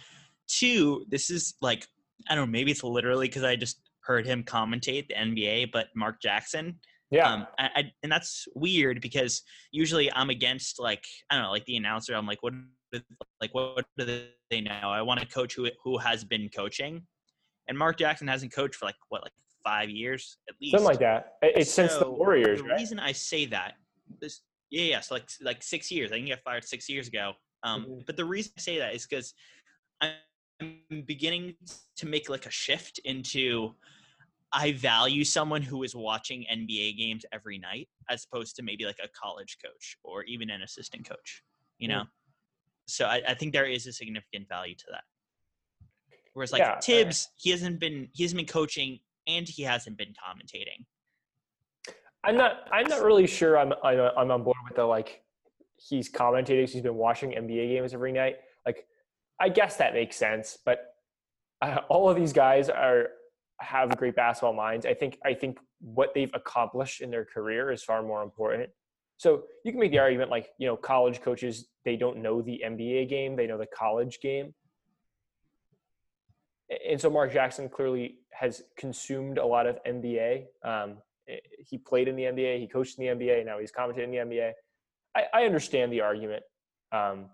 Two, 0.49 1.05
this 1.09 1.31
is 1.31 1.55
like 1.63 1.87
I 2.29 2.35
don't 2.35 2.47
know, 2.47 2.51
maybe 2.51 2.73
it's 2.73 2.83
literally 2.83 3.29
because 3.29 3.45
I 3.45 3.55
just 3.55 3.79
heard 4.01 4.27
him 4.27 4.43
commentate 4.43 5.07
the 5.07 5.15
NBA, 5.15 5.71
but 5.71 5.87
Mark 5.95 6.21
Jackson. 6.21 6.81
Yeah. 7.13 7.33
Um, 7.33 7.47
I, 7.61 7.71
I, 7.77 7.93
and 8.03 8.11
that's 8.11 8.49
weird 8.57 9.01
because 9.01 9.43
usually 9.71 10.13
I'm 10.13 10.31
against 10.31 10.81
like 10.81 11.05
I 11.31 11.37
don't 11.37 11.45
know, 11.45 11.53
like 11.53 11.65
the 11.67 11.77
announcer. 11.77 12.17
I'm 12.17 12.27
like, 12.27 12.43
what, 12.43 12.55
like 13.41 13.55
what 13.55 13.85
do 13.97 14.25
they 14.51 14.61
know? 14.61 14.81
I 14.83 15.01
want 15.03 15.23
a 15.23 15.27
coach 15.27 15.55
who 15.55 15.69
who 15.85 15.97
has 15.99 16.25
been 16.25 16.49
coaching, 16.49 17.07
and 17.69 17.79
Mark 17.79 17.99
Jackson 17.99 18.27
hasn't 18.27 18.53
coached 18.53 18.75
for 18.75 18.87
like 18.87 18.97
what, 19.11 19.23
like 19.23 19.33
five 19.67 19.91
years 19.91 20.39
at 20.49 20.55
least. 20.61 20.73
Something 20.73 20.87
like 20.87 21.01
that. 21.01 21.35
It's 21.43 21.73
so 21.73 21.87
since 21.87 21.99
the 21.99 22.11
Warriors. 22.11 22.63
The 22.63 22.69
right? 22.69 22.79
reason 22.79 23.01
I 23.01 23.13
say 23.13 23.47
that, 23.47 23.75
this, 24.21 24.43
yeah, 24.71 24.85
yeah, 24.85 25.01
so 25.01 25.17
like 25.17 25.29
like 25.43 25.63
six 25.63 25.91
years. 25.91 26.13
I 26.13 26.15
think 26.15 26.27
he 26.27 26.31
got 26.31 26.43
fired 26.43 26.65
six 26.65 26.89
years 26.89 27.09
ago. 27.09 27.33
Um, 27.63 27.83
mm-hmm. 27.83 28.01
but 28.07 28.17
the 28.17 28.25
reason 28.25 28.53
I 28.57 28.61
say 28.61 28.79
that 28.79 28.95
is 28.95 29.07
because 29.07 29.35
I'm 30.01 31.03
beginning 31.07 31.55
to 31.97 32.07
make 32.07 32.29
like 32.29 32.47
a 32.47 32.51
shift 32.51 33.01
into 33.05 33.75
I 34.53 34.73
value 34.73 35.25
someone 35.25 35.63
who 35.63 35.83
is 35.83 35.95
watching 35.95 36.47
NBA 36.51 36.97
games 36.97 37.25
every 37.33 37.59
night 37.59 37.89
as 38.09 38.25
opposed 38.25 38.57
to 38.57 38.63
maybe 38.63 38.85
like 38.85 39.01
a 39.03 39.09
college 39.09 39.59
coach 39.63 39.97
or 40.05 40.23
even 40.25 40.51
an 40.51 40.63
assistant 40.63 41.09
coach, 41.09 41.43
you 41.79 41.89
know? 41.89 42.03
Mm. 42.03 42.09
So 42.87 43.07
I, 43.07 43.21
I, 43.29 43.35
think 43.35 43.53
there 43.53 43.67
is 43.67 43.87
a 43.89 43.93
significant 43.93 44.49
value 44.49 44.77
to 44.77 44.85
that. 44.93 45.03
Whereas 46.35 46.53
like 46.53 46.61
yeah, 46.61 46.77
Tibbs, 46.81 47.29
he 47.37 47.51
hasn't 47.51 47.81
been 47.81 48.09
he 48.13 48.23
hasn't 48.23 48.37
been 48.37 48.47
coaching 48.47 49.01
and 49.27 49.49
he 49.49 49.63
hasn't 49.63 49.97
been 49.97 50.15
commentating. 50.15 50.85
I'm 52.25 52.37
not 52.37 52.69
I'm 52.73 52.89
not 52.89 53.05
really 53.05 53.27
sure 53.27 53.59
I'm 53.59 53.73
I'm 53.83 54.31
on 54.31 54.43
board 54.43 54.57
with 54.69 54.77
the 54.77 54.85
like 54.85 55.23
he's 55.77 56.11
commentating, 56.11 56.69
he's 56.69 56.83
been 56.83 56.97
watching 56.97 57.31
NBA 57.33 57.69
games 57.69 57.95
every 57.95 58.13
night. 58.13 58.37
Like 58.65 58.87
I 59.41 59.49
guess 59.49 59.77
that 59.77 59.95
makes 59.95 60.17
sense, 60.17 60.59
but 60.65 60.95
uh, 61.63 61.81
all 61.89 62.09
of 62.09 62.17
these 62.17 62.33
guys 62.33 62.69
are 62.69 63.09
have 63.61 63.97
great 63.97 64.17
basketball 64.17 64.53
minds. 64.53 64.87
I 64.87 64.95
think 64.95 65.19
I 65.25 65.35
think 65.35 65.59
what 65.81 66.15
they've 66.15 66.31
accomplished 66.35 67.01
in 67.01 67.11
their 67.11 67.25
career 67.25 67.71
is 67.71 67.83
far 67.83 68.03
more 68.03 68.23
important. 68.23 68.71
So 69.19 69.45
you 69.65 69.73
can 69.73 69.81
make 69.81 69.93
the 69.93 69.99
argument 69.99 70.31
like, 70.31 70.51
you 70.59 70.67
know, 70.67 70.77
college 70.77 71.23
coaches, 71.23 71.69
they 71.85 71.97
don't 71.97 72.19
know 72.19 72.43
the 72.43 72.63
NBA 72.65 73.09
game, 73.09 73.37
they 73.37 73.47
know 73.47 73.57
the 73.57 73.67
college 73.67 74.21
game. 74.21 74.55
And 76.87 77.01
so 77.01 77.09
Mark 77.09 77.33
Jackson 77.33 77.69
clearly 77.69 78.19
has 78.39 78.63
consumed 78.77 79.39
a 79.39 79.47
lot 79.47 79.67
of 79.67 79.79
NBA. 79.85 80.45
Um, 80.63 80.99
he 81.59 81.79
played 81.79 82.09
in 82.09 82.17
the 82.17 82.25
NBA, 82.25 82.61
he 82.61 82.67
coached 82.67 82.99
in 82.99 83.19
the 83.19 83.25
NBA, 83.25 83.45
now 83.45 83.59
he's 83.59 83.73
commentating 83.73 84.05
in 84.05 84.29
the 84.29 84.37
NBA. 84.37 84.53
I, 85.17 85.23
I 85.33 85.45
understand 85.45 85.93
the 85.93 86.03
argument. 86.03 86.43
Um, 86.93 87.27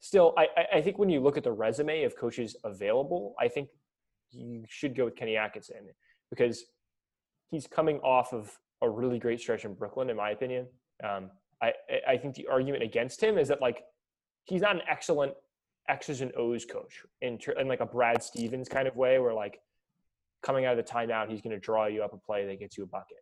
still, 0.00 0.34
I, 0.36 0.48
I 0.74 0.82
think 0.82 0.98
when 0.98 1.08
you 1.08 1.20
look 1.20 1.36
at 1.36 1.44
the 1.44 1.52
resume 1.52 2.02
of 2.02 2.16
coaches 2.16 2.56
available, 2.64 3.34
I 3.40 3.48
think 3.48 3.68
you 4.30 4.64
should 4.68 4.96
go 4.96 5.06
with 5.06 5.16
Kenny 5.16 5.36
Atkinson 5.36 5.76
because 6.30 6.64
he's 7.50 7.66
coming 7.66 7.98
off 8.00 8.32
of 8.32 8.58
a 8.82 8.90
really 8.90 9.18
great 9.18 9.40
stretch 9.40 9.64
in 9.64 9.74
Brooklyn, 9.74 10.10
in 10.10 10.16
my 10.16 10.30
opinion. 10.30 10.66
Um, 11.02 11.30
I, 11.62 11.72
I 12.08 12.16
think 12.16 12.34
the 12.34 12.48
argument 12.48 12.82
against 12.82 13.22
him 13.22 13.38
is 13.38 13.48
that 13.48 13.60
like 13.60 13.84
he's 14.44 14.62
not 14.62 14.74
an 14.74 14.82
excellent 14.90 15.34
X's 15.88 16.20
and 16.20 16.32
O's 16.36 16.64
coach 16.64 17.02
in, 17.20 17.38
in 17.58 17.68
like 17.68 17.80
a 17.80 17.86
Brad 17.86 18.22
Stevens 18.22 18.68
kind 18.68 18.88
of 18.88 18.96
way, 18.96 19.18
where 19.18 19.34
like 19.34 19.60
coming 20.42 20.64
out 20.64 20.78
of 20.78 20.84
the 20.84 20.90
timeout, 20.90 21.28
he's 21.28 21.40
going 21.40 21.52
to 21.52 21.60
draw 21.60 21.86
you 21.86 22.02
up 22.02 22.12
a 22.12 22.18
play 22.18 22.46
that 22.46 22.58
gets 22.58 22.76
you 22.76 22.84
a 22.84 22.86
bucket. 22.86 23.18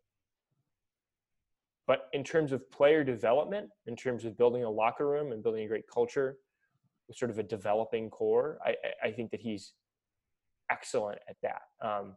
But 1.86 2.08
in 2.12 2.22
terms 2.22 2.52
of 2.52 2.70
player 2.70 3.02
development, 3.02 3.68
in 3.86 3.96
terms 3.96 4.24
of 4.24 4.36
building 4.36 4.64
a 4.64 4.70
locker 4.70 5.08
room 5.08 5.32
and 5.32 5.42
building 5.42 5.64
a 5.64 5.68
great 5.68 5.88
culture, 5.92 6.36
sort 7.12 7.30
of 7.30 7.38
a 7.38 7.42
developing 7.42 8.08
core, 8.10 8.58
I, 8.64 8.74
I 9.02 9.10
think 9.10 9.32
that 9.32 9.40
he's 9.40 9.72
excellent 10.70 11.18
at 11.28 11.36
that. 11.42 11.62
Um, 11.82 12.16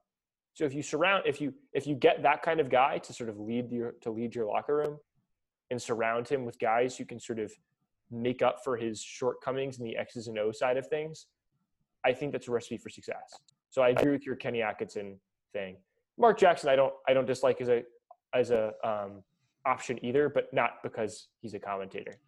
so 0.54 0.66
if 0.66 0.74
you 0.76 0.84
surround, 0.84 1.24
if 1.26 1.42
you 1.42 1.54
if 1.74 1.88
you 1.88 1.96
get 1.96 2.22
that 2.22 2.44
kind 2.44 2.60
of 2.60 2.70
guy 2.70 3.00
to 3.00 3.14
sort 3.14 3.30
of 3.30 3.40
lead 3.40 3.72
your 3.72 3.94
to 4.02 4.12
lead 4.12 4.36
your 4.36 4.46
locker 4.46 4.78
room, 4.78 5.00
and 5.72 5.82
surround 5.82 6.28
him 6.28 6.46
with 6.46 6.60
guys 6.60 6.96
who 6.96 7.06
can 7.06 7.20
sort 7.20 7.40
of 7.40 7.52
make 8.12 8.44
up 8.44 8.64
for 8.64 8.78
his 8.78 9.02
shortcomings 9.02 9.80
in 9.80 9.86
the 9.86 9.98
X's 9.98 10.28
and 10.28 10.38
O 10.38 10.52
side 10.52 10.78
of 10.78 10.86
things, 10.86 11.26
I 12.06 12.14
think 12.14 12.32
that's 12.32 12.48
a 12.48 12.52
recipe 12.52 12.78
for 12.78 12.90
success. 12.90 13.42
So 13.74 13.82
I 13.82 13.90
agree 13.90 14.12
with 14.12 14.24
your 14.24 14.36
Kenny 14.36 14.62
Atkinson 14.62 15.20
thing. 15.52 15.78
Mark 16.20 16.38
Jackson, 16.38 16.70
I 16.70 16.76
don't 16.76 16.94
I 17.08 17.14
don't 17.16 17.26
dislike 17.26 17.60
as 17.60 17.70
a 17.70 17.82
as 18.32 18.52
a 18.52 18.72
um, 18.84 19.24
option 19.66 19.98
either, 20.06 20.30
but 20.30 20.54
not 20.54 20.74
because 20.84 21.30
he's 21.42 21.56
a 21.56 21.60
commentator. 21.60 22.20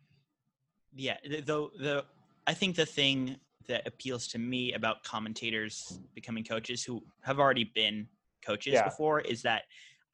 Yeah, 0.96 1.18
though 1.46 1.70
the 1.80 2.04
I 2.48 2.56
think 2.56 2.76
the 2.76 2.86
thing 2.88 3.36
that 3.68 3.86
appeals 3.86 4.28
to 4.30 4.40
me 4.40 4.74
about 4.74 5.04
commentators 5.04 6.00
becoming 6.16 6.44
coaches 6.44 6.84
who 6.84 7.04
have 7.22 7.40
already 7.40 7.72
been 7.76 8.08
coaches 8.44 8.74
yeah. 8.74 8.84
before 8.84 9.22
is 9.22 9.44
that 9.44 9.66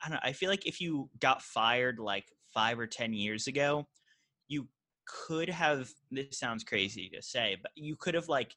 I 0.03 0.09
don't 0.09 0.15
know, 0.15 0.21
I 0.23 0.33
feel 0.33 0.49
like 0.49 0.65
if 0.65 0.81
you 0.81 1.09
got 1.21 1.41
fired 1.41 1.97
like 1.97 2.25
5 2.53 2.77
or 2.77 2.87
10 2.87 3.13
years 3.13 3.47
ago, 3.47 3.87
you 4.49 4.67
could 5.05 5.47
have 5.47 5.89
this 6.09 6.37
sounds 6.37 6.65
crazy 6.65 7.09
to 7.13 7.21
say, 7.21 7.55
but 7.61 7.71
you 7.75 7.95
could 7.95 8.15
have 8.15 8.27
like 8.27 8.53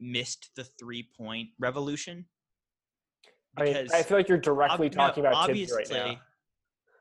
missed 0.00 0.50
the 0.56 0.64
three 0.64 1.08
point 1.16 1.48
revolution. 1.58 2.26
I 3.56 3.64
mean, 3.64 3.88
I 3.94 4.02
feel 4.02 4.16
like 4.16 4.28
you're 4.28 4.38
directly 4.38 4.86
ob- 4.86 4.92
talking 4.92 5.22
no, 5.22 5.30
about 5.30 5.46
Tibbs 5.46 5.72
right 5.72 5.90
now. 5.90 6.16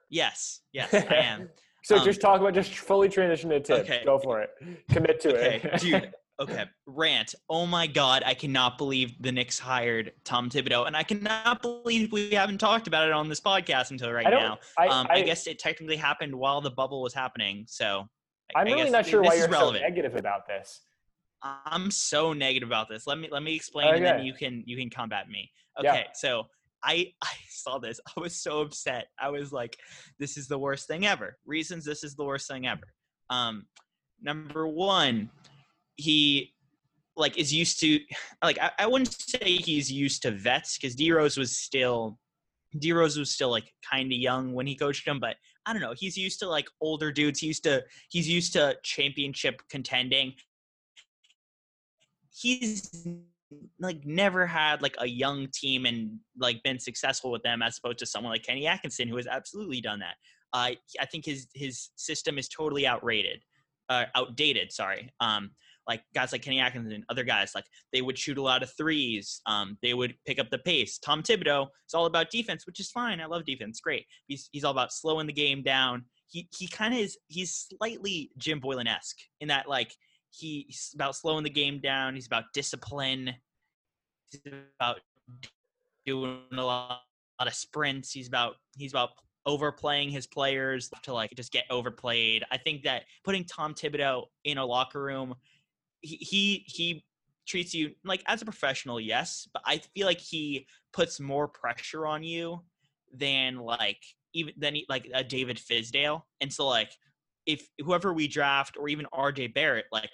Yes, 0.09 0.61
yes, 0.71 0.93
I 0.93 0.97
am. 1.15 1.49
so 1.83 1.97
um, 1.97 2.05
just 2.05 2.21
talk 2.21 2.39
about 2.39 2.53
just 2.53 2.77
fully 2.77 3.09
transition 3.09 3.49
to 3.49 3.59
Tibbs. 3.59 3.81
Okay. 3.81 4.01
Go 4.05 4.19
for 4.19 4.41
it. 4.41 4.51
Commit 4.91 5.19
to 5.21 5.35
okay, 5.35 5.61
it. 5.63 5.79
dude. 5.79 6.13
Okay, 6.39 6.65
rant. 6.87 7.35
Oh 7.47 7.67
my 7.67 7.85
god, 7.85 8.23
I 8.25 8.33
cannot 8.33 8.79
believe 8.79 9.21
the 9.21 9.31
Knicks 9.31 9.59
hired 9.59 10.13
Tom 10.23 10.49
Thibodeau, 10.49 10.87
and 10.87 10.97
I 10.97 11.03
cannot 11.03 11.61
believe 11.61 12.11
we 12.11 12.31
haven't 12.31 12.57
talked 12.57 12.87
about 12.87 13.07
it 13.07 13.13
on 13.13 13.29
this 13.29 13.39
podcast 13.39 13.91
until 13.91 14.11
right 14.11 14.25
now. 14.27 14.57
I, 14.75 14.87
um, 14.87 15.05
I, 15.11 15.17
I, 15.17 15.21
guess 15.21 15.45
it 15.45 15.59
technically 15.59 15.95
happened 15.95 16.33
while 16.33 16.59
the 16.59 16.71
bubble 16.71 17.03
was 17.03 17.13
happening, 17.13 17.65
so. 17.67 18.09
I'm 18.55 18.65
really 18.65 18.89
not 18.89 19.05
sure 19.05 19.21
why 19.21 19.35
you're 19.35 19.51
so 19.51 19.71
negative 19.71 20.15
about 20.15 20.47
this. 20.47 20.81
I'm 21.43 21.91
so 21.91 22.33
negative 22.33 22.69
about 22.69 22.87
this. 22.89 23.05
Let 23.05 23.17
me 23.17 23.27
let 23.31 23.43
me 23.43 23.55
explain, 23.55 23.89
okay. 23.89 23.97
and 23.97 24.05
then 24.05 24.25
you 24.25 24.33
can 24.33 24.63
you 24.65 24.77
can 24.77 24.89
combat 24.89 25.29
me. 25.29 25.51
Okay, 25.79 25.87
yeah. 25.87 26.03
so 26.13 26.45
I 26.83 27.13
I 27.21 27.33
saw 27.49 27.79
this. 27.79 27.99
I 28.15 28.19
was 28.19 28.35
so 28.35 28.61
upset. 28.61 29.07
I 29.19 29.29
was 29.29 29.51
like, 29.51 29.77
"This 30.19 30.37
is 30.37 30.47
the 30.47 30.57
worst 30.57 30.87
thing 30.87 31.05
ever." 31.05 31.37
Reasons 31.45 31.85
this 31.85 32.03
is 32.03 32.15
the 32.15 32.23
worst 32.23 32.47
thing 32.47 32.67
ever. 32.67 32.93
Um, 33.29 33.65
number 34.21 34.67
one, 34.67 35.29
he 35.95 36.53
like 37.15 37.37
is 37.37 37.53
used 37.53 37.79
to 37.81 37.99
like 38.43 38.57
I, 38.59 38.71
I 38.79 38.87
wouldn't 38.87 39.13
say 39.13 39.57
he's 39.57 39.91
used 39.91 40.21
to 40.23 40.31
vets 40.31 40.77
because 40.77 40.95
D 40.95 41.11
Rose 41.11 41.37
was 41.37 41.57
still 41.57 42.17
D 42.79 42.93
Rose 42.93 43.17
was 43.17 43.31
still 43.31 43.49
like 43.49 43.71
kind 43.89 44.11
of 44.11 44.17
young 44.17 44.53
when 44.53 44.67
he 44.67 44.75
coached 44.75 45.07
him, 45.07 45.19
but 45.19 45.35
I 45.65 45.73
don't 45.73 45.81
know. 45.81 45.93
He's 45.95 46.17
used 46.17 46.39
to 46.39 46.47
like 46.47 46.67
older 46.81 47.11
dudes. 47.11 47.39
He's 47.39 47.47
used 47.47 47.63
to 47.63 47.83
he's 48.09 48.27
used 48.27 48.53
to 48.53 48.77
championship 48.83 49.61
contending. 49.69 50.33
He's 52.33 53.07
like 53.79 54.05
never 54.05 54.47
had 54.47 54.81
like 54.81 54.95
a 54.99 55.07
young 55.07 55.47
team 55.53 55.85
and 55.85 56.19
like 56.37 56.61
been 56.63 56.79
successful 56.79 57.31
with 57.31 57.43
them 57.43 57.61
as 57.61 57.77
opposed 57.77 57.99
to 57.99 58.05
someone 58.05 58.31
like 58.31 58.43
Kenny 58.43 58.67
Atkinson 58.67 59.07
who 59.07 59.17
has 59.17 59.27
absolutely 59.27 59.81
done 59.81 59.99
that. 59.99 60.15
Uh, 60.53 60.71
I 60.99 61.05
think 61.05 61.25
his 61.25 61.47
his 61.53 61.89
system 61.95 62.37
is 62.37 62.47
totally 62.47 62.85
outrated, 62.85 63.41
uh, 63.89 64.05
outdated. 64.15 64.71
Sorry. 64.71 65.09
Um, 65.19 65.51
like 65.87 66.01
guys 66.15 66.31
like 66.31 66.41
Kenny 66.41 66.59
Atkinson, 66.59 66.93
and 66.93 67.03
other 67.09 67.23
guys, 67.23 67.51
like 67.55 67.65
they 67.91 68.01
would 68.01 68.17
shoot 68.17 68.37
a 68.37 68.41
lot 68.41 68.63
of 68.63 68.71
threes. 68.77 69.41
Um, 69.45 69.77
they 69.81 69.93
would 69.93 70.15
pick 70.25 70.39
up 70.39 70.49
the 70.49 70.59
pace. 70.59 70.97
Tom 70.99 71.23
Thibodeau 71.23 71.63
is 71.63 71.93
all 71.93 72.05
about 72.05 72.29
defense, 72.29 72.65
which 72.65 72.79
is 72.79 72.91
fine. 72.91 73.19
I 73.19 73.25
love 73.25 73.45
defense. 73.45 73.81
Great. 73.81 74.05
He's 74.27 74.47
he's 74.51 74.63
all 74.63 74.71
about 74.71 74.93
slowing 74.93 75.27
the 75.27 75.33
game 75.33 75.63
down. 75.63 76.05
He 76.27 76.47
he 76.55 76.67
kind 76.67 76.93
of 76.93 76.99
is. 76.99 77.17
He's 77.27 77.67
slightly 77.77 78.31
Jim 78.37 78.61
Boylen 78.61 78.87
esque 78.87 79.17
in 79.41 79.47
that 79.49 79.67
like 79.67 79.93
he's 80.33 80.91
about 80.95 81.15
slowing 81.15 81.43
the 81.43 81.49
game 81.49 81.79
down. 81.79 82.15
He's 82.15 82.27
about 82.27 82.45
discipline. 82.53 83.33
He's 84.29 84.41
about 84.79 84.99
doing 86.05 86.41
a 86.51 86.63
lot, 86.63 87.01
a 87.39 87.43
lot 87.43 87.47
of 87.47 87.53
sprints. 87.53 88.11
He's 88.11 88.27
about 88.27 88.55
he's 88.77 88.91
about 88.91 89.11
overplaying 89.45 90.09
his 90.09 90.25
players 90.25 90.89
to 91.03 91.13
like 91.13 91.31
just 91.35 91.51
get 91.51 91.65
overplayed. 91.69 92.43
I 92.51 92.57
think 92.57 92.83
that 92.83 93.03
putting 93.23 93.45
Tom 93.45 93.73
Thibodeau 93.73 94.25
in 94.45 94.57
a 94.57 94.65
locker 94.65 95.03
room 95.03 95.35
he 96.03 96.63
he 96.67 97.03
treats 97.47 97.73
you 97.73 97.91
like 98.03 98.23
as 98.27 98.41
a 98.41 98.45
professional, 98.45 98.99
yes, 98.99 99.47
but 99.53 99.63
I 99.65 99.81
feel 99.95 100.05
like 100.05 100.19
he 100.19 100.67
puts 100.91 101.19
more 101.19 101.47
pressure 101.47 102.05
on 102.05 102.23
you 102.23 102.61
than 103.13 103.57
like 103.57 104.01
even 104.33 104.53
than 104.57 104.77
like 104.89 105.09
a 105.13 105.23
David 105.23 105.57
Fizdale. 105.57 106.23
And 106.41 106.51
so 106.51 106.67
like 106.67 106.91
if 107.45 107.67
whoever 107.79 108.13
we 108.13 108.27
draft 108.27 108.77
or 108.77 108.87
even 108.87 109.05
RJ 109.13 109.53
Barrett, 109.53 109.85
like 109.91 110.11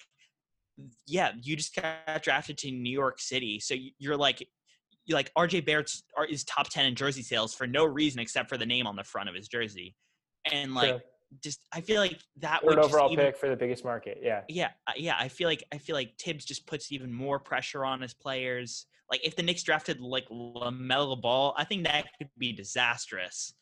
yeah, 1.06 1.32
you 1.42 1.56
just 1.56 1.76
got 1.76 2.24
drafted 2.24 2.58
to 2.60 2.72
New 2.72 2.92
York 2.92 3.20
City, 3.20 3.60
so 3.60 3.76
you're 3.98 4.18
like 4.18 4.48
you're 5.06 5.18
like 5.18 5.32
RJ 5.38 5.66
Barrett 5.66 5.92
is 6.30 6.44
top 6.44 6.70
ten 6.70 6.86
in 6.86 6.96
jersey 6.96 7.22
sales 7.22 7.54
for 7.54 7.68
no 7.68 7.86
reason 7.86 8.20
except 8.20 8.50
for 8.50 8.58
the 8.58 8.66
name 8.66 8.88
on 8.88 8.96
the 8.96 9.04
front 9.04 9.30
of 9.30 9.36
his 9.36 9.48
jersey, 9.48 9.96
and 10.52 10.74
like 10.74 11.02
just 11.44 11.66
I 11.72 11.82
feel 11.82 12.02
like 12.02 12.20
that 12.38 12.64
would 12.64 12.80
overall 12.80 13.12
even, 13.12 13.26
pick 13.26 13.38
for 13.38 13.50
the 13.50 13.56
biggest 13.56 13.84
market. 13.84 14.20
Yeah. 14.22 14.42
Yeah, 14.48 14.70
yeah. 14.96 15.16
I 15.20 15.28
feel 15.28 15.48
like 15.48 15.64
I 15.72 15.78
feel 15.78 15.96
like 15.96 16.18
Tibbs 16.18 16.46
just 16.46 16.66
puts 16.66 16.92
even 16.92 17.14
more 17.14 17.40
pressure 17.40 17.86
on 17.86 18.02
his 18.02 18.14
players. 18.14 18.88
Like 19.12 19.26
if 19.26 19.36
the 19.36 19.44
Knicks 19.44 19.64
drafted 19.64 20.00
like 20.00 20.28
LaMelo 20.30 21.20
Ball, 21.22 21.54
I 21.58 21.66
think 21.66 21.86
that 21.86 22.06
could 22.18 22.30
be 22.38 22.54
disastrous. 22.54 23.54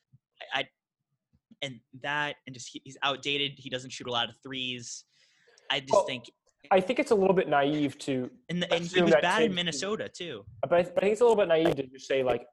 I 0.53 0.65
and 1.61 1.79
that 2.01 2.35
and 2.45 2.53
just 2.53 2.69
he, 2.71 2.81
he's 2.83 2.97
outdated. 3.03 3.53
He 3.57 3.69
doesn't 3.69 3.91
shoot 3.91 4.07
a 4.07 4.11
lot 4.11 4.29
of 4.29 4.35
threes. 4.43 5.05
I 5.71 5.79
just 5.79 5.93
well, 5.93 6.05
think. 6.05 6.25
I 6.69 6.81
think 6.81 6.99
it's 6.99 7.11
a 7.11 7.15
little 7.15 7.35
bit 7.35 7.47
naive 7.47 7.97
to. 7.99 8.29
And, 8.49 8.61
the, 8.61 8.73
and 8.73 8.85
he 8.85 9.01
was 9.01 9.15
bad 9.21 9.43
in 9.43 9.53
Minnesota 9.53 10.09
too. 10.09 10.43
But 10.61 10.73
I, 10.73 10.83
but 10.83 10.97
I 10.97 11.01
think 11.01 11.13
it's 11.13 11.21
a 11.21 11.25
little 11.25 11.37
bit 11.37 11.47
naive 11.47 11.75
to 11.75 11.83
just 11.87 12.07
say 12.07 12.23
like 12.23 12.45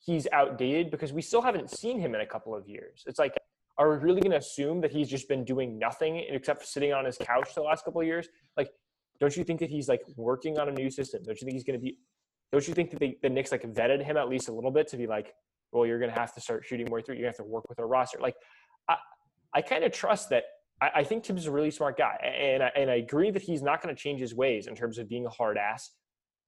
he's 0.00 0.26
outdated 0.32 0.90
because 0.90 1.12
we 1.12 1.22
still 1.22 1.42
haven't 1.42 1.70
seen 1.70 2.00
him 2.00 2.14
in 2.14 2.20
a 2.20 2.26
couple 2.26 2.54
of 2.54 2.66
years. 2.68 3.04
It's 3.06 3.18
like 3.18 3.34
are 3.78 3.90
we 3.90 3.96
really 3.96 4.20
going 4.20 4.32
to 4.32 4.38
assume 4.38 4.80
that 4.82 4.92
he's 4.92 5.08
just 5.08 5.28
been 5.28 5.44
doing 5.44 5.78
nothing 5.78 6.24
except 6.28 6.60
for 6.60 6.66
sitting 6.66 6.92
on 6.92 7.04
his 7.04 7.16
couch 7.18 7.54
the 7.54 7.62
last 7.62 7.84
couple 7.84 8.00
of 8.00 8.06
years? 8.06 8.28
Like, 8.56 8.70
don't 9.18 9.36
you 9.36 9.44
think 9.44 9.60
that 9.60 9.70
he's 9.70 9.88
like 9.88 10.02
working 10.16 10.58
on 10.58 10.68
a 10.68 10.72
new 10.72 10.90
system? 10.90 11.22
Don't 11.24 11.40
you 11.40 11.44
think 11.44 11.54
he's 11.54 11.64
going 11.64 11.78
to 11.78 11.82
be? 11.82 11.98
Don't 12.50 12.66
you 12.68 12.74
think 12.74 12.90
that 12.90 13.00
the, 13.00 13.16
the 13.22 13.30
Knicks 13.30 13.50
like 13.50 13.62
vetted 13.62 14.04
him 14.04 14.16
at 14.16 14.28
least 14.28 14.48
a 14.48 14.52
little 14.52 14.70
bit 14.70 14.88
to 14.88 14.96
be 14.96 15.06
like, 15.06 15.34
well, 15.72 15.86
you're 15.86 15.98
going 15.98 16.12
to 16.12 16.18
have 16.18 16.34
to 16.34 16.40
start 16.40 16.64
shooting 16.64 16.86
more 16.88 17.02
through. 17.02 17.16
You 17.16 17.26
have 17.26 17.36
to 17.36 17.44
work 17.44 17.68
with 17.68 17.78
a 17.78 17.86
roster. 17.86 18.18
Like, 18.20 18.34
I, 18.88 18.96
I 19.54 19.62
kind 19.62 19.84
of 19.84 19.92
trust 19.92 20.30
that. 20.30 20.44
I, 20.80 20.90
I 20.96 21.04
think 21.04 21.24
Tibbs 21.24 21.42
is 21.42 21.46
a 21.46 21.52
really 21.52 21.70
smart 21.70 21.96
guy, 21.98 22.16
and 22.22 22.62
I, 22.62 22.70
and 22.76 22.90
I 22.90 22.96
agree 22.96 23.30
that 23.30 23.42
he's 23.42 23.62
not 23.62 23.82
going 23.82 23.94
to 23.94 24.00
change 24.00 24.20
his 24.20 24.34
ways 24.34 24.66
in 24.66 24.74
terms 24.74 24.98
of 24.98 25.08
being 25.08 25.26
a 25.26 25.30
hard 25.30 25.56
ass, 25.56 25.90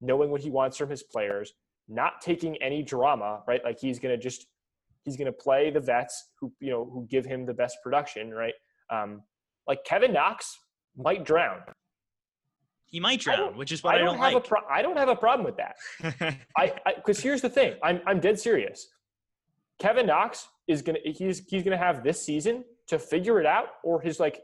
knowing 0.01 0.29
what 0.29 0.41
he 0.41 0.49
wants 0.49 0.77
from 0.77 0.89
his 0.89 1.03
players, 1.03 1.53
not 1.87 2.21
taking 2.21 2.55
any 2.61 2.83
drama, 2.83 3.41
right? 3.47 3.61
Like 3.63 3.79
he's 3.79 3.99
going 3.99 4.15
to 4.15 4.21
just 4.21 4.47
He's 5.05 5.15
going 5.15 5.27
to 5.27 5.31
play 5.31 5.69
the 5.69 5.79
vets 5.79 6.31
who 6.41 6.51
you 6.59 6.71
know 6.71 6.89
who 6.91 7.07
give 7.09 7.25
him 7.25 7.45
the 7.45 7.53
best 7.53 7.77
production, 7.83 8.31
right? 8.31 8.55
Um, 8.89 9.21
like 9.67 9.83
Kevin 9.85 10.11
Knox 10.11 10.57
might 10.97 11.23
drown. 11.23 11.59
He 12.87 12.99
might 12.99 13.19
drown, 13.19 13.55
which 13.55 13.71
is 13.71 13.83
why 13.83 13.95
I 13.95 13.97
don't, 13.99 14.07
I 14.07 14.11
don't 14.11 14.19
have 14.19 14.33
like. 14.33 14.45
A 14.45 14.47
pro- 14.47 14.67
I 14.67 14.81
don't 14.81 14.97
have 14.97 15.09
a 15.09 15.15
problem 15.15 15.45
with 15.45 15.57
that. 15.57 16.39
I 16.57 16.73
because 16.95 17.19
here's 17.19 17.41
the 17.41 17.49
thing. 17.49 17.75
I'm 17.83 18.01
I'm 18.07 18.19
dead 18.19 18.39
serious. 18.39 18.87
Kevin 19.79 20.05
Knox 20.07 20.47
is 20.67 20.81
gonna 20.81 20.99
he's 21.03 21.43
he's 21.47 21.63
gonna 21.63 21.77
have 21.77 22.03
this 22.03 22.25
season 22.25 22.63
to 22.87 22.99
figure 22.99 23.39
it 23.39 23.45
out, 23.45 23.67
or 23.83 24.01
his 24.01 24.19
like 24.19 24.41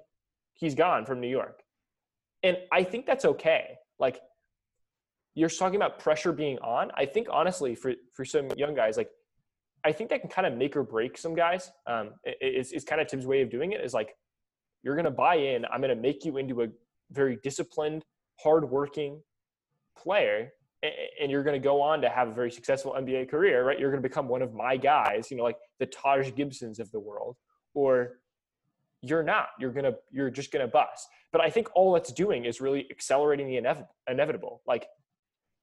he's 0.53 0.75
gone 0.75 1.05
from 1.05 1.19
New 1.19 1.29
York, 1.29 1.61
and 2.43 2.57
I 2.71 2.83
think 2.83 3.05
that's 3.05 3.25
okay. 3.25 3.77
Like 3.99 4.19
you're 5.35 5.49
talking 5.49 5.77
about 5.77 5.99
pressure 5.99 6.33
being 6.33 6.59
on. 6.59 6.91
I 6.95 7.05
think 7.05 7.27
honestly, 7.31 7.75
for 7.75 7.93
for 8.13 8.25
some 8.25 8.49
young 8.57 8.75
guys, 8.75 8.97
like 8.97 9.09
I 9.83 9.91
think 9.91 10.09
that 10.09 10.21
can 10.21 10.29
kind 10.29 10.45
of 10.45 10.53
make 10.53 10.75
or 10.75 10.83
break 10.83 11.17
some 11.17 11.35
guys. 11.35 11.71
Um, 11.87 12.11
it's, 12.23 12.71
it's 12.71 12.85
kind 12.85 13.01
of 13.01 13.07
Tibbs' 13.07 13.25
way 13.25 13.41
of 13.41 13.49
doing 13.49 13.71
it 13.71 13.81
is 13.81 13.93
like, 13.93 14.15
you're 14.83 14.95
to 15.05 15.11
buy 15.11 15.35
in. 15.35 15.65
I'm 15.65 15.81
to 15.81 15.95
make 15.95 16.25
you 16.25 16.37
into 16.37 16.61
a 16.61 16.67
very 17.11 17.37
disciplined, 17.43 18.03
hardworking 18.39 19.21
player, 19.97 20.51
and 20.83 21.29
you're 21.31 21.43
going 21.43 21.59
to 21.59 21.63
go 21.63 21.81
on 21.81 22.01
to 22.01 22.09
have 22.09 22.27
a 22.27 22.33
very 22.33 22.51
successful 22.51 22.95
NBA 22.97 23.29
career, 23.29 23.65
right? 23.65 23.79
You're 23.79 23.91
going 23.91 24.01
to 24.01 24.07
become 24.07 24.27
one 24.27 24.41
of 24.41 24.53
my 24.53 24.77
guys, 24.77 25.29
you 25.29 25.37
know, 25.37 25.43
like 25.43 25.57
the 25.79 25.85
Taj 25.85 26.31
Gibsons 26.35 26.79
of 26.79 26.91
the 26.91 26.99
world, 26.99 27.37
or 27.73 28.19
you're 29.01 29.23
not. 29.23 29.49
You're 29.59 29.71
gonna, 29.71 29.93
you're 30.11 30.29
just 30.29 30.51
going 30.51 30.65
to 30.65 30.71
bust. 30.71 31.07
But 31.31 31.41
I 31.41 31.49
think 31.49 31.69
all 31.75 31.93
that's 31.93 32.11
doing 32.11 32.45
is 32.45 32.61
really 32.61 32.87
accelerating 32.89 33.47
the 33.47 33.75
inevitable. 34.07 34.61
Like 34.67 34.87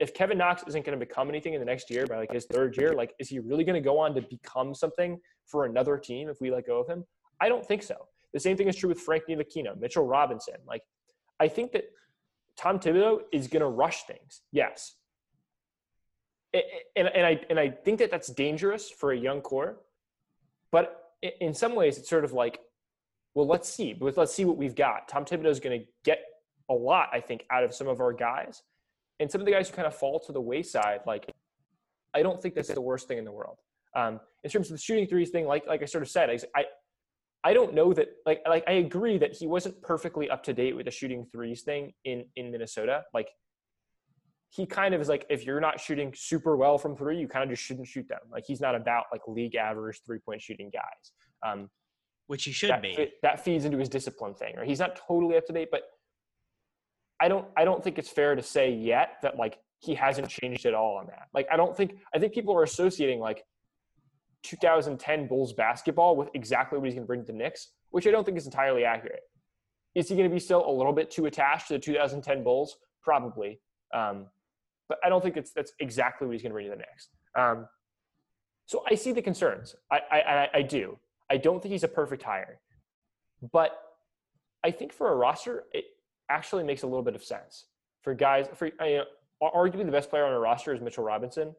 if 0.01 0.15
Kevin 0.15 0.39
Knox 0.39 0.63
isn't 0.67 0.85
going 0.85 0.99
to 0.99 1.05
become 1.05 1.29
anything 1.29 1.55
in 1.55 1.61
the 1.61 1.67
next 1.67 1.91
year 1.91 2.07
by 2.07 2.17
like 2.17 2.33
his 2.33 2.47
third 2.47 2.77
year, 2.77 2.93
like 2.95 3.15
is 3.19 3.29
he 3.29 3.41
really 3.41 3.65
going 3.65 3.81
to 3.81 3.87
go 3.87 3.99
on 3.99 4.15
to 4.15 4.23
become 4.23 4.75
something 4.75 5.19
for 5.47 5.65
another 5.65 5.99
team 5.99 6.29
if 6.29 6.41
we 6.41 6.51
let 6.51 6.67
go 6.67 6.81
of 6.81 6.89
him? 6.89 7.05
I 7.41 7.49
don't 7.49 7.67
think 7.67 7.83
so. 7.83 7.97
The 8.33 8.41
same 8.41 8.57
thing 8.57 8.69
is 8.69 8.77
true 8.77 8.89
with 8.89 9.01
Frank 9.01 9.25
Ntilikina, 9.29 9.79
Mitchell 9.79 10.07
Robinson. 10.07 10.55
Like 10.67 10.83
I 11.41 11.49
think 11.49 11.73
that 11.73 11.85
Tom 12.57 12.79
Thibodeau 12.79 13.21
is 13.33 13.49
going 13.49 13.63
to 13.63 13.69
rush 13.69 14.05
things. 14.05 14.43
Yes. 14.53 14.95
And, 16.55 17.09
and 17.09 17.27
I 17.27 17.41
and 17.51 17.61
I 17.61 17.71
think 17.71 17.99
that 17.99 18.11
that's 18.11 18.29
dangerous 18.29 18.91
for 18.91 19.13
a 19.13 19.17
young 19.17 19.41
core, 19.41 19.81
but 20.73 21.13
in 21.41 21.53
some 21.53 21.75
ways 21.75 21.99
it's 21.99 22.09
sort 22.09 22.25
of 22.25 22.33
like, 22.33 22.61
well, 23.35 23.47
let's 23.47 23.69
see, 23.69 23.97
let's 24.01 24.35
see 24.35 24.45
what 24.45 24.57
we've 24.57 24.75
got. 24.75 25.09
Tom 25.09 25.25
Thibodeau 25.25 25.47
is 25.47 25.61
going 25.61 25.81
to 25.81 25.87
get 26.05 26.21
a 26.71 26.75
lot, 26.75 27.11
I 27.13 27.21
think, 27.21 27.45
out 27.51 27.65
of 27.65 27.75
some 27.75 27.87
of 27.87 28.01
our 28.01 28.13
guys, 28.13 28.63
and 29.21 29.31
some 29.31 29.41
of 29.41 29.45
the 29.45 29.53
guys 29.53 29.69
who 29.69 29.77
kind 29.77 29.87
of 29.87 29.95
fall 29.95 30.21
to 30.21 30.33
the 30.33 30.41
wayside. 30.41 31.01
Like, 31.07 31.31
I 32.15 32.23
don't 32.23 32.41
think 32.41 32.55
that's 32.55 32.69
the 32.69 32.81
worst 32.81 33.09
thing 33.09 33.19
in 33.19 33.25
the 33.25 33.33
world. 33.33 33.59
Um, 33.95 34.21
in 34.45 34.51
terms 34.51 34.71
of 34.71 34.77
the 34.77 34.83
shooting 34.83 35.07
threes 35.07 35.31
thing, 35.31 35.47
like 35.47 35.67
like 35.67 35.83
I 35.83 35.87
sort 35.87 36.03
of 36.03 36.09
said, 36.09 36.31
I, 36.55 36.65
I 37.45 37.53
don't 37.53 37.75
know 37.75 37.93
that 37.93 38.09
like 38.27 38.43
like 38.49 38.65
I 38.67 38.73
agree 38.73 39.19
that 39.19 39.33
he 39.35 39.47
wasn't 39.47 39.81
perfectly 39.83 40.31
up 40.31 40.43
to 40.45 40.53
date 40.53 40.77
with 40.77 40.87
the 40.87 40.91
shooting 40.91 41.27
threes 41.31 41.63
thing 41.63 41.93
in 42.05 42.25
in 42.37 42.51
Minnesota. 42.51 43.05
Like 43.13 43.29
he 44.51 44.67
kind 44.67 44.95
of 44.95 45.01
is 45.01 45.09
like 45.09 45.27
if 45.29 45.45
you're 45.45 45.61
not 45.61 45.81
shooting 45.81 46.13
super 46.17 46.57
well 46.57 46.79
from 46.79 46.97
three, 46.97 47.19
you 47.19 47.29
kind 47.29 47.45
of 47.45 47.51
just 47.51 47.63
shouldn't 47.63 47.87
shoot 47.87 48.09
them. 48.09 48.21
Like 48.31 48.45
he's 48.47 48.61
not 48.61 48.75
about 48.75 49.05
like 49.13 49.23
league 49.27 49.55
average 49.55 50.01
three 50.07 50.19
point 50.19 50.41
shooting 50.41 50.71
guys. 50.73 51.13
Um, 51.47 51.71
which 52.27 52.45
he 52.45 52.53
should 52.53 52.71
that, 52.71 52.83
be. 52.83 53.11
That 53.23 53.43
feeds 53.43 53.65
into 53.65 53.79
his 53.79 53.89
discipline 53.89 54.35
thing. 54.35 54.57
Or 54.57 54.65
he's 54.65 54.79
not 54.79 55.01
totally 55.09 55.37
up 55.37 55.47
to 55.47 55.53
date, 55.53 55.69
but 55.71 55.83
I 57.21 57.29
don't 57.29 57.47
I 57.57 57.65
don't 57.65 57.83
think 57.83 57.99
it's 57.99 58.09
fair 58.09 58.35
to 58.35 58.43
say 58.43 58.73
yet 58.73 59.17
that 59.23 59.37
like 59.37 59.59
he 59.81 59.95
hasn't 59.95 60.29
changed 60.29 60.67
at 60.67 60.75
all 60.75 60.97
on 60.97 61.07
that. 61.07 61.29
Like 61.35 61.47
I 61.51 61.57
don't 61.57 61.77
think 61.77 61.99
I 62.15 62.19
think 62.19 62.33
people 62.33 62.55
are 62.55 62.63
associating 62.63 63.21
like 63.21 63.45
2010 64.45 65.27
Bulls 65.27 65.53
basketball 65.53 66.17
with 66.17 66.29
exactly 66.35 66.79
what 66.79 66.87
he's 66.87 66.95
going 66.95 67.05
to 67.05 67.07
bring 67.07 67.21
to 67.21 67.27
the 67.27 67.33
Knicks, 67.33 67.69
which 67.91 68.07
I 68.07 68.11
don't 68.11 68.25
think 68.25 68.39
is 68.39 68.47
entirely 68.47 68.85
accurate. 68.85 69.23
Is 69.95 70.09
he 70.09 70.15
going 70.15 70.29
to 70.29 70.33
be 70.33 70.41
still 70.41 70.69
a 70.69 70.71
little 70.71 70.93
bit 70.93 71.11
too 71.11 71.27
attached 71.27 71.69
to 71.69 71.75
the 71.75 71.81
2010 71.81 72.45
Bulls? 72.45 72.77
Probably. 73.03 73.61
Um, 73.93 74.27
but 74.89 74.99
I 75.05 75.09
don't 75.09 75.23
think 75.23 75.37
it's 75.37 75.53
that's 75.53 75.73
exactly 75.81 76.27
what 76.27 76.33
he's 76.33 76.43
going 76.43 76.51
to 76.51 76.55
bring 76.55 76.67
to 76.67 76.71
the 76.71 76.77
Knicks. 76.77 77.09
Um, 77.39 77.67
so 78.67 78.85
I 78.91 78.95
see 78.95 79.13
the 79.13 79.23
concerns. 79.23 79.75
I, 79.91 80.01
I, 80.11 80.49
I 80.55 80.63
do. 80.63 80.99
I 81.31 81.37
don't 81.37 81.63
think 81.63 81.73
he's 81.73 81.85
a 81.85 81.89
perfect 81.89 82.23
hire, 82.23 82.61
but 83.53 83.73
I 84.65 84.71
think 84.71 84.93
for 84.93 85.13
a 85.13 85.17
roster, 85.17 85.65
it 85.73 85.85
actually 86.29 86.65
makes 86.65 86.83
a 86.83 86.87
little 86.87 87.03
bit 87.03 87.15
of 87.15 87.25
sense 87.25 87.67
for 88.03 88.15
guys. 88.15 88.47
For 88.55 88.67
you 88.67 88.75
know, 88.81 89.05
arguably 89.43 89.87
the 89.87 89.93
best 89.93 90.11
player 90.11 90.25
on 90.25 90.33
a 90.33 90.39
roster 90.39 90.75
is 90.75 90.81
Mitchell 90.81 91.05
Robinson. 91.05 91.55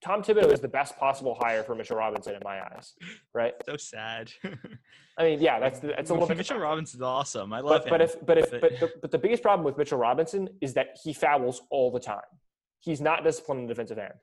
Tom 0.00 0.22
Thibodeau 0.22 0.52
is 0.52 0.60
the 0.60 0.68
best 0.68 0.96
possible 0.96 1.36
hire 1.40 1.64
for 1.64 1.74
Mitchell 1.74 1.96
Robinson 1.96 2.34
in 2.34 2.40
my 2.44 2.60
eyes, 2.62 2.94
right? 3.34 3.54
So 3.66 3.76
sad. 3.76 4.30
I 5.18 5.24
mean, 5.24 5.40
yeah, 5.40 5.58
that's 5.58 5.80
that's 5.80 6.10
a 6.10 6.12
little 6.12 6.28
bit. 6.28 6.36
Mitchell 6.36 6.58
Robinson's 6.58 7.02
awesome. 7.02 7.52
I 7.52 7.60
love 7.60 7.84
but, 7.84 7.84
him. 7.84 7.90
But 7.90 8.00
if 8.02 8.26
but 8.26 8.38
if 8.38 8.50
but, 8.60 8.80
but, 8.80 9.00
but 9.02 9.10
the 9.10 9.18
biggest 9.18 9.42
problem 9.42 9.64
with 9.64 9.76
Mitchell 9.76 9.98
Robinson 9.98 10.48
is 10.60 10.74
that 10.74 10.98
he 11.02 11.12
fouls 11.12 11.62
all 11.70 11.90
the 11.90 11.98
time. 11.98 12.20
He's 12.78 13.00
not 13.00 13.24
disciplined 13.24 13.62
in 13.62 13.66
the 13.66 13.74
defensive 13.74 13.98
end, 13.98 14.14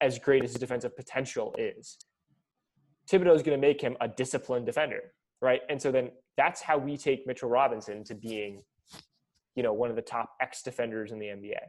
as 0.00 0.18
great 0.18 0.42
as 0.42 0.50
his 0.50 0.58
defensive 0.58 0.96
potential 0.96 1.54
is. 1.56 1.96
Thibodeau 3.08 3.34
is 3.36 3.42
going 3.42 3.60
to 3.60 3.66
make 3.66 3.80
him 3.80 3.96
a 4.00 4.08
disciplined 4.08 4.66
defender, 4.66 5.12
right? 5.40 5.60
And 5.68 5.80
so 5.80 5.92
then 5.92 6.10
that's 6.36 6.60
how 6.60 6.76
we 6.76 6.96
take 6.96 7.26
Mitchell 7.26 7.48
Robinson 7.48 8.02
to 8.04 8.14
being, 8.16 8.62
you 9.54 9.62
know, 9.62 9.72
one 9.72 9.90
of 9.90 9.96
the 9.96 10.02
top 10.02 10.30
X 10.40 10.62
defenders 10.62 11.12
in 11.12 11.20
the 11.20 11.26
NBA. 11.26 11.60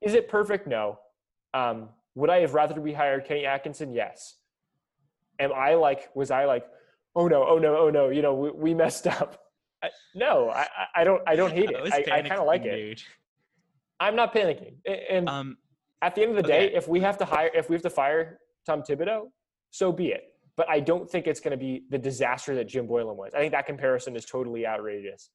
Is 0.00 0.14
it 0.14 0.28
perfect? 0.28 0.68
No. 0.68 0.98
Um, 1.54 1.88
would 2.14 2.30
I 2.30 2.40
have 2.40 2.54
rather 2.54 2.80
we 2.80 2.92
hired 2.92 3.24
Kenny 3.24 3.46
Atkinson? 3.46 3.92
Yes. 3.92 4.36
Am 5.38 5.52
I 5.52 5.74
like, 5.74 6.10
was 6.14 6.30
I 6.30 6.44
like, 6.44 6.66
oh 7.16 7.28
no, 7.28 7.46
oh 7.46 7.58
no, 7.58 7.76
oh 7.76 7.90
no, 7.90 8.08
you 8.10 8.22
know, 8.22 8.34
we, 8.34 8.50
we 8.50 8.74
messed 8.74 9.06
up? 9.06 9.42
I, 9.82 9.88
no, 10.14 10.50
I, 10.50 10.66
I 10.94 11.04
don't, 11.04 11.22
I 11.26 11.36
don't 11.36 11.52
hate 11.52 11.70
it. 11.70 11.92
I, 11.92 12.18
I 12.18 12.22
kind 12.22 12.40
of 12.40 12.46
like 12.46 12.64
it. 12.64 12.76
Dude. 12.76 13.02
I'm 13.98 14.16
not 14.16 14.34
panicking. 14.34 14.74
And 15.10 15.28
um, 15.28 15.56
at 16.02 16.14
the 16.14 16.22
end 16.22 16.30
of 16.30 16.36
the 16.36 16.44
okay. 16.44 16.68
day, 16.68 16.74
if 16.74 16.88
we 16.88 17.00
have 17.00 17.18
to 17.18 17.24
hire, 17.24 17.50
if 17.54 17.68
we 17.68 17.74
have 17.74 17.82
to 17.82 17.90
fire 17.90 18.38
Tom 18.66 18.82
Thibodeau, 18.82 19.28
so 19.70 19.92
be 19.92 20.08
it. 20.08 20.24
But 20.56 20.68
I 20.68 20.80
don't 20.80 21.08
think 21.08 21.26
it's 21.26 21.40
going 21.40 21.52
to 21.52 21.56
be 21.56 21.84
the 21.90 21.98
disaster 21.98 22.54
that 22.54 22.68
Jim 22.68 22.86
Boylen 22.86 23.16
was. 23.16 23.32
I 23.34 23.38
think 23.38 23.52
that 23.52 23.66
comparison 23.66 24.16
is 24.16 24.24
totally 24.24 24.66
outrageous. 24.66 25.30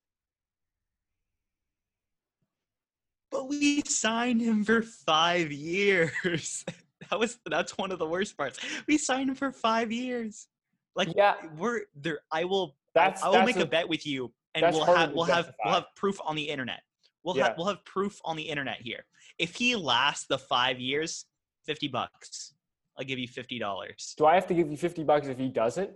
But 3.36 3.50
we 3.50 3.82
signed 3.82 4.42
him 4.42 4.64
for 4.64 4.82
five 4.82 5.52
years. 5.52 6.64
that 7.10 7.20
was 7.20 7.38
that's 7.46 7.78
one 7.78 7.92
of 7.92 8.00
the 8.00 8.08
worst 8.08 8.38
parts. 8.38 8.60
We 8.88 8.98
signed 8.98 9.30
him 9.30 9.36
for 9.36 9.52
five 9.52 9.92
years. 9.92 10.48
Like 10.96 11.10
yeah, 11.16 11.36
we're 11.58 11.82
there. 11.96 12.20
I 12.32 12.46
will. 12.46 12.78
That's 12.94 13.22
I 13.22 13.28
will 13.28 13.34
that's 13.34 13.46
make 13.48 13.58
a, 13.58 13.64
a, 13.64 13.66
bet 13.66 13.90
with 13.90 14.08
you, 14.08 14.32
and 14.54 14.66
we'll 14.74 14.86
have 14.86 15.12
we'll 15.12 15.26
have 15.26 15.52
we'll 15.64 15.74
have 15.74 15.88
proof 15.96 16.18
on 16.26 16.38
the 16.38 16.44
internet. 16.44 16.82
We'll 17.24 17.36
yeah. 17.36 17.48
have 17.48 17.58
we'll 17.58 17.68
have 17.68 17.84
proof 17.84 18.22
on 18.24 18.38
the 18.38 18.44
internet 18.44 18.78
here. 18.82 19.04
If 19.38 19.56
he 19.56 19.76
lasts 19.76 20.28
the 20.28 20.38
five 20.38 20.80
years, 20.80 21.26
fifty 21.66 21.90
bucks. 21.90 22.54
I'll 22.98 23.04
give 23.04 23.20
you 23.20 23.28
fifty 23.28 23.60
dollars. 23.60 24.16
Do 24.18 24.26
I 24.26 24.36
have 24.36 24.48
to 24.48 24.54
give 24.54 24.72
you 24.72 24.78
fifty 24.78 25.04
bucks 25.04 25.28
if 25.28 25.38
he 25.38 25.50
doesn't? 25.50 25.90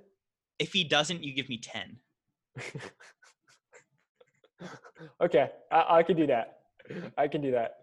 If 0.57 0.73
he 0.73 0.83
doesn't, 0.83 1.23
you 1.23 1.33
give 1.33 1.47
me 1.47 1.57
ten. 1.57 1.95
okay, 5.21 5.51
I, 5.71 5.85
I 5.99 6.03
can 6.03 6.17
do 6.17 6.27
that. 6.27 6.58
I 7.17 7.27
can 7.27 7.41
do 7.41 7.51
that. 7.51 7.75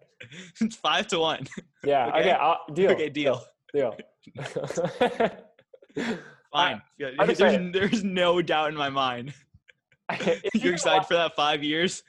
It's 0.60 0.76
five 0.82 1.06
to 1.08 1.18
one. 1.18 1.46
Yeah. 1.84 2.06
Okay. 2.08 2.20
okay 2.20 2.30
I'll, 2.32 2.60
deal. 2.72 2.90
Okay. 2.92 3.08
Deal. 3.08 3.42
Deal. 3.72 3.96
Fine. 6.52 6.82
Uh, 7.18 7.26
there's, 7.26 7.72
there's 7.72 8.04
no 8.04 8.42
doubt 8.42 8.68
in 8.70 8.76
my 8.76 8.88
mind. 8.88 9.34
You're 10.54 10.74
excited 10.74 11.06
for 11.06 11.14
that 11.14 11.34
five 11.34 11.62
years? 11.62 12.02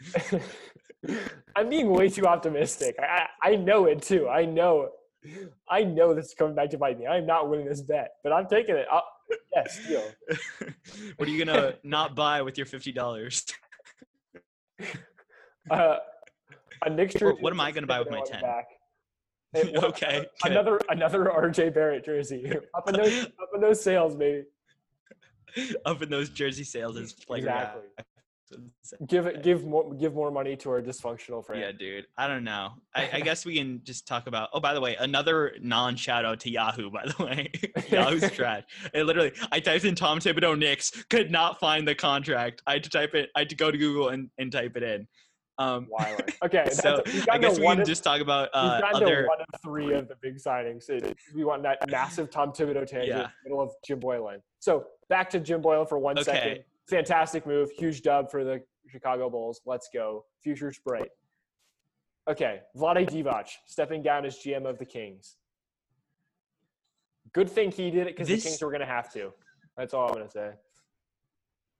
I'm 1.55 1.69
being 1.69 1.89
way 1.89 2.09
too 2.09 2.25
optimistic. 2.25 2.95
I, 2.99 3.27
I 3.43 3.55
know 3.55 3.85
it 3.85 4.01
too. 4.01 4.27
I 4.29 4.45
know. 4.45 4.89
I 5.69 5.83
know 5.83 6.13
this 6.13 6.27
is 6.27 6.33
coming 6.33 6.55
back 6.55 6.69
to 6.71 6.77
bite 6.77 6.99
me. 6.99 7.07
I'm 7.07 7.25
not 7.25 7.49
winning 7.49 7.65
this 7.65 7.81
bet, 7.81 8.11
but 8.23 8.31
I'm 8.31 8.47
taking 8.47 8.75
it. 8.75 8.85
I'll, 8.91 9.03
yes, 9.53 9.79
deal. 9.87 10.03
what 11.17 11.27
are 11.27 11.31
you 11.31 11.43
gonna 11.43 11.73
not 11.83 12.15
buy 12.15 12.41
with 12.41 12.57
your 12.57 12.67
fifty 12.67 12.91
dollars? 12.91 13.45
Uh, 15.69 15.97
a. 16.85 17.35
What 17.39 17.53
am 17.53 17.59
I 17.59 17.71
going 17.71 17.83
to 17.83 17.87
buy 17.87 17.99
with 17.99 18.09
my 18.09 18.21
ten? 18.21 18.43
okay. 19.83 20.25
Another 20.43 20.79
another 20.89 21.25
RJ 21.25 21.73
Barrett 21.73 22.05
jersey. 22.05 22.51
up 22.75 22.89
in 22.89 22.95
those 22.95 23.25
up 23.25 23.49
in 23.55 23.61
those 23.61 23.81
sales, 23.81 24.15
maybe. 24.15 24.43
up 25.85 26.01
in 26.01 26.09
those 26.09 26.29
jersey 26.29 26.63
sales 26.63 26.97
is 26.97 27.15
like 27.29 27.39
exactly. 27.39 27.83
Give 29.07 29.25
it, 29.25 29.43
give 29.43 29.65
more, 29.65 29.93
give 29.95 30.13
more 30.13 30.31
money 30.31 30.55
to 30.57 30.69
our 30.69 30.81
dysfunctional 30.81 31.45
friend. 31.45 31.61
Yeah, 31.61 31.73
dude. 31.73 32.05
I 32.17 32.29
don't 32.29 32.45
know. 32.45 32.75
I, 32.95 33.09
I 33.13 33.19
guess 33.19 33.45
we 33.45 33.57
can 33.57 33.81
just 33.83 34.07
talk 34.07 34.27
about. 34.27 34.47
Oh, 34.53 34.61
by 34.61 34.73
the 34.73 34.79
way, 34.79 34.95
another 34.95 35.55
non-shout 35.61 36.23
out 36.23 36.39
to 36.41 36.49
Yahoo. 36.49 36.89
By 36.89 37.05
the 37.05 37.25
way, 37.25 37.51
Yahoo's 37.89 38.31
trash. 38.31 38.63
It 38.93 39.03
literally, 39.03 39.33
I 39.51 39.59
typed 39.59 39.83
in 39.83 39.95
Tom 39.95 40.19
Thibodeau 40.19 40.57
Knicks, 40.57 40.91
could 41.09 41.29
not 41.29 41.59
find 41.59 41.85
the 41.85 41.93
contract. 41.93 42.61
I 42.65 42.73
had 42.73 42.85
to 42.85 42.89
type 42.89 43.15
it. 43.15 43.29
I 43.35 43.39
had 43.39 43.49
to 43.49 43.55
go 43.55 43.69
to 43.69 43.77
Google 43.77 44.09
and, 44.09 44.29
and 44.37 44.49
type 44.49 44.77
it 44.77 44.83
in. 44.83 45.09
Um, 45.59 45.87
Okay, 46.43 46.67
so 46.71 47.01
I 47.31 47.39
guess 47.39 47.57
we 47.57 47.65
can 47.65 47.81
of, 47.81 47.87
just 47.87 48.03
talk 48.03 48.21
about 48.21 48.49
uh, 48.53 48.79
other 48.93 49.25
one 49.27 49.39
of 49.41 49.61
three 49.61 49.93
of 49.93 50.07
the 50.07 50.15
big 50.21 50.37
signings. 50.37 50.87
we 51.33 51.43
want 51.43 51.63
that 51.63 51.89
massive 51.89 52.29
Tom 52.29 52.51
Thibodeau 52.51 52.85
tangent 52.85 53.07
yeah. 53.07 53.27
middle 53.43 53.59
of 53.59 53.71
Jim 53.85 53.99
Boylen. 53.99 54.39
So 54.59 54.85
back 55.09 55.29
to 55.31 55.39
Jim 55.39 55.61
Boylen 55.61 55.89
for 55.89 55.97
one 55.97 56.17
okay. 56.19 56.23
second. 56.23 56.63
Fantastic 56.89 57.47
move, 57.47 57.71
huge 57.71 58.01
dub 58.01 58.29
for 58.29 58.43
the 58.43 58.61
Chicago 58.87 59.29
Bulls. 59.29 59.61
Let's 59.65 59.89
go, 59.91 60.25
future's 60.43 60.79
bright. 60.79 61.09
Okay, 62.29 62.61
Vlade 62.75 63.09
Divac 63.09 63.49
stepping 63.65 64.03
down 64.03 64.25
as 64.25 64.37
GM 64.37 64.69
of 64.69 64.77
the 64.77 64.85
Kings. 64.85 65.37
Good 67.33 67.49
thing 67.49 67.71
he 67.71 67.89
did 67.89 68.07
it 68.07 68.15
because 68.15 68.27
the 68.27 68.37
Kings 68.37 68.61
were 68.61 68.69
going 68.69 68.81
to 68.81 68.85
have 68.85 69.11
to. 69.13 69.33
That's 69.75 69.93
all 69.93 70.07
I'm 70.07 70.13
going 70.13 70.25
to 70.27 70.31
say. 70.31 70.51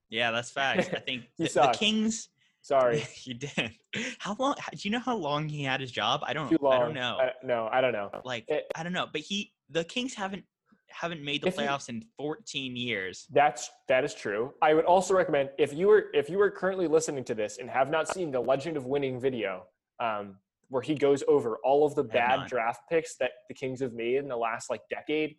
Yeah, 0.10 0.32
that's 0.32 0.50
fact. 0.50 0.90
I 0.94 1.00
think 1.00 1.26
the, 1.38 1.46
the 1.46 1.76
Kings 1.78 2.30
Sorry, 2.68 3.00
he 3.14 3.34
did. 3.34 3.72
How 4.20 4.36
long? 4.38 4.56
Do 4.72 4.78
you 4.82 4.92
know 4.92 5.00
how 5.00 5.16
long 5.16 5.48
he 5.48 5.64
had 5.64 5.80
his 5.80 5.90
job? 5.90 6.20
I 6.24 6.34
don't. 6.34 6.50
Too 6.50 6.58
long. 6.62 6.74
I 6.74 6.80
don't 6.80 6.94
know. 6.94 7.18
I, 7.18 7.32
no, 7.42 7.70
I 7.72 7.80
don't 7.80 7.94
know. 7.94 8.10
Like 8.26 8.44
it, 8.50 8.66
I 8.76 8.84
don't 8.84 8.92
know, 8.92 9.08
but 9.10 9.22
he 9.22 9.54
the 9.70 9.86
Kings 9.86 10.14
haven't 10.14 10.44
haven't 10.90 11.24
made 11.24 11.44
the 11.44 11.50
playoffs 11.50 11.88
you, 11.88 11.96
in 11.96 12.06
14 12.18 12.76
years. 12.76 13.26
That's 13.32 13.70
that 13.88 14.04
is 14.04 14.14
true. 14.14 14.54
I 14.62 14.74
would 14.74 14.84
also 14.84 15.14
recommend 15.14 15.50
if 15.58 15.74
you 15.74 15.88
were 15.88 16.08
if 16.14 16.30
you 16.30 16.38
were 16.38 16.52
currently 16.52 16.88
listening 16.88 17.24
to 17.26 17.36
this 17.36 17.58
and 17.58 17.70
have 17.70 17.90
not 17.90 18.10
seen 18.10 18.32
the 18.32 18.42
Legend 18.42 18.76
of 18.76 18.86
Winning 18.86 19.18
video, 19.18 19.64
um, 20.02 20.36
where 20.68 20.82
he 20.82 20.94
goes 20.94 21.24
over 21.30 21.60
all 21.64 21.86
of 21.86 21.96
the 21.96 22.04
bad 22.04 22.48
draft 22.48 22.82
picks 22.90 23.16
that 23.16 23.32
the 23.48 23.54
Kings 23.54 23.80
have 23.80 23.94
made 23.94 24.16
in 24.16 24.28
the 24.28 24.36
last 24.36 24.70
like 24.70 24.82
decade, 24.90 25.38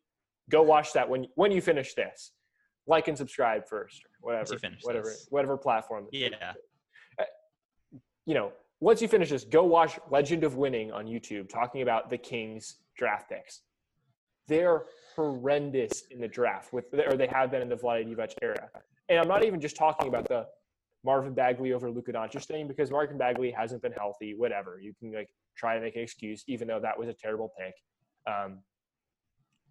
go 0.48 0.62
watch 0.62 0.94
that 0.94 1.06
when 1.06 1.26
when 1.34 1.52
you 1.52 1.60
finish 1.60 1.92
this. 1.92 2.32
Like 2.86 3.06
and 3.06 3.18
subscribe 3.18 3.68
first, 3.68 4.02
or 4.02 4.32
whatever, 4.32 4.58
whatever, 4.80 5.08
this. 5.10 5.26
whatever 5.28 5.58
platform. 5.58 6.06
Yeah 6.10 6.54
you 8.28 8.34
know, 8.34 8.52
once 8.80 9.00
you 9.00 9.08
finish 9.08 9.30
this, 9.30 9.42
go 9.42 9.64
watch 9.64 9.98
Legend 10.10 10.44
of 10.44 10.56
Winning 10.56 10.92
on 10.92 11.06
YouTube 11.06 11.48
talking 11.48 11.80
about 11.80 12.10
the 12.10 12.18
Kings 12.18 12.76
draft 12.94 13.30
picks. 13.30 13.62
They're 14.46 14.84
horrendous 15.16 16.04
in 16.10 16.20
the 16.20 16.28
draft 16.28 16.74
with 16.74 16.84
or 16.92 17.16
they 17.16 17.26
have 17.26 17.50
been 17.50 17.62
in 17.62 17.70
the 17.70 17.76
Vlade 17.76 18.06
Divac 18.06 18.34
era. 18.42 18.68
And 19.08 19.18
I'm 19.18 19.28
not 19.28 19.46
even 19.46 19.60
just 19.60 19.76
talking 19.76 20.08
about 20.08 20.28
the 20.28 20.46
Marvin 21.04 21.32
Bagley 21.32 21.72
over 21.72 21.90
Luka 21.90 22.12
Doncic 22.12 22.44
thing 22.44 22.68
because 22.68 22.90
Marvin 22.90 23.16
Bagley 23.16 23.50
hasn't 23.50 23.80
been 23.80 23.92
healthy. 23.92 24.34
Whatever 24.34 24.78
you 24.78 24.92
can 25.00 25.10
like 25.10 25.30
try 25.56 25.74
to 25.74 25.80
make 25.80 25.96
an 25.96 26.02
excuse, 26.02 26.44
even 26.48 26.68
though 26.68 26.80
that 26.80 26.98
was 26.98 27.08
a 27.08 27.14
terrible 27.14 27.50
pick. 27.58 27.74
Um, 28.30 28.58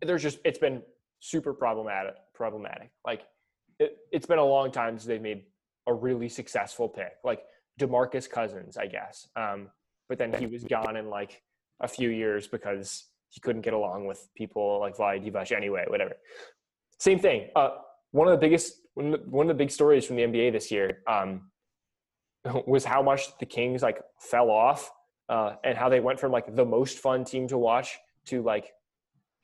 there's 0.02 0.24
just 0.24 0.40
it's 0.44 0.60
been 0.60 0.82
super 1.20 1.54
problematic. 1.54 2.16
Problematic. 2.34 2.90
Like 3.06 3.22
it, 3.80 3.98
it's 4.12 4.26
been 4.26 4.40
a 4.40 4.46
long 4.46 4.72
time 4.72 4.98
since 4.98 5.06
they've 5.06 5.22
made 5.22 5.44
a 5.86 5.94
really 5.94 6.28
successful 6.28 6.90
pick. 6.90 7.14
Like 7.24 7.42
Demarcus 7.80 8.30
Cousins, 8.30 8.78
I 8.78 8.88
guess. 8.88 9.28
Um, 9.36 9.70
but 10.10 10.18
then 10.18 10.34
he 10.34 10.46
was 10.46 10.64
gone 10.64 10.96
in 10.96 11.10
like 11.10 11.42
a 11.80 11.88
few 11.88 12.10
years 12.10 12.48
because 12.48 13.06
he 13.30 13.40
couldn't 13.42 13.62
get 13.62 13.74
along 13.74 14.06
with 14.06 14.28
people 14.36 14.80
like 14.80 14.96
Vlade 14.96 15.26
Divac 15.26 15.56
anyway, 15.56 15.86
whatever. 15.88 16.14
Same 17.00 17.20
thing. 17.20 17.50
Uh, 17.56 17.70
one 18.12 18.28
of 18.28 18.32
the 18.32 18.38
biggest, 18.38 18.82
one 18.94 19.14
of 19.14 19.20
the, 19.24 19.30
one 19.30 19.50
of 19.50 19.56
the 19.56 19.62
big 19.62 19.72
stories 19.72 20.06
from 20.06 20.16
the 20.16 20.24
NBA 20.24 20.52
this 20.52 20.72
year 20.72 21.00
um, 21.08 21.52
was 22.68 22.86
how 22.86 23.02
much 23.02 23.38
the 23.40 23.46
Kings 23.46 23.82
like 23.82 24.02
fell 24.20 24.50
off 24.50 24.92
uh, 25.30 25.54
and 25.64 25.78
how 25.78 25.90
they 25.90 26.00
went 26.00 26.20
from 26.20 26.32
like 26.32 26.56
the 26.56 26.66
most 26.66 27.00
fun 27.00 27.26
team 27.26 27.48
to 27.50 27.58
watch 27.58 27.98
to 28.26 28.42
like 28.42 28.72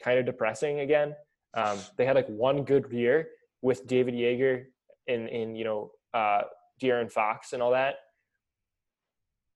kind 0.01 0.19
of 0.19 0.25
depressing 0.25 0.79
again. 0.79 1.15
Um, 1.53 1.77
they 1.97 2.05
had 2.05 2.15
like 2.15 2.27
one 2.27 2.63
good 2.63 2.91
year 2.91 3.27
with 3.61 3.85
David 3.85 4.15
Joerger 4.15 4.65
and, 5.07 5.29
in 5.29 5.55
you 5.55 5.63
know 5.63 5.91
uh, 6.13 6.41
De'Aaron 6.81 7.11
Fox 7.11 7.53
and 7.53 7.61
all 7.61 7.71
that, 7.71 7.95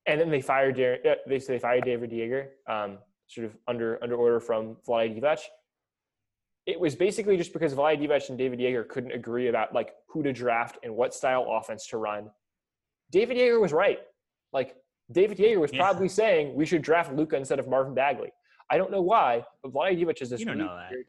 and 0.07 0.19
then 0.19 0.29
they 0.29 0.41
fired 0.41 0.79
uh, 0.79 1.15
they 1.27 1.37
they 1.37 1.59
fired 1.59 1.83
David 1.83 2.11
Joerger, 2.11 2.47
um, 2.67 2.97
sort 3.27 3.45
of 3.45 3.57
under 3.67 4.01
under 4.01 4.15
order 4.15 4.39
from 4.39 4.77
Vlade 4.87 5.19
Divac. 5.19 5.39
It 6.65 6.79
was 6.79 6.95
basically 6.95 7.37
just 7.37 7.53
because 7.53 7.73
Vlade 7.73 8.01
Divac 8.01 8.27
and 8.29 8.37
David 8.37 8.59
Joerger 8.59 8.87
couldn't 8.87 9.11
agree 9.11 9.47
about 9.47 9.73
like 9.73 9.93
who 10.07 10.23
to 10.23 10.33
draft 10.33 10.79
and 10.83 10.95
what 10.95 11.13
style 11.13 11.45
offense 11.49 11.87
to 11.87 11.97
run. 11.97 12.29
David 13.11 13.37
Joerger 13.37 13.61
was 13.61 13.73
right. 13.73 13.99
Like 14.53 14.75
David 15.11 15.37
Joerger 15.37 15.59
was 15.59 15.73
yeah. 15.73 15.79
probably 15.79 16.09
saying 16.09 16.55
we 16.55 16.65
should 16.65 16.81
draft 16.81 17.13
Luka 17.13 17.35
instead 17.35 17.59
of 17.59 17.67
Marvin 17.67 17.93
Bagley. 17.93 18.31
I 18.69 18.77
don't 18.77 18.91
know 18.91 19.01
why, 19.01 19.45
but 19.61 19.73
Vlade 19.73 20.01
Divac 20.01 20.21
is 20.21 20.29
this. 20.29 20.39
You 20.39 20.47
don't 20.47 20.57
know 20.57 20.75
that. 20.75 20.91
Weird, 20.91 21.05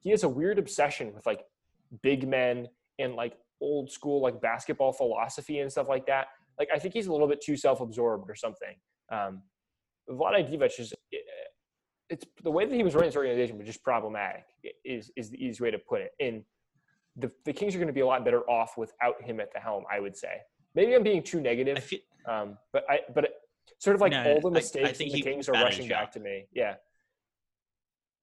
he 0.00 0.10
has 0.10 0.22
a 0.22 0.28
weird 0.28 0.58
obsession 0.58 1.14
with 1.14 1.26
like 1.26 1.44
big 2.02 2.28
men 2.28 2.68
and 2.98 3.14
like 3.14 3.36
old 3.60 3.90
school 3.90 4.20
like 4.20 4.40
basketball 4.40 4.92
philosophy 4.92 5.60
and 5.60 5.70
stuff 5.70 5.88
like 5.88 6.06
that 6.06 6.28
like 6.58 6.68
I 6.72 6.78
think 6.78 6.94
he's 6.94 7.06
a 7.06 7.12
little 7.12 7.28
bit 7.28 7.40
too 7.40 7.56
self-absorbed 7.56 8.30
or 8.30 8.34
something. 8.34 8.76
Um, 9.10 9.42
Vlade 10.10 10.50
Divac 10.50 10.78
is 10.78 10.92
it's 12.10 12.24
the 12.42 12.50
way 12.50 12.66
that 12.66 12.74
he 12.74 12.82
was 12.82 12.94
running 12.94 13.08
this 13.08 13.16
organization 13.16 13.58
was 13.58 13.66
just 13.66 13.82
problematic. 13.82 14.44
Is 14.84 15.10
is 15.16 15.30
the 15.30 15.42
easy 15.42 15.62
way 15.62 15.70
to 15.70 15.78
put 15.78 16.00
it. 16.00 16.12
And 16.20 16.44
the 17.16 17.30
the 17.44 17.52
Kings 17.52 17.74
are 17.74 17.78
going 17.78 17.88
to 17.88 17.94
be 17.94 18.00
a 18.00 18.06
lot 18.06 18.24
better 18.24 18.48
off 18.48 18.76
without 18.76 19.22
him 19.22 19.40
at 19.40 19.52
the 19.52 19.60
helm. 19.60 19.84
I 19.90 20.00
would 20.00 20.16
say. 20.16 20.40
Maybe 20.74 20.94
I'm 20.94 21.02
being 21.02 21.22
too 21.22 21.40
negative. 21.40 21.82
Feel, 21.82 22.00
um, 22.26 22.58
but 22.72 22.84
I 22.88 23.00
but 23.14 23.30
sort 23.78 23.94
of 23.94 24.00
like 24.00 24.12
no, 24.12 24.34
all 24.34 24.40
the 24.40 24.50
mistakes 24.50 25.00
I, 25.00 25.04
I 25.04 25.08
the 25.08 25.22
Kings 25.22 25.48
are 25.48 25.52
rushing 25.52 25.88
back 25.88 26.12
to 26.12 26.20
me. 26.20 26.46
Yeah. 26.52 26.74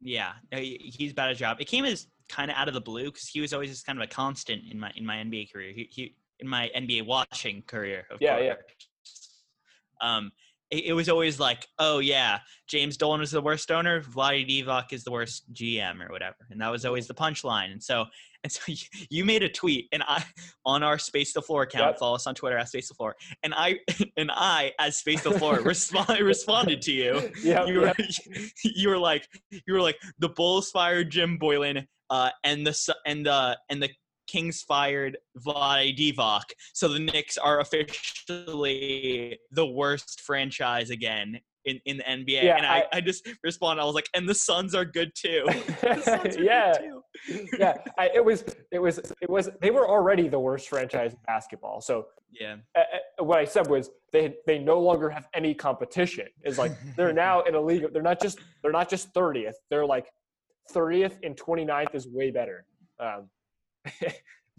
Yeah, 0.03 0.31
he's 0.51 1.13
bad 1.13 1.29
at 1.29 1.37
job. 1.37 1.57
It 1.59 1.65
came 1.65 1.85
as 1.85 2.07
kind 2.27 2.49
of 2.49 2.57
out 2.57 2.67
of 2.67 2.73
the 2.73 2.81
blue 2.81 3.05
because 3.05 3.27
he 3.27 3.39
was 3.39 3.53
always 3.53 3.69
just 3.69 3.85
kind 3.85 3.99
of 3.99 4.03
a 4.03 4.07
constant 4.07 4.63
in 4.71 4.79
my 4.79 4.91
in 4.95 5.05
my 5.05 5.17
NBA 5.17 5.53
career. 5.53 5.73
He, 5.73 5.87
he 5.91 6.15
in 6.41 6.47
my 6.47 6.69
NBA 6.75 7.05
watching 7.05 7.63
career. 7.67 8.05
yeah, 8.19 8.35
course. 8.35 8.45
yeah. 8.45 10.17
Um, 10.17 10.31
it, 10.71 10.85
it, 10.85 10.93
was 10.93 11.09
always 11.09 11.39
like, 11.39 11.67
oh 11.79 11.99
yeah, 11.99 12.39
James 12.67 12.97
Dolan 12.97 13.21
is 13.21 13.31
the 13.31 13.41
worst 13.41 13.71
owner, 13.71 14.01
Vlade 14.01 14.49
Divac 14.49 14.93
is 14.93 15.03
the 15.03 15.11
worst 15.11 15.53
GM 15.53 16.03
or 16.03 16.11
whatever, 16.11 16.37
and 16.49 16.59
that 16.61 16.71
was 16.71 16.85
always 16.85 17.07
the 17.07 17.13
punchline. 17.13 17.71
And 17.71 17.83
so, 17.83 18.05
and 18.43 18.51
so 18.51 18.73
you 19.11 19.23
made 19.23 19.43
a 19.43 19.49
tweet, 19.49 19.87
and 19.91 20.01
I 20.07 20.23
on 20.65 20.81
our 20.81 20.97
Space 20.97 21.33
the 21.33 21.41
Floor 21.41 21.63
account, 21.63 21.91
yep. 21.91 21.99
follow 21.99 22.15
us 22.15 22.25
on 22.25 22.33
Twitter 22.33 22.57
at 22.57 22.69
Space 22.69 22.87
the 22.87 22.95
Floor, 22.95 23.15
and 23.43 23.53
I 23.55 23.79
and 24.17 24.31
I 24.33 24.71
as 24.79 24.97
Space 24.97 25.21
the 25.21 25.31
Floor 25.31 25.55
respond, 25.63 26.19
responded 26.19 26.81
to 26.83 26.91
you. 26.91 27.29
Yeah, 27.43 27.65
you 27.65 27.81
were 27.81 27.93
you 28.63 28.89
were 28.89 28.97
like 28.97 29.27
you 29.51 29.73
were 29.73 29.81
like 29.81 29.97
the 30.19 30.29
Bulls 30.29 30.71
fired 30.71 31.11
Jim 31.11 31.37
Boylen. 31.37 31.85
Uh, 32.09 32.29
and 32.43 32.67
the 32.67 32.93
and 33.05 33.25
the 33.25 33.57
and 33.69 33.81
the 33.81 33.89
Kings 34.31 34.61
fired 34.61 35.17
Vlade 35.45 35.97
Divac, 35.97 36.43
so 36.73 36.87
the 36.87 36.99
Knicks 36.99 37.37
are 37.37 37.59
officially 37.59 39.37
the 39.51 39.65
worst 39.65 40.21
franchise 40.21 40.89
again 40.89 41.39
in, 41.65 41.79
in 41.85 41.97
the 41.97 42.03
NBA. 42.03 42.43
Yeah, 42.43 42.57
and 42.57 42.65
I, 42.65 42.79
I, 42.79 42.85
I 42.93 43.01
just 43.01 43.27
responded, 43.43 43.81
I 43.81 43.85
was 43.85 43.95
like, 43.95 44.09
and 44.13 44.27
the 44.27 44.35
Suns 44.35 44.73
are 44.73 44.85
good 44.85 45.11
too. 45.15 45.45
Are 45.83 46.27
yeah, 46.39 46.73
good 46.73 47.01
too. 47.27 47.47
yeah. 47.59 47.77
I, 47.97 48.09
it 48.13 48.23
was, 48.23 48.43
it 48.71 48.79
was, 48.79 48.99
it 49.21 49.29
was. 49.29 49.49
They 49.61 49.71
were 49.71 49.87
already 49.87 50.27
the 50.27 50.39
worst 50.39 50.69
franchise 50.69 51.13
in 51.13 51.19
basketball. 51.27 51.81
So 51.81 52.07
yeah, 52.31 52.57
uh, 52.75 53.23
what 53.23 53.39
I 53.39 53.45
said 53.45 53.67
was 53.67 53.89
they 54.13 54.35
they 54.47 54.57
no 54.57 54.79
longer 54.79 55.09
have 55.09 55.27
any 55.33 55.53
competition. 55.53 56.27
Is 56.43 56.57
like 56.57 56.71
they're 56.95 57.13
now 57.13 57.41
in 57.41 57.55
a 57.55 57.61
league. 57.61 57.85
They're 57.91 58.01
not 58.01 58.21
just 58.21 58.39
they're 58.61 58.71
not 58.71 58.89
just 58.89 59.13
thirtieth. 59.13 59.55
They're 59.69 59.85
like 59.85 60.07
thirtieth 60.69 61.19
and 61.23 61.35
29th 61.35 61.93
is 61.95 62.07
way 62.07 62.31
better. 62.31 62.65
Um, 62.99 63.29
there's 64.01 64.13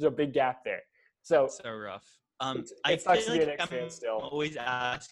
a 0.04 0.10
big 0.10 0.32
gap 0.32 0.64
there. 0.64 0.82
So 1.22 1.48
so 1.48 1.70
rough. 1.70 2.06
Um, 2.40 2.58
it's, 2.58 2.72
I 2.84 2.96
feel 2.96 3.46
like 3.46 3.72
I'm 3.72 3.90
still. 3.90 4.16
always 4.16 4.56
ask. 4.56 5.10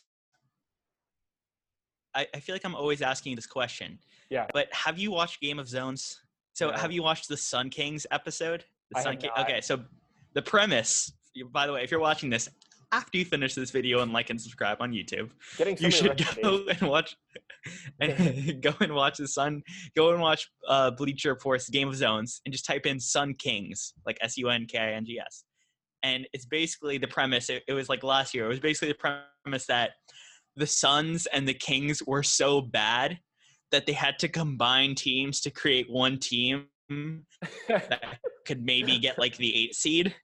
I, 2.13 2.27
I 2.35 2.41
feel 2.41 2.57
like 2.57 2.65
I'm 2.65 2.75
always 2.75 3.03
asking 3.03 3.37
this 3.37 3.47
question. 3.47 4.01
Yeah. 4.31 4.47
But 4.53 4.67
have 4.73 4.99
you 4.99 5.13
watched 5.13 5.41
Game 5.41 5.61
of 5.61 5.69
Zones? 5.69 6.21
So 6.55 6.71
no. 6.71 6.77
have 6.77 6.91
you 6.91 7.05
watched 7.05 7.29
the 7.29 7.37
Sun 7.37 7.71
Kings 7.71 8.05
episode? 8.11 8.65
The 8.91 8.99
I 8.99 9.03
Sun 9.03 9.17
King. 9.19 9.31
Okay, 9.39 9.61
so 9.61 9.81
the 10.35 10.43
premise. 10.43 11.13
By 11.53 11.69
the 11.69 11.73
way, 11.73 11.85
if 11.85 11.93
you're 11.93 12.01
watching 12.01 12.31
this 12.31 12.49
after 12.93 13.19
you 13.19 13.25
finish 13.25 13.55
this 13.55 13.71
video 13.71 14.01
and 14.01 14.13
like 14.13 14.31
and 14.31 14.41
subscribe 14.41 14.79
on 14.81 14.93
YouTube, 14.93 15.31
you 15.81 15.91
should 15.91 16.25
go 16.43 16.65
and 16.69 16.83
watch 16.83 17.17
and 18.01 18.63
go 18.63 18.73
and 18.81 18.95
watch 18.95 19.19
the 19.19 19.29
Sun. 19.29 19.63
Go 19.97 20.13
and 20.13 20.21
watch 20.21 20.49
uh, 20.69 20.91
Bleacher 20.91 21.31
Report's 21.31 21.69
Game 21.69 21.89
of 21.89 21.97
Zones 21.97 22.41
and 22.45 22.53
just 22.53 22.67
type 22.67 22.87
in 22.87 23.01
Sun 23.01 23.35
Kings, 23.35 23.95
like 24.07 24.19
S 24.21 24.37
U 24.37 24.49
N 24.49 24.67
K 24.67 24.79
I 24.79 24.93
N 24.93 25.05
G 25.05 25.21
S. 25.21 25.45
And 26.03 26.27
it's 26.33 26.47
basically 26.47 26.99
the 26.99 27.09
premise. 27.09 27.51
It, 27.51 27.63
it 27.69 27.75
was 27.75 27.89
like 27.89 28.03
last 28.03 28.35
year. 28.35 28.47
It 28.47 28.49
was 28.49 28.61
basically 28.61 28.89
the 28.89 29.21
premise 29.45 29.67
that 29.67 29.91
the 30.57 30.67
Suns 30.67 31.27
and 31.27 31.47
the 31.47 31.55
Kings 31.55 32.03
were 32.03 32.23
so 32.23 32.61
bad 32.61 33.19
that 33.71 33.87
they 33.87 33.93
had 33.93 34.19
to 34.19 34.29
combine 34.29 34.95
teams 34.95 35.41
to 35.43 35.51
create 35.51 35.89
one 35.89 36.19
team 36.19 36.67
that 37.69 38.19
could 38.47 38.65
maybe 38.65 38.99
get 38.99 39.19
like 39.19 39.37
the 39.37 39.55
eight 39.55 39.75
seed. 39.75 40.15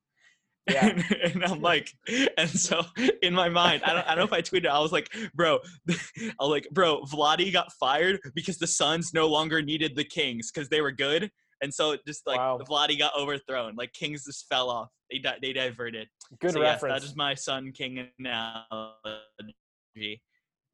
Yeah. 0.69 0.87
And, 0.87 1.05
and, 1.35 1.45
I'm 1.45 1.61
like, 1.61 1.93
and 2.37 2.51
so 2.51 2.83
in 3.23 3.35
my 3.35 3.49
mind, 3.49 3.83
I 3.85 3.93
don't, 3.93 4.07
I 4.07 4.15
don't 4.15 4.19
know 4.19 4.25
if 4.25 4.33
I 4.33 4.43
tweeted, 4.43 4.69
I 4.69 4.81
was 4.81 4.93
like, 4.93 5.13
bro, 5.35 5.59
I 5.91 5.95
was 6.41 6.51
like, 6.51 6.69
bro, 6.73 7.03
Vlade 7.03 7.53
got 7.53 7.73
fired 7.75 8.21
because 8.35 8.59
the 8.59 8.67
Suns 8.67 9.13
no 9.15 9.29
longer 9.29 9.63
needed 9.63 9.97
the 9.97 10.05
Kings 10.05 10.51
because 10.51 10.69
they 10.69 10.81
were 10.81 10.93
good. 10.93 11.31
And 11.63 11.73
so 11.73 11.97
just 12.07 12.27
like 12.27 12.39
wow. 12.39 12.59
Vlade 12.69 12.99
got 12.99 13.13
overthrown. 13.19 13.77
Like 13.77 13.93
Kings 13.93 14.25
just 14.25 14.47
fell 14.49 14.69
off. 14.69 14.89
They 15.11 15.19
di- 15.19 15.39
they 15.41 15.53
diverted. 15.53 16.09
Good 16.41 16.53
so, 16.53 16.61
reference. 16.61 16.95
Yes, 16.95 17.03
that 17.03 17.09
is 17.09 17.17
my 17.17 17.35
Sun 17.35 17.73
King 17.73 18.09
analogy. 18.19 20.23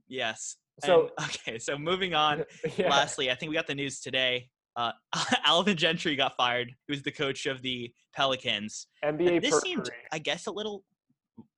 Yes. 0.09 0.57
So 0.85 1.11
and, 1.19 1.29
okay, 1.29 1.59
so 1.59 1.79
moving 1.79 2.15
on. 2.15 2.45
yeah. 2.77 2.89
Lastly, 2.89 3.31
I 3.31 3.35
think 3.35 3.51
we 3.51 3.55
got 3.55 3.67
the 3.67 3.75
news 3.75 4.01
today 4.01 4.49
uh, 4.77 4.93
Alvin 5.45 5.77
Gentry 5.77 6.17
got 6.17 6.37
fired, 6.37 6.73
who's 6.89 7.03
the 7.03 7.11
coach 7.11 7.47
of 7.47 7.63
the 7.63 7.93
Pelicans. 8.15 8.87
NBA. 9.05 9.43
This 9.43 9.61
seemed, 9.61 9.91
I 10.13 10.19
guess, 10.19 10.47
a 10.47 10.51
little. 10.51 10.85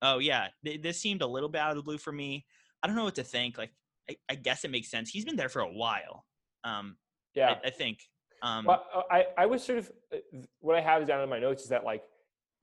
Oh 0.01 0.19
yeah, 0.19 0.47
this 0.63 0.99
seemed 0.99 1.21
a 1.21 1.27
little 1.27 1.49
bit 1.49 1.61
out 1.61 1.71
of 1.71 1.77
the 1.77 1.83
blue 1.83 1.97
for 1.97 2.11
me. 2.11 2.45
I 2.81 2.87
don't 2.87 2.95
know 2.95 3.03
what 3.03 3.15
to 3.15 3.23
think. 3.23 3.57
Like, 3.57 3.71
I, 4.09 4.15
I 4.29 4.35
guess 4.35 4.63
it 4.63 4.71
makes 4.71 4.89
sense. 4.89 5.09
He's 5.09 5.25
been 5.25 5.35
there 5.35 5.49
for 5.49 5.61
a 5.61 5.71
while. 5.71 6.25
Um, 6.63 6.97
yeah, 7.35 7.55
I, 7.63 7.67
I 7.67 7.69
think. 7.69 7.99
Um, 8.41 8.65
well, 8.65 8.85
uh, 8.93 9.01
I 9.11 9.25
I 9.37 9.45
was 9.45 9.63
sort 9.63 9.79
of 9.79 9.91
uh, 10.13 10.17
what 10.59 10.75
I 10.75 10.81
have 10.81 11.05
down 11.07 11.21
in 11.21 11.29
my 11.29 11.39
notes 11.39 11.63
is 11.63 11.69
that 11.69 11.83
like 11.83 12.03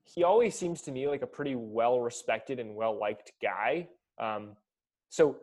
he 0.05 0.25
always 0.25 0.55
seems 0.55 0.83
to 0.83 0.93
me 0.93 1.09
like 1.09 1.23
a 1.23 1.27
pretty 1.27 1.55
well 1.55 2.01
respected 2.01 2.59
and 2.59 2.75
well 2.75 2.99
liked 2.99 3.33
guy. 3.43 3.89
Um, 4.19 4.57
so 5.09 5.37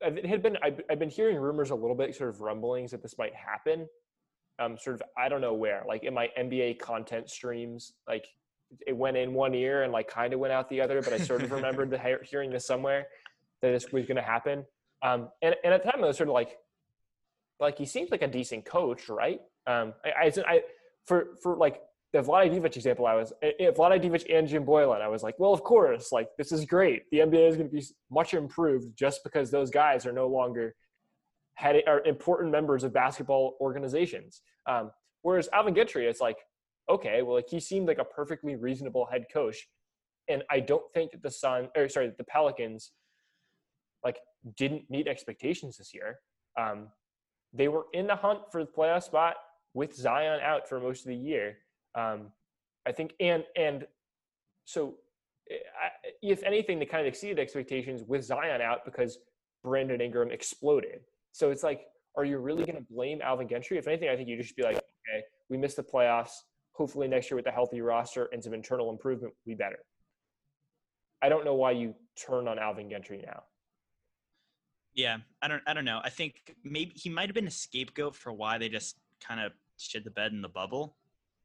it 0.00 0.26
had 0.26 0.42
been 0.42 0.56
I've, 0.62 0.80
I've 0.90 0.98
been 0.98 1.10
hearing 1.10 1.36
rumors 1.36 1.70
a 1.70 1.74
little 1.74 1.94
bit, 1.94 2.14
sort 2.14 2.30
of 2.30 2.40
rumblings 2.40 2.90
that 2.90 3.02
this 3.02 3.16
might 3.18 3.34
happen 3.34 3.86
um, 4.62 4.78
sort 4.78 4.94
of 4.94 5.02
I 5.16 5.28
don't 5.28 5.40
know 5.40 5.54
where, 5.54 5.82
like 5.86 6.04
in 6.04 6.14
my 6.14 6.28
NBA 6.38 6.78
content 6.78 7.30
streams, 7.30 7.92
like 8.06 8.26
it 8.86 8.96
went 8.96 9.16
in 9.16 9.34
one 9.34 9.54
ear 9.54 9.82
and 9.82 9.92
like 9.92 10.08
kind 10.08 10.32
of 10.32 10.40
went 10.40 10.52
out 10.52 10.68
the 10.68 10.80
other, 10.80 11.02
but 11.02 11.12
I 11.12 11.18
sort 11.18 11.42
of 11.42 11.52
remembered 11.52 11.90
the, 11.90 12.00
hearing 12.24 12.50
this 12.50 12.66
somewhere 12.66 13.06
that 13.60 13.72
this 13.72 13.92
was 13.92 14.06
going 14.06 14.16
to 14.16 14.22
happen. 14.22 14.64
Um, 15.02 15.28
and, 15.42 15.54
and 15.64 15.74
at 15.74 15.84
the 15.84 15.90
time 15.90 16.02
I 16.02 16.06
was 16.06 16.16
sort 16.16 16.28
of 16.28 16.34
like, 16.34 16.56
like 17.60 17.78
he 17.78 17.86
seems 17.86 18.10
like 18.10 18.22
a 18.22 18.28
decent 18.28 18.64
coach, 18.64 19.08
right? 19.08 19.40
Um, 19.66 19.94
I, 20.04 20.26
I, 20.26 20.32
I 20.46 20.60
for 21.06 21.36
for 21.42 21.56
like 21.56 21.80
the 22.12 22.20
Vlade 22.20 22.52
Divac 22.52 22.76
example, 22.76 23.06
I 23.06 23.14
was 23.14 23.32
if 23.42 23.76
Vlade 23.76 24.02
Divac 24.02 24.24
and 24.32 24.48
Jim 24.48 24.64
Boylen, 24.64 25.00
I 25.00 25.08
was 25.08 25.22
like, 25.22 25.38
well, 25.38 25.52
of 25.52 25.62
course, 25.62 26.12
like 26.12 26.28
this 26.38 26.52
is 26.52 26.64
great. 26.64 27.02
The 27.10 27.18
NBA 27.18 27.48
is 27.48 27.56
going 27.56 27.68
to 27.68 27.74
be 27.74 27.84
much 28.10 28.34
improved 28.34 28.96
just 28.96 29.22
because 29.24 29.50
those 29.50 29.70
guys 29.70 30.06
are 30.06 30.12
no 30.12 30.28
longer 30.28 30.74
had 31.54 31.76
are 31.86 32.00
important 32.04 32.50
members 32.50 32.84
of 32.84 32.92
basketball 32.92 33.56
organizations. 33.60 34.42
Um, 34.66 34.90
whereas 35.22 35.48
Alvin 35.52 35.74
Gentry, 35.74 36.06
it's 36.06 36.20
like, 36.20 36.38
okay, 36.88 37.22
well, 37.22 37.36
like 37.36 37.48
he 37.48 37.60
seemed 37.60 37.88
like 37.88 37.98
a 37.98 38.04
perfectly 38.04 38.56
reasonable 38.56 39.06
head 39.10 39.26
coach, 39.32 39.68
and 40.28 40.42
I 40.50 40.60
don't 40.60 40.84
think 40.94 41.12
that 41.12 41.22
the 41.22 41.30
Sun 41.30 41.68
or 41.76 41.88
sorry, 41.88 42.12
the 42.16 42.24
Pelicans 42.24 42.92
like 44.04 44.18
didn't 44.56 44.90
meet 44.90 45.08
expectations 45.08 45.76
this 45.76 45.94
year. 45.94 46.18
Um, 46.58 46.88
they 47.52 47.68
were 47.68 47.86
in 47.92 48.06
the 48.06 48.16
hunt 48.16 48.40
for 48.50 48.64
the 48.64 48.70
playoff 48.70 49.04
spot 49.04 49.36
with 49.74 49.94
Zion 49.94 50.40
out 50.42 50.68
for 50.68 50.80
most 50.80 51.00
of 51.00 51.08
the 51.08 51.16
year. 51.16 51.58
Um, 51.94 52.32
I 52.86 52.92
think, 52.92 53.12
and 53.20 53.44
and 53.56 53.86
so 54.64 54.94
eh, 55.50 55.56
if 56.22 56.42
anything, 56.42 56.78
they 56.78 56.86
kind 56.86 57.00
of 57.00 57.06
exceeded 57.06 57.38
expectations 57.38 58.02
with 58.06 58.24
Zion 58.24 58.60
out 58.60 58.84
because 58.84 59.18
Brandon 59.62 60.00
Ingram 60.00 60.30
exploded. 60.30 61.00
So 61.32 61.50
it's 61.50 61.62
like, 61.62 61.82
are 62.16 62.24
you 62.24 62.38
really 62.38 62.64
going 62.64 62.76
to 62.76 62.86
blame 62.90 63.20
Alvin 63.22 63.48
Gentry? 63.48 63.78
If 63.78 63.88
anything, 63.88 64.08
I 64.08 64.16
think 64.16 64.28
you 64.28 64.36
just 64.36 64.56
be 64.56 64.62
like, 64.62 64.76
okay, 64.76 65.24
we 65.48 65.56
missed 65.56 65.76
the 65.76 65.82
playoffs. 65.82 66.32
Hopefully 66.72 67.08
next 67.08 67.30
year 67.30 67.36
with 67.36 67.46
a 67.46 67.50
healthy 67.50 67.80
roster 67.80 68.28
and 68.32 68.42
some 68.42 68.54
internal 68.54 68.90
improvement, 68.90 69.34
we 69.46 69.54
better. 69.54 69.78
I 71.22 71.28
don't 71.28 71.44
know 71.44 71.54
why 71.54 71.72
you 71.72 71.94
turn 72.16 72.48
on 72.48 72.58
Alvin 72.58 72.90
Gentry 72.90 73.22
now. 73.24 73.44
Yeah, 74.94 75.18
I 75.40 75.48
don't. 75.48 75.62
I 75.66 75.72
don't 75.72 75.86
know. 75.86 76.00
I 76.04 76.10
think 76.10 76.54
maybe 76.64 76.92
he 76.94 77.08
might 77.08 77.26
have 77.26 77.34
been 77.34 77.46
a 77.46 77.50
scapegoat 77.50 78.14
for 78.14 78.32
why 78.32 78.58
they 78.58 78.68
just 78.68 78.96
kind 79.26 79.40
of 79.40 79.52
shit 79.78 80.04
the 80.04 80.10
bed 80.10 80.32
in 80.32 80.42
the 80.42 80.48
bubble. 80.48 80.96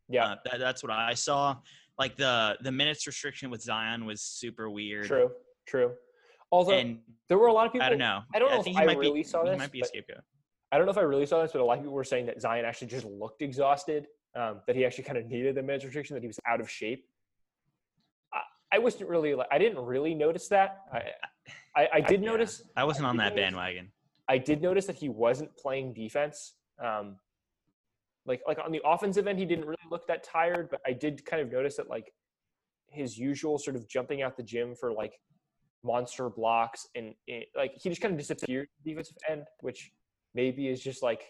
Yeah, 0.09 0.25
uh, 0.25 0.35
that, 0.45 0.59
that's 0.59 0.83
what 0.83 0.91
I 0.91 1.13
saw. 1.13 1.57
Like 1.97 2.17
the 2.17 2.57
the 2.61 2.71
minutes 2.71 3.07
restriction 3.07 3.49
with 3.49 3.61
Zion 3.61 4.05
was 4.05 4.21
super 4.21 4.69
weird. 4.69 5.07
True, 5.07 5.31
true. 5.65 5.91
Although 6.51 6.73
and 6.73 6.99
there 7.29 7.37
were 7.37 7.47
a 7.47 7.53
lot 7.53 7.67
of 7.67 7.71
people. 7.71 7.85
I 7.85 7.89
don't 7.89 7.99
know. 7.99 8.21
I 8.33 8.39
don't 8.39 8.51
know 8.51 8.59
I 8.59 8.63
think 8.63 8.75
if 8.75 8.79
he 8.79 8.83
I 8.83 8.85
might 8.87 8.97
really 8.97 9.21
be, 9.21 9.23
saw 9.23 9.43
this. 9.43 9.53
He 9.53 9.57
might 9.57 9.71
be 9.71 9.81
a 9.81 9.85
scapegoat. 9.85 10.23
I 10.71 10.77
don't 10.77 10.85
know 10.85 10.91
if 10.91 10.97
I 10.97 11.01
really 11.01 11.25
saw 11.25 11.41
this, 11.41 11.51
but 11.53 11.61
a 11.61 11.65
lot 11.65 11.77
of 11.77 11.83
people 11.83 11.93
were 11.93 12.03
saying 12.03 12.25
that 12.25 12.41
Zion 12.41 12.65
actually 12.65 12.87
just 12.87 13.05
looked 13.05 13.41
exhausted. 13.41 14.07
Um, 14.35 14.61
that 14.67 14.75
he 14.75 14.85
actually 14.85 15.05
kind 15.05 15.17
of 15.17 15.25
needed 15.25 15.55
the 15.55 15.63
minutes 15.63 15.85
restriction. 15.85 16.13
That 16.13 16.21
he 16.21 16.27
was 16.27 16.39
out 16.47 16.59
of 16.59 16.69
shape. 16.69 17.05
I, 18.33 18.41
I 18.73 18.79
wasn't 18.79 19.09
really. 19.09 19.33
like 19.33 19.47
I 19.51 19.57
didn't 19.57 19.79
really 19.79 20.13
notice 20.13 20.47
that. 20.49 20.81
I 20.93 21.03
I, 21.75 21.87
I 21.93 22.01
did 22.01 22.21
yeah, 22.21 22.31
notice. 22.31 22.63
I 22.75 22.83
wasn't 22.83 23.05
I 23.05 23.09
on 23.09 23.17
that 23.17 23.35
notice, 23.35 23.45
bandwagon. 23.45 23.91
I 24.27 24.37
did 24.37 24.61
notice 24.61 24.85
that 24.85 24.97
he 24.97 25.09
wasn't 25.09 25.55
playing 25.57 25.93
defense. 25.93 26.55
Um, 26.83 27.15
like 28.25 28.41
like 28.45 28.59
on 28.63 28.71
the 28.71 28.81
offensive 28.83 29.25
end, 29.27 29.39
he 29.39 29.45
didn't 29.45 29.65
really 29.65 29.77
look 29.89 30.05
that 30.07 30.23
tired, 30.23 30.69
but 30.69 30.81
I 30.85 30.91
did 30.91 31.25
kind 31.25 31.41
of 31.41 31.51
notice 31.51 31.77
that 31.77 31.89
like 31.89 32.11
his 32.89 33.17
usual 33.17 33.57
sort 33.57 33.75
of 33.75 33.87
jumping 33.87 34.21
out 34.21 34.37
the 34.37 34.43
gym 34.43 34.75
for 34.75 34.91
like 34.91 35.13
monster 35.83 36.29
blocks 36.29 36.87
and 36.95 37.13
it, 37.27 37.47
like 37.55 37.73
he 37.75 37.89
just 37.89 38.01
kind 38.01 38.13
of 38.13 38.19
disappeared 38.19 38.67
defensive 38.83 39.17
end, 39.29 39.43
which 39.61 39.91
maybe 40.33 40.67
is 40.67 40.81
just 40.81 41.01
like 41.03 41.21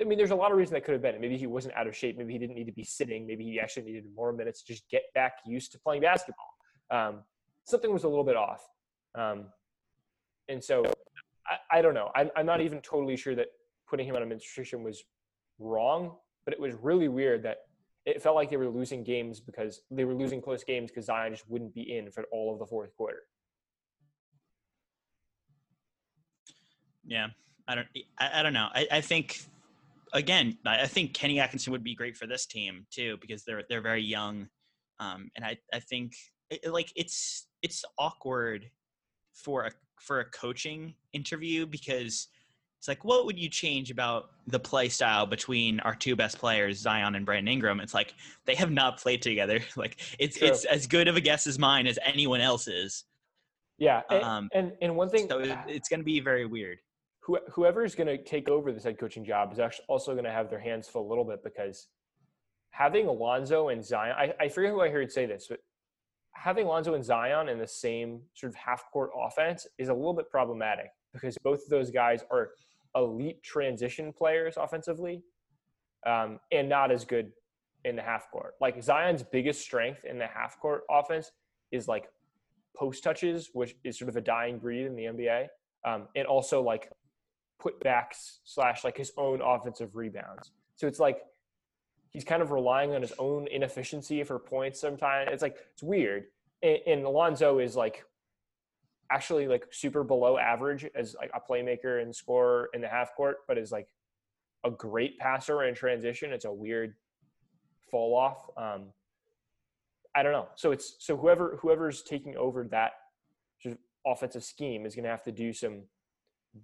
I 0.00 0.04
mean, 0.04 0.16
there's 0.16 0.30
a 0.30 0.36
lot 0.36 0.52
of 0.52 0.56
reasons 0.56 0.74
that 0.74 0.84
could 0.84 0.92
have 0.92 1.02
been. 1.02 1.20
Maybe 1.20 1.36
he 1.36 1.48
wasn't 1.48 1.74
out 1.74 1.88
of 1.88 1.96
shape. 1.96 2.16
Maybe 2.16 2.32
he 2.32 2.38
didn't 2.38 2.54
need 2.54 2.66
to 2.66 2.72
be 2.72 2.84
sitting. 2.84 3.26
Maybe 3.26 3.44
he 3.44 3.58
actually 3.58 3.82
needed 3.84 4.04
more 4.14 4.32
minutes 4.32 4.62
to 4.62 4.72
just 4.72 4.88
get 4.88 5.02
back 5.14 5.38
used 5.44 5.72
to 5.72 5.78
playing 5.80 6.02
basketball. 6.02 6.54
Um, 6.90 7.24
something 7.64 7.92
was 7.92 8.04
a 8.04 8.08
little 8.08 8.24
bit 8.24 8.36
off. 8.36 8.62
Um, 9.16 9.46
and 10.48 10.62
so 10.62 10.84
I, 11.46 11.78
I 11.78 11.82
don't 11.82 11.94
know. 11.94 12.10
I, 12.14 12.30
I'm 12.36 12.46
not 12.46 12.60
even 12.60 12.80
totally 12.80 13.16
sure 13.16 13.34
that 13.34 13.48
putting 13.88 14.06
him 14.06 14.14
on 14.14 14.22
a 14.22 14.78
was 14.78 15.02
wrong, 15.58 16.16
but 16.44 16.54
it 16.54 16.60
was 16.60 16.74
really 16.80 17.08
weird 17.08 17.42
that 17.42 17.58
it 18.06 18.22
felt 18.22 18.36
like 18.36 18.50
they 18.50 18.56
were 18.56 18.68
losing 18.68 19.02
games 19.02 19.40
because 19.40 19.82
they 19.90 20.04
were 20.04 20.14
losing 20.14 20.40
close 20.40 20.62
games 20.62 20.90
because 20.90 21.06
Zion 21.06 21.32
just 21.32 21.48
wouldn't 21.50 21.74
be 21.74 21.96
in 21.96 22.10
for 22.10 22.24
all 22.32 22.52
of 22.52 22.58
the 22.58 22.66
fourth 22.66 22.94
quarter. 22.96 23.22
Yeah, 27.04 27.28
I 27.68 27.74
don't. 27.74 27.86
I, 28.18 28.40
I 28.40 28.42
don't 28.42 28.52
know. 28.52 28.68
I, 28.74 28.86
I 28.90 29.00
think 29.00 29.40
again, 30.12 30.56
I 30.66 30.86
think 30.86 31.14
Kenny 31.14 31.38
Atkinson 31.38 31.70
would 31.72 31.84
be 31.84 31.94
great 31.94 32.16
for 32.16 32.26
this 32.26 32.46
team 32.46 32.86
too 32.90 33.18
because 33.20 33.44
they're 33.44 33.62
they're 33.68 33.82
very 33.82 34.02
young, 34.02 34.48
um, 34.98 35.30
and 35.36 35.44
I 35.44 35.58
I 35.72 35.80
think 35.80 36.14
it, 36.50 36.72
like 36.72 36.92
it's 36.96 37.46
it's 37.62 37.84
awkward 37.98 38.70
for 39.34 39.66
a 39.66 39.70
for 40.00 40.20
a 40.20 40.24
coaching 40.24 40.94
interview 41.12 41.66
because 41.66 42.28
it's 42.78 42.86
like, 42.86 43.04
what 43.04 43.26
would 43.26 43.38
you 43.38 43.48
change 43.48 43.90
about 43.90 44.30
the 44.46 44.58
play 44.58 44.88
style 44.88 45.26
between 45.26 45.80
our 45.80 45.96
two 45.96 46.14
best 46.14 46.38
players, 46.38 46.78
Zion 46.78 47.16
and 47.16 47.26
Brandon 47.26 47.52
Ingram? 47.52 47.80
It's 47.80 47.92
like 47.92 48.14
they 48.44 48.54
have 48.54 48.70
not 48.70 49.00
played 49.00 49.20
together. 49.20 49.60
Like 49.76 50.00
it's 50.18 50.38
True. 50.38 50.48
it's 50.48 50.64
as 50.64 50.86
good 50.86 51.08
of 51.08 51.16
a 51.16 51.20
guess 51.20 51.46
as 51.46 51.58
mine 51.58 51.86
as 51.86 51.98
anyone 52.04 52.40
else's. 52.40 53.04
Yeah, 53.78 54.02
and 54.10 54.24
um, 54.24 54.48
and, 54.52 54.72
and, 54.80 54.96
one 54.96 55.08
thing, 55.08 55.28
so 55.28 55.38
it's 55.68 55.88
going 55.88 56.00
to 56.00 56.04
be 56.04 56.18
very 56.18 56.46
weird. 56.46 56.78
Who, 57.28 57.38
whoever 57.52 57.84
is 57.84 57.94
going 57.94 58.06
to 58.06 58.16
take 58.16 58.48
over 58.48 58.72
this 58.72 58.84
head 58.84 58.98
coaching 58.98 59.22
job 59.22 59.52
is 59.52 59.58
actually 59.58 59.84
also 59.86 60.12
going 60.12 60.24
to 60.24 60.32
have 60.32 60.48
their 60.48 60.58
hands 60.58 60.88
full 60.88 61.06
a 61.06 61.08
little 61.08 61.24
bit 61.24 61.44
because 61.44 61.88
having 62.70 63.06
Alonzo 63.06 63.68
and 63.68 63.84
Zion, 63.84 64.14
I, 64.16 64.32
I 64.40 64.48
forget 64.48 64.70
who 64.70 64.80
I 64.80 64.88
heard 64.88 65.12
say 65.12 65.26
this, 65.26 65.46
but 65.46 65.60
having 66.32 66.64
Alonzo 66.64 66.94
and 66.94 67.04
Zion 67.04 67.50
in 67.50 67.58
the 67.58 67.66
same 67.66 68.22
sort 68.32 68.50
of 68.50 68.56
half 68.56 68.90
court 68.90 69.10
offense 69.14 69.66
is 69.76 69.90
a 69.90 69.94
little 69.94 70.14
bit 70.14 70.30
problematic 70.30 70.86
because 71.12 71.36
both 71.44 71.62
of 71.64 71.68
those 71.68 71.90
guys 71.90 72.24
are 72.30 72.52
elite 72.94 73.42
transition 73.42 74.10
players 74.10 74.54
offensively 74.56 75.22
um, 76.06 76.40
and 76.50 76.66
not 76.66 76.90
as 76.90 77.04
good 77.04 77.30
in 77.84 77.94
the 77.94 78.00
half 78.00 78.30
court. 78.30 78.54
Like 78.58 78.82
Zion's 78.82 79.22
biggest 79.22 79.60
strength 79.60 80.06
in 80.06 80.18
the 80.18 80.26
half 80.26 80.58
court 80.58 80.84
offense 80.90 81.32
is 81.72 81.88
like 81.88 82.08
post 82.74 83.04
touches, 83.04 83.50
which 83.52 83.76
is 83.84 83.98
sort 83.98 84.08
of 84.08 84.16
a 84.16 84.22
dying 84.22 84.58
breed 84.58 84.86
in 84.86 84.96
the 84.96 85.04
NBA, 85.04 85.48
um, 85.84 86.08
and 86.16 86.26
also 86.26 86.62
like 86.62 86.90
putbacks 87.62 88.38
slash 88.44 88.84
like 88.84 88.96
his 88.96 89.12
own 89.16 89.40
offensive 89.40 89.96
rebounds. 89.96 90.50
So 90.76 90.86
it's 90.86 91.00
like 91.00 91.22
he's 92.10 92.24
kind 92.24 92.42
of 92.42 92.50
relying 92.50 92.94
on 92.94 93.02
his 93.02 93.12
own 93.18 93.48
inefficiency 93.48 94.22
for 94.24 94.38
points 94.38 94.80
sometimes. 94.80 95.30
It's 95.32 95.42
like 95.42 95.56
it's 95.72 95.82
weird. 95.82 96.24
And, 96.62 96.78
and 96.86 97.04
Alonzo 97.04 97.58
is 97.58 97.76
like 97.76 98.04
actually 99.10 99.48
like 99.48 99.66
super 99.70 100.04
below 100.04 100.38
average 100.38 100.86
as 100.94 101.14
like 101.14 101.30
a 101.34 101.40
playmaker 101.40 102.02
and 102.02 102.14
scorer 102.14 102.68
in 102.74 102.80
the 102.80 102.88
half 102.88 103.14
court, 103.14 103.38
but 103.46 103.58
is 103.58 103.72
like 103.72 103.88
a 104.64 104.70
great 104.70 105.18
passer 105.18 105.64
in 105.64 105.74
transition. 105.74 106.32
It's 106.32 106.44
a 106.44 106.52
weird 106.52 106.94
fall 107.90 108.14
off. 108.14 108.48
Um, 108.56 108.86
I 110.14 110.22
don't 110.22 110.32
know. 110.32 110.48
So 110.56 110.72
it's 110.72 110.96
so 110.98 111.16
whoever 111.16 111.58
whoever's 111.60 112.02
taking 112.02 112.36
over 112.36 112.64
that 112.64 112.92
sort 113.60 113.74
of 113.74 113.78
offensive 114.06 114.44
scheme 114.44 114.86
is 114.86 114.94
going 114.94 115.04
to 115.04 115.10
have 115.10 115.22
to 115.24 115.32
do 115.32 115.52
some 115.52 115.82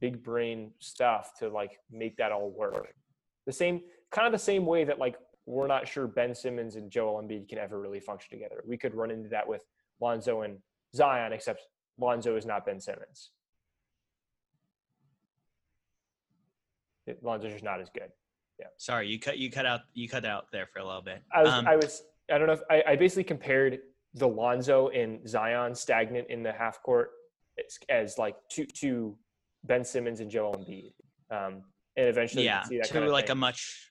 big 0.01 0.23
brain 0.23 0.73
stuff 0.79 1.33
to 1.39 1.49
like 1.49 1.79
make 1.91 2.17
that 2.17 2.33
all 2.33 2.51
work. 2.51 2.95
The 3.47 3.53
same 3.53 3.83
kind 4.11 4.27
of 4.27 4.33
the 4.33 4.39
same 4.39 4.67
way 4.67 4.85
that 4.85 4.99
like 4.99 5.17
we're 5.47 5.67
not 5.67 5.87
sure 5.87 6.07
Ben 6.07 6.35
Simmons 6.35 6.77
and 6.77 6.91
Joel 6.91 7.23
Embiid 7.23 7.49
can 7.49 7.59
ever 7.59 7.81
really 7.81 8.01
function 8.01 8.31
together. 8.31 8.63
We 8.67 8.77
could 8.79 8.95
run 8.95 9.11
into 9.11 9.29
that 9.31 9.47
with 9.47 9.63
Lonzo 10.01 10.43
and 10.43 10.59
Zion, 10.95 11.33
except 11.33 11.63
Lonzo 11.99 12.37
is 12.37 12.47
not 12.47 12.65
Ben 12.65 12.81
Simmons. 12.81 13.31
Lonzo's 17.23 17.53
just 17.53 17.65
not 17.65 17.81
as 17.81 17.91
good. 17.91 18.11
Yeah. 18.59 18.67
Sorry, 18.79 19.09
you 19.09 19.19
cut 19.19 19.39
you 19.39 19.51
cut 19.51 19.67
out 19.67 19.81
you 19.93 20.09
cut 20.09 20.25
out 20.25 20.47
there 20.53 20.67
for 20.73 20.79
a 20.79 20.87
little 20.87 21.03
bit. 21.03 21.23
I 21.33 21.43
was 21.43 21.53
um, 21.53 21.67
I 21.67 21.77
was 21.77 22.03
I 22.33 22.39
don't 22.39 22.47
know 22.47 22.55
if 22.55 22.63
I, 22.71 22.93
I 22.93 22.97
basically 22.97 23.25
compared 23.25 23.81
the 24.15 24.29
Lonzo 24.29 24.89
and 24.89 25.29
Zion 25.29 25.75
stagnant 25.75 26.29
in 26.31 26.43
the 26.43 26.53
half 26.53 26.83
court 26.83 27.11
as, 27.59 27.79
as 27.89 28.19
like 28.19 28.37
to 28.51 28.65
to 28.65 29.17
Ben 29.65 29.85
Simmons 29.85 30.21
and 30.21 30.31
Joel 30.31 30.55
Embiid. 30.55 30.93
Um, 31.31 31.63
and 31.97 32.09
eventually 32.09 32.45
yeah, 32.45 32.63
to 32.63 32.93
kind 32.93 33.05
of 33.05 33.13
like 33.13 33.27
thing. 33.27 33.33
a 33.33 33.37
much 33.37 33.91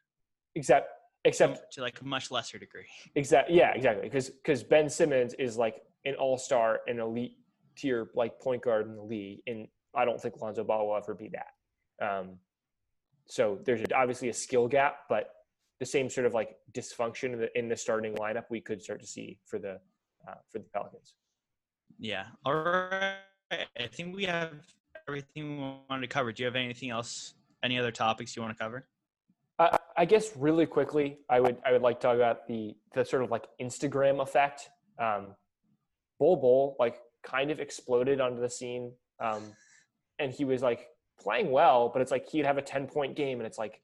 except 0.56 0.90
except 1.26 1.74
to 1.74 1.82
like 1.82 2.00
a 2.02 2.06
much 2.06 2.32
lesser 2.32 2.58
degree. 2.58 2.86
Exactly. 3.16 3.56
Yeah, 3.56 3.72
exactly. 3.74 4.04
Because 4.04 4.30
because 4.30 4.64
Ben 4.64 4.90
Simmons 4.90 5.34
is 5.36 5.58
like 5.58 5.82
an 6.06 6.16
all 6.16 6.38
star, 6.38 6.82
an 6.88 7.00
elite 7.00 7.38
tier 7.76 8.10
like 8.16 8.40
point 8.40 8.62
guard 8.62 8.88
in 8.88 8.96
the 8.96 9.04
league, 9.04 9.40
and 9.48 9.68
I 9.96 10.06
don't 10.06 10.20
think 10.22 10.42
Lonzo 10.42 10.64
Ball 10.64 10.88
will 10.88 10.98
ever 10.98 11.14
be 11.14 11.30
that. 11.30 12.06
Um, 12.06 12.38
so 13.28 13.60
there's 13.66 13.82
obviously 13.96 14.30
a 14.30 14.34
skill 14.34 14.68
gap, 14.68 15.02
but 15.08 15.30
the 15.80 15.86
same 15.86 16.10
sort 16.10 16.28
of 16.28 16.34
like 16.34 16.56
dysfunction 16.74 17.34
in 17.34 17.40
the, 17.40 17.58
in 17.58 17.70
the 17.70 17.78
starting 17.78 18.16
lineup 18.16 18.44
we 18.50 18.60
could 18.60 18.82
start 18.82 19.00
to 19.00 19.08
see 19.08 19.40
for 19.46 19.60
the 19.60 19.80
uh, 20.28 20.36
for 20.50 20.60
the 20.60 20.66
Pelicans. 20.74 21.16
Yeah. 22.00 22.26
All 22.46 22.54
right. 22.54 23.16
I 23.52 23.88
think 23.88 24.16
we 24.16 24.26
have 24.26 24.54
everything 25.08 25.58
we 25.58 25.76
wanted 25.90 26.02
to 26.02 26.08
cover. 26.08 26.32
Do 26.32 26.44
you 26.44 26.48
have 26.48 26.56
anything 26.56 26.90
else? 26.90 27.34
Any 27.64 27.80
other 27.80 27.92
topics 27.92 28.36
you 28.36 28.42
want 28.42 28.58
to 28.58 28.62
cover? 28.62 28.88
I, 29.60 29.78
I 29.98 30.06
guess 30.06 30.36
really 30.36 30.66
quickly, 30.66 31.20
I 31.30 31.40
would 31.40 31.58
I 31.66 31.72
would 31.72 31.82
like 31.82 32.00
to 32.02 32.08
talk 32.08 32.16
about 32.16 32.48
the 32.48 32.76
the 32.94 33.06
sort 33.06 33.24
of 33.24 33.32
like 33.32 33.46
Instagram 33.62 34.22
effect. 34.22 34.70
Um, 35.00 35.36
Bull 36.20 36.36
Bol 36.36 36.76
like 36.80 36.98
kind 37.24 37.52
of 37.52 37.60
exploded 37.60 38.22
onto 38.22 38.42
the 38.42 38.50
scene. 38.50 38.92
Um, 39.20 39.54
and 40.20 40.32
he 40.32 40.46
was 40.46 40.62
like 40.62 40.88
playing 41.20 41.52
well, 41.52 41.90
but 41.90 42.02
it's 42.02 42.12
like 42.12 42.30
he'd 42.30 42.46
have 42.46 42.58
a 42.58 42.62
10 42.62 42.88
point 42.88 43.16
game 43.16 43.40
and 43.40 43.48
it's 43.48 43.58
like 43.58 43.82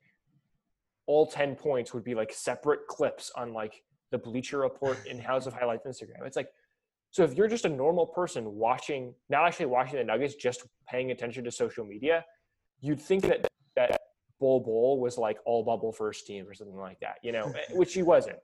all 1.08 1.26
10 1.26 1.56
points 1.56 1.94
would 1.94 2.04
be 2.04 2.14
like 2.14 2.32
separate 2.32 2.86
clips 2.88 3.32
on 3.36 3.54
like 3.54 3.82
the 4.12 4.18
Bleacher 4.18 4.60
Report 4.60 4.98
in 5.08 5.20
House 5.20 5.48
of 5.48 5.54
Highlights 5.54 5.86
Instagram. 5.86 6.26
It's 6.26 6.36
like, 6.36 6.50
so 7.12 7.24
if 7.24 7.34
you're 7.34 7.48
just 7.48 7.66
a 7.66 7.70
normal 7.70 8.06
person 8.06 8.56
watching, 8.56 9.14
not 9.30 9.46
actually 9.46 9.66
watching 9.66 9.98
the 9.98 10.04
Nuggets, 10.04 10.36
just 10.36 10.66
paying 10.88 11.12
attention 11.12 11.44
to 11.44 11.52
social 11.52 11.84
media, 11.84 12.24
you'd 12.82 13.02
think 13.02 13.24
that 13.24 13.48
that 13.76 14.00
Bol 14.40 14.60
Bol 14.60 15.00
was 15.00 15.18
like 15.18 15.40
all 15.46 15.64
bubble 15.64 15.92
first 15.92 16.28
team 16.28 16.48
or 16.48 16.54
something 16.54 16.78
like 16.78 17.00
that, 17.00 17.16
you 17.24 17.32
know, 17.32 17.52
which 17.72 17.94
he 17.94 18.04
wasn't. 18.04 18.38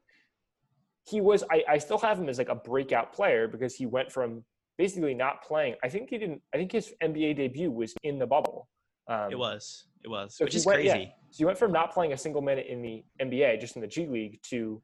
He 1.08 1.22
was. 1.22 1.44
I, 1.52 1.64
I 1.70 1.78
still 1.78 2.00
have 2.00 2.18
him 2.18 2.28
as 2.30 2.40
like 2.40 2.50
a 2.50 2.56
breakout 2.56 3.14
player 3.14 3.48
because 3.48 3.76
he 3.76 3.86
went 3.86 4.12
from 4.12 4.44
basically 4.78 5.14
not 5.14 5.44
playing. 5.44 5.76
I 5.84 5.90
think 5.90 6.10
he 6.10 6.18
didn't. 6.18 6.42
I 6.54 6.58
think 6.58 6.72
his 6.72 6.94
NBA 7.04 7.38
debut 7.38 7.72
was 7.72 7.94
in 8.02 8.18
the 8.18 8.26
bubble. 8.26 8.68
Um, 9.08 9.32
it 9.32 9.38
was. 9.38 9.86
It 10.04 10.08
was. 10.08 10.36
So 10.36 10.46
which 10.46 10.56
is 10.56 10.66
went, 10.66 10.78
crazy. 10.78 11.00
Yeah. 11.00 11.06
So 11.30 11.42
you 11.42 11.46
went 11.46 11.60
from 11.60 11.72
not 11.72 11.94
playing 11.94 12.14
a 12.14 12.18
single 12.18 12.42
minute 12.42 12.66
in 12.68 12.82
the 12.82 13.04
NBA, 13.22 13.60
just 13.60 13.76
in 13.76 13.82
the 13.82 13.88
G 13.88 14.08
League, 14.08 14.40
to 14.50 14.82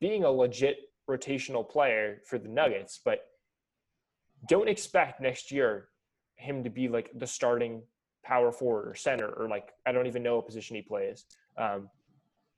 being 0.00 0.24
a 0.24 0.30
legit 0.30 0.76
rotational 1.08 1.68
player 1.68 2.22
for 2.26 2.38
the 2.38 2.48
Nuggets. 2.48 3.00
But 3.04 3.20
don't 4.48 4.68
expect 4.68 5.20
next 5.20 5.50
year 5.50 5.88
him 6.36 6.64
to 6.64 6.70
be 6.70 6.88
like 6.88 7.10
the 7.14 7.26
starting 7.26 7.82
power 8.24 8.52
forward 8.52 8.88
or 8.88 8.94
center 8.94 9.28
or 9.28 9.48
like 9.48 9.70
I 9.86 9.92
don't 9.92 10.06
even 10.06 10.22
know 10.22 10.36
what 10.36 10.46
position 10.46 10.76
he 10.76 10.82
plays. 10.82 11.24
Um, 11.56 11.88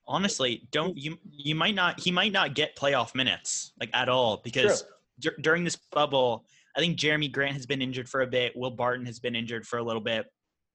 Honestly, 0.06 0.66
don't 0.72 0.96
you? 0.96 1.18
You 1.30 1.54
might 1.54 1.74
not. 1.74 2.00
He 2.00 2.10
might 2.10 2.32
not 2.32 2.54
get 2.54 2.74
playoff 2.76 3.14
minutes 3.14 3.72
like 3.78 3.90
at 3.92 4.08
all 4.08 4.40
because 4.42 4.84
d- 5.20 5.30
during 5.42 5.64
this 5.64 5.76
bubble, 5.92 6.46
I 6.74 6.80
think 6.80 6.98
Jerami 6.98 7.30
Grant 7.30 7.52
has 7.52 7.66
been 7.66 7.82
injured 7.82 8.08
for 8.08 8.22
a 8.22 8.26
bit. 8.26 8.56
Will 8.56 8.70
Barton 8.70 9.04
has 9.04 9.18
been 9.20 9.36
injured 9.36 9.66
for 9.66 9.78
a 9.78 9.82
little 9.82 10.00
bit. 10.00 10.24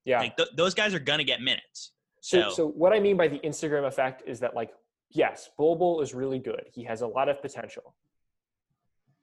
Yeah, 0.04 0.20
like 0.20 0.36
th- 0.36 0.50
those 0.56 0.72
guys 0.72 0.94
are 0.94 1.00
gonna 1.00 1.24
get 1.24 1.40
minutes. 1.40 1.90
So, 2.20 2.42
so, 2.42 2.50
so 2.50 2.68
what 2.68 2.92
I 2.92 3.00
mean 3.00 3.16
by 3.16 3.26
the 3.26 3.40
Instagram 3.40 3.86
effect 3.88 4.22
is 4.24 4.38
that 4.38 4.54
like 4.54 4.70
yes, 5.14 5.48
Bol 5.56 5.76
Bol 5.76 6.02
is 6.02 6.12
really 6.12 6.38
good. 6.38 6.64
He 6.72 6.84
has 6.84 7.00
a 7.00 7.06
lot 7.06 7.28
of 7.28 7.40
potential. 7.40 7.94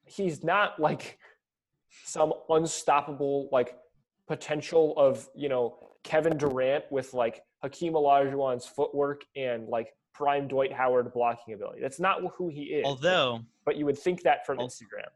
He's 0.05 0.43
not 0.43 0.79
like 0.79 1.19
some 2.05 2.33
unstoppable 2.49 3.49
like 3.51 3.77
potential 4.27 4.93
of 4.97 5.27
you 5.35 5.49
know 5.49 5.77
Kevin 6.03 6.37
Durant 6.37 6.85
with 6.89 7.13
like 7.13 7.43
Hakeem 7.61 7.93
Olajuwon's 7.93 8.65
footwork 8.65 9.23
and 9.35 9.67
like 9.67 9.93
prime 10.13 10.47
Dwight 10.47 10.73
Howard 10.73 11.13
blocking 11.13 11.53
ability. 11.53 11.81
That's 11.81 11.99
not 11.99 12.21
who 12.35 12.49
he 12.49 12.63
is. 12.63 12.85
Although, 12.85 13.41
but 13.65 13.75
you 13.75 13.85
would 13.85 13.97
think 13.97 14.23
that 14.23 14.45
from 14.45 14.57
Instagram. 14.57 15.09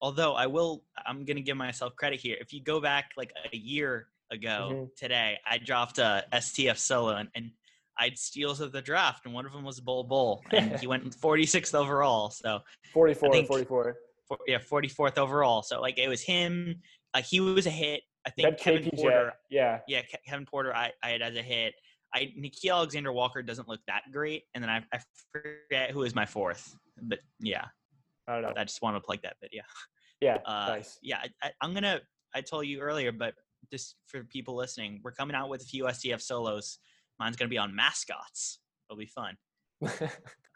Although 0.00 0.34
I 0.34 0.46
will, 0.46 0.84
I'm 1.06 1.24
gonna 1.24 1.40
give 1.40 1.56
myself 1.56 1.96
credit 1.96 2.20
here. 2.20 2.36
If 2.40 2.52
you 2.52 2.62
go 2.62 2.80
back 2.80 3.10
like 3.16 3.32
a 3.52 3.56
year 3.56 4.08
ago 4.30 4.70
mm-hmm. 4.72 4.84
today, 4.96 5.38
I 5.46 5.58
dropped 5.58 5.98
a 5.98 6.24
STF 6.32 6.78
solo 6.78 7.16
and, 7.16 7.28
and 7.34 7.50
I 7.98 8.04
had 8.04 8.18
steals 8.18 8.60
of 8.60 8.72
the 8.72 8.82
draft, 8.82 9.24
and 9.24 9.34
one 9.34 9.46
of 9.46 9.52
them 9.52 9.64
was 9.64 9.80
Bol 9.80 10.04
Bol, 10.04 10.42
and 10.52 10.78
he 10.78 10.86
went 10.86 11.04
46th 11.16 11.74
overall. 11.74 12.30
So 12.30 12.60
44, 12.92 13.32
think, 13.32 13.48
44. 13.48 13.96
For, 14.26 14.38
yeah, 14.46 14.58
44th 14.58 15.18
overall. 15.18 15.62
So 15.62 15.80
like 15.80 15.98
it 15.98 16.08
was 16.08 16.22
him. 16.22 16.80
Like 17.14 17.24
he 17.24 17.40
was 17.40 17.66
a 17.66 17.70
hit. 17.70 18.02
I 18.26 18.30
think 18.30 18.58
Kevin 18.58 18.84
KPJ, 18.84 18.96
Porter. 18.96 19.32
Yeah, 19.50 19.80
yeah, 19.86 20.02
Kevin 20.26 20.46
Porter. 20.46 20.74
I, 20.74 20.92
I 21.02 21.10
had 21.10 21.22
as 21.22 21.36
a 21.36 21.42
hit. 21.42 21.74
I 22.14 22.32
Nickeil 22.38 22.74
Alexander 22.74 23.12
Walker 23.12 23.42
doesn't 23.42 23.68
look 23.68 23.80
that 23.86 24.02
great, 24.12 24.44
and 24.54 24.62
then 24.62 24.70
I, 24.70 24.82
I 24.92 25.00
forget 25.32 25.90
who 25.90 26.04
is 26.04 26.14
my 26.14 26.24
fourth, 26.24 26.74
but 27.02 27.18
yeah, 27.40 27.66
I 28.26 28.34
don't 28.34 28.42
know. 28.42 28.52
I 28.56 28.64
just 28.64 28.82
want 28.82 28.96
to 28.96 29.00
plug 29.00 29.18
that 29.22 29.36
video. 29.42 29.62
Yeah, 30.20 30.38
uh, 30.46 30.68
nice. 30.68 30.98
Yeah, 31.02 31.18
I, 31.42 31.50
I'm 31.60 31.74
gonna. 31.74 32.00
I 32.34 32.40
told 32.40 32.66
you 32.66 32.80
earlier, 32.80 33.12
but 33.12 33.34
just 33.70 33.96
for 34.06 34.24
people 34.24 34.56
listening, 34.56 35.00
we're 35.04 35.12
coming 35.12 35.36
out 35.36 35.48
with 35.48 35.62
a 35.62 35.66
few 35.66 35.84
STF 35.84 36.20
solos. 36.20 36.78
Mine's 37.18 37.36
gonna 37.36 37.48
be 37.48 37.58
on 37.58 37.74
mascots. 37.74 38.60
It'll 38.88 38.98
be 38.98 39.06
fun. 39.06 39.36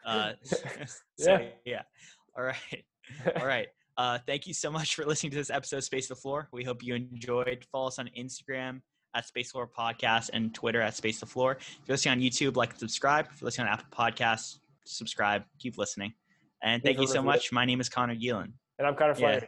uh, 0.05 0.33
so, 0.43 1.37
yeah. 1.37 1.49
yeah. 1.65 1.81
All 2.37 2.43
right. 2.43 2.85
All 3.39 3.45
right. 3.45 3.67
Uh, 3.97 4.17
thank 4.25 4.47
you 4.47 4.53
so 4.53 4.71
much 4.71 4.95
for 4.95 5.05
listening 5.05 5.31
to 5.31 5.37
this 5.37 5.49
episode 5.49 5.77
of 5.77 5.83
Space 5.83 6.07
the 6.07 6.15
Floor. 6.15 6.47
We 6.53 6.63
hope 6.63 6.83
you 6.83 6.95
enjoyed. 6.95 7.65
Follow 7.71 7.87
us 7.87 7.99
on 7.99 8.09
Instagram 8.17 8.81
at 9.13 9.25
Space 9.25 9.51
Floor 9.51 9.67
Podcast 9.67 10.29
and 10.31 10.53
Twitter 10.53 10.81
at 10.81 10.95
Space 10.95 11.19
the 11.19 11.25
Floor. 11.25 11.57
If 11.59 11.79
you're 11.85 11.93
listening 11.93 12.13
on 12.13 12.19
YouTube, 12.21 12.55
like 12.55 12.69
and 12.69 12.79
subscribe. 12.79 13.27
If 13.33 13.41
you're 13.41 13.47
listening 13.47 13.67
on 13.67 13.73
Apple 13.73 13.87
Podcasts, 13.91 14.59
subscribe. 14.85 15.43
Keep 15.59 15.77
listening. 15.77 16.13
And 16.63 16.81
thank 16.81 16.99
you 16.99 17.07
so 17.07 17.21
much. 17.21 17.51
My 17.51 17.65
name 17.65 17.81
is 17.81 17.89
Connor 17.89 18.15
Geelan. 18.15 18.53
And 18.77 18.87
I'm 18.87 18.95
Connor 18.95 19.15
Flannery. 19.15 19.41
Yeah 19.41 19.47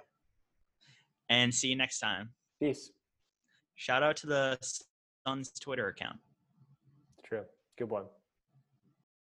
and 1.32 1.56
see 1.56 1.70
you 1.70 1.78
next 1.78 2.00
time. 2.00 2.30
Peace. 2.62 2.92
Shout 3.76 4.04
out 4.04 4.18
to 4.18 4.28
the 4.28 4.60
Suns 5.26 5.52
Twitter 5.60 5.88
account. 5.88 6.18
Good 7.82 7.90
one. 7.90 8.21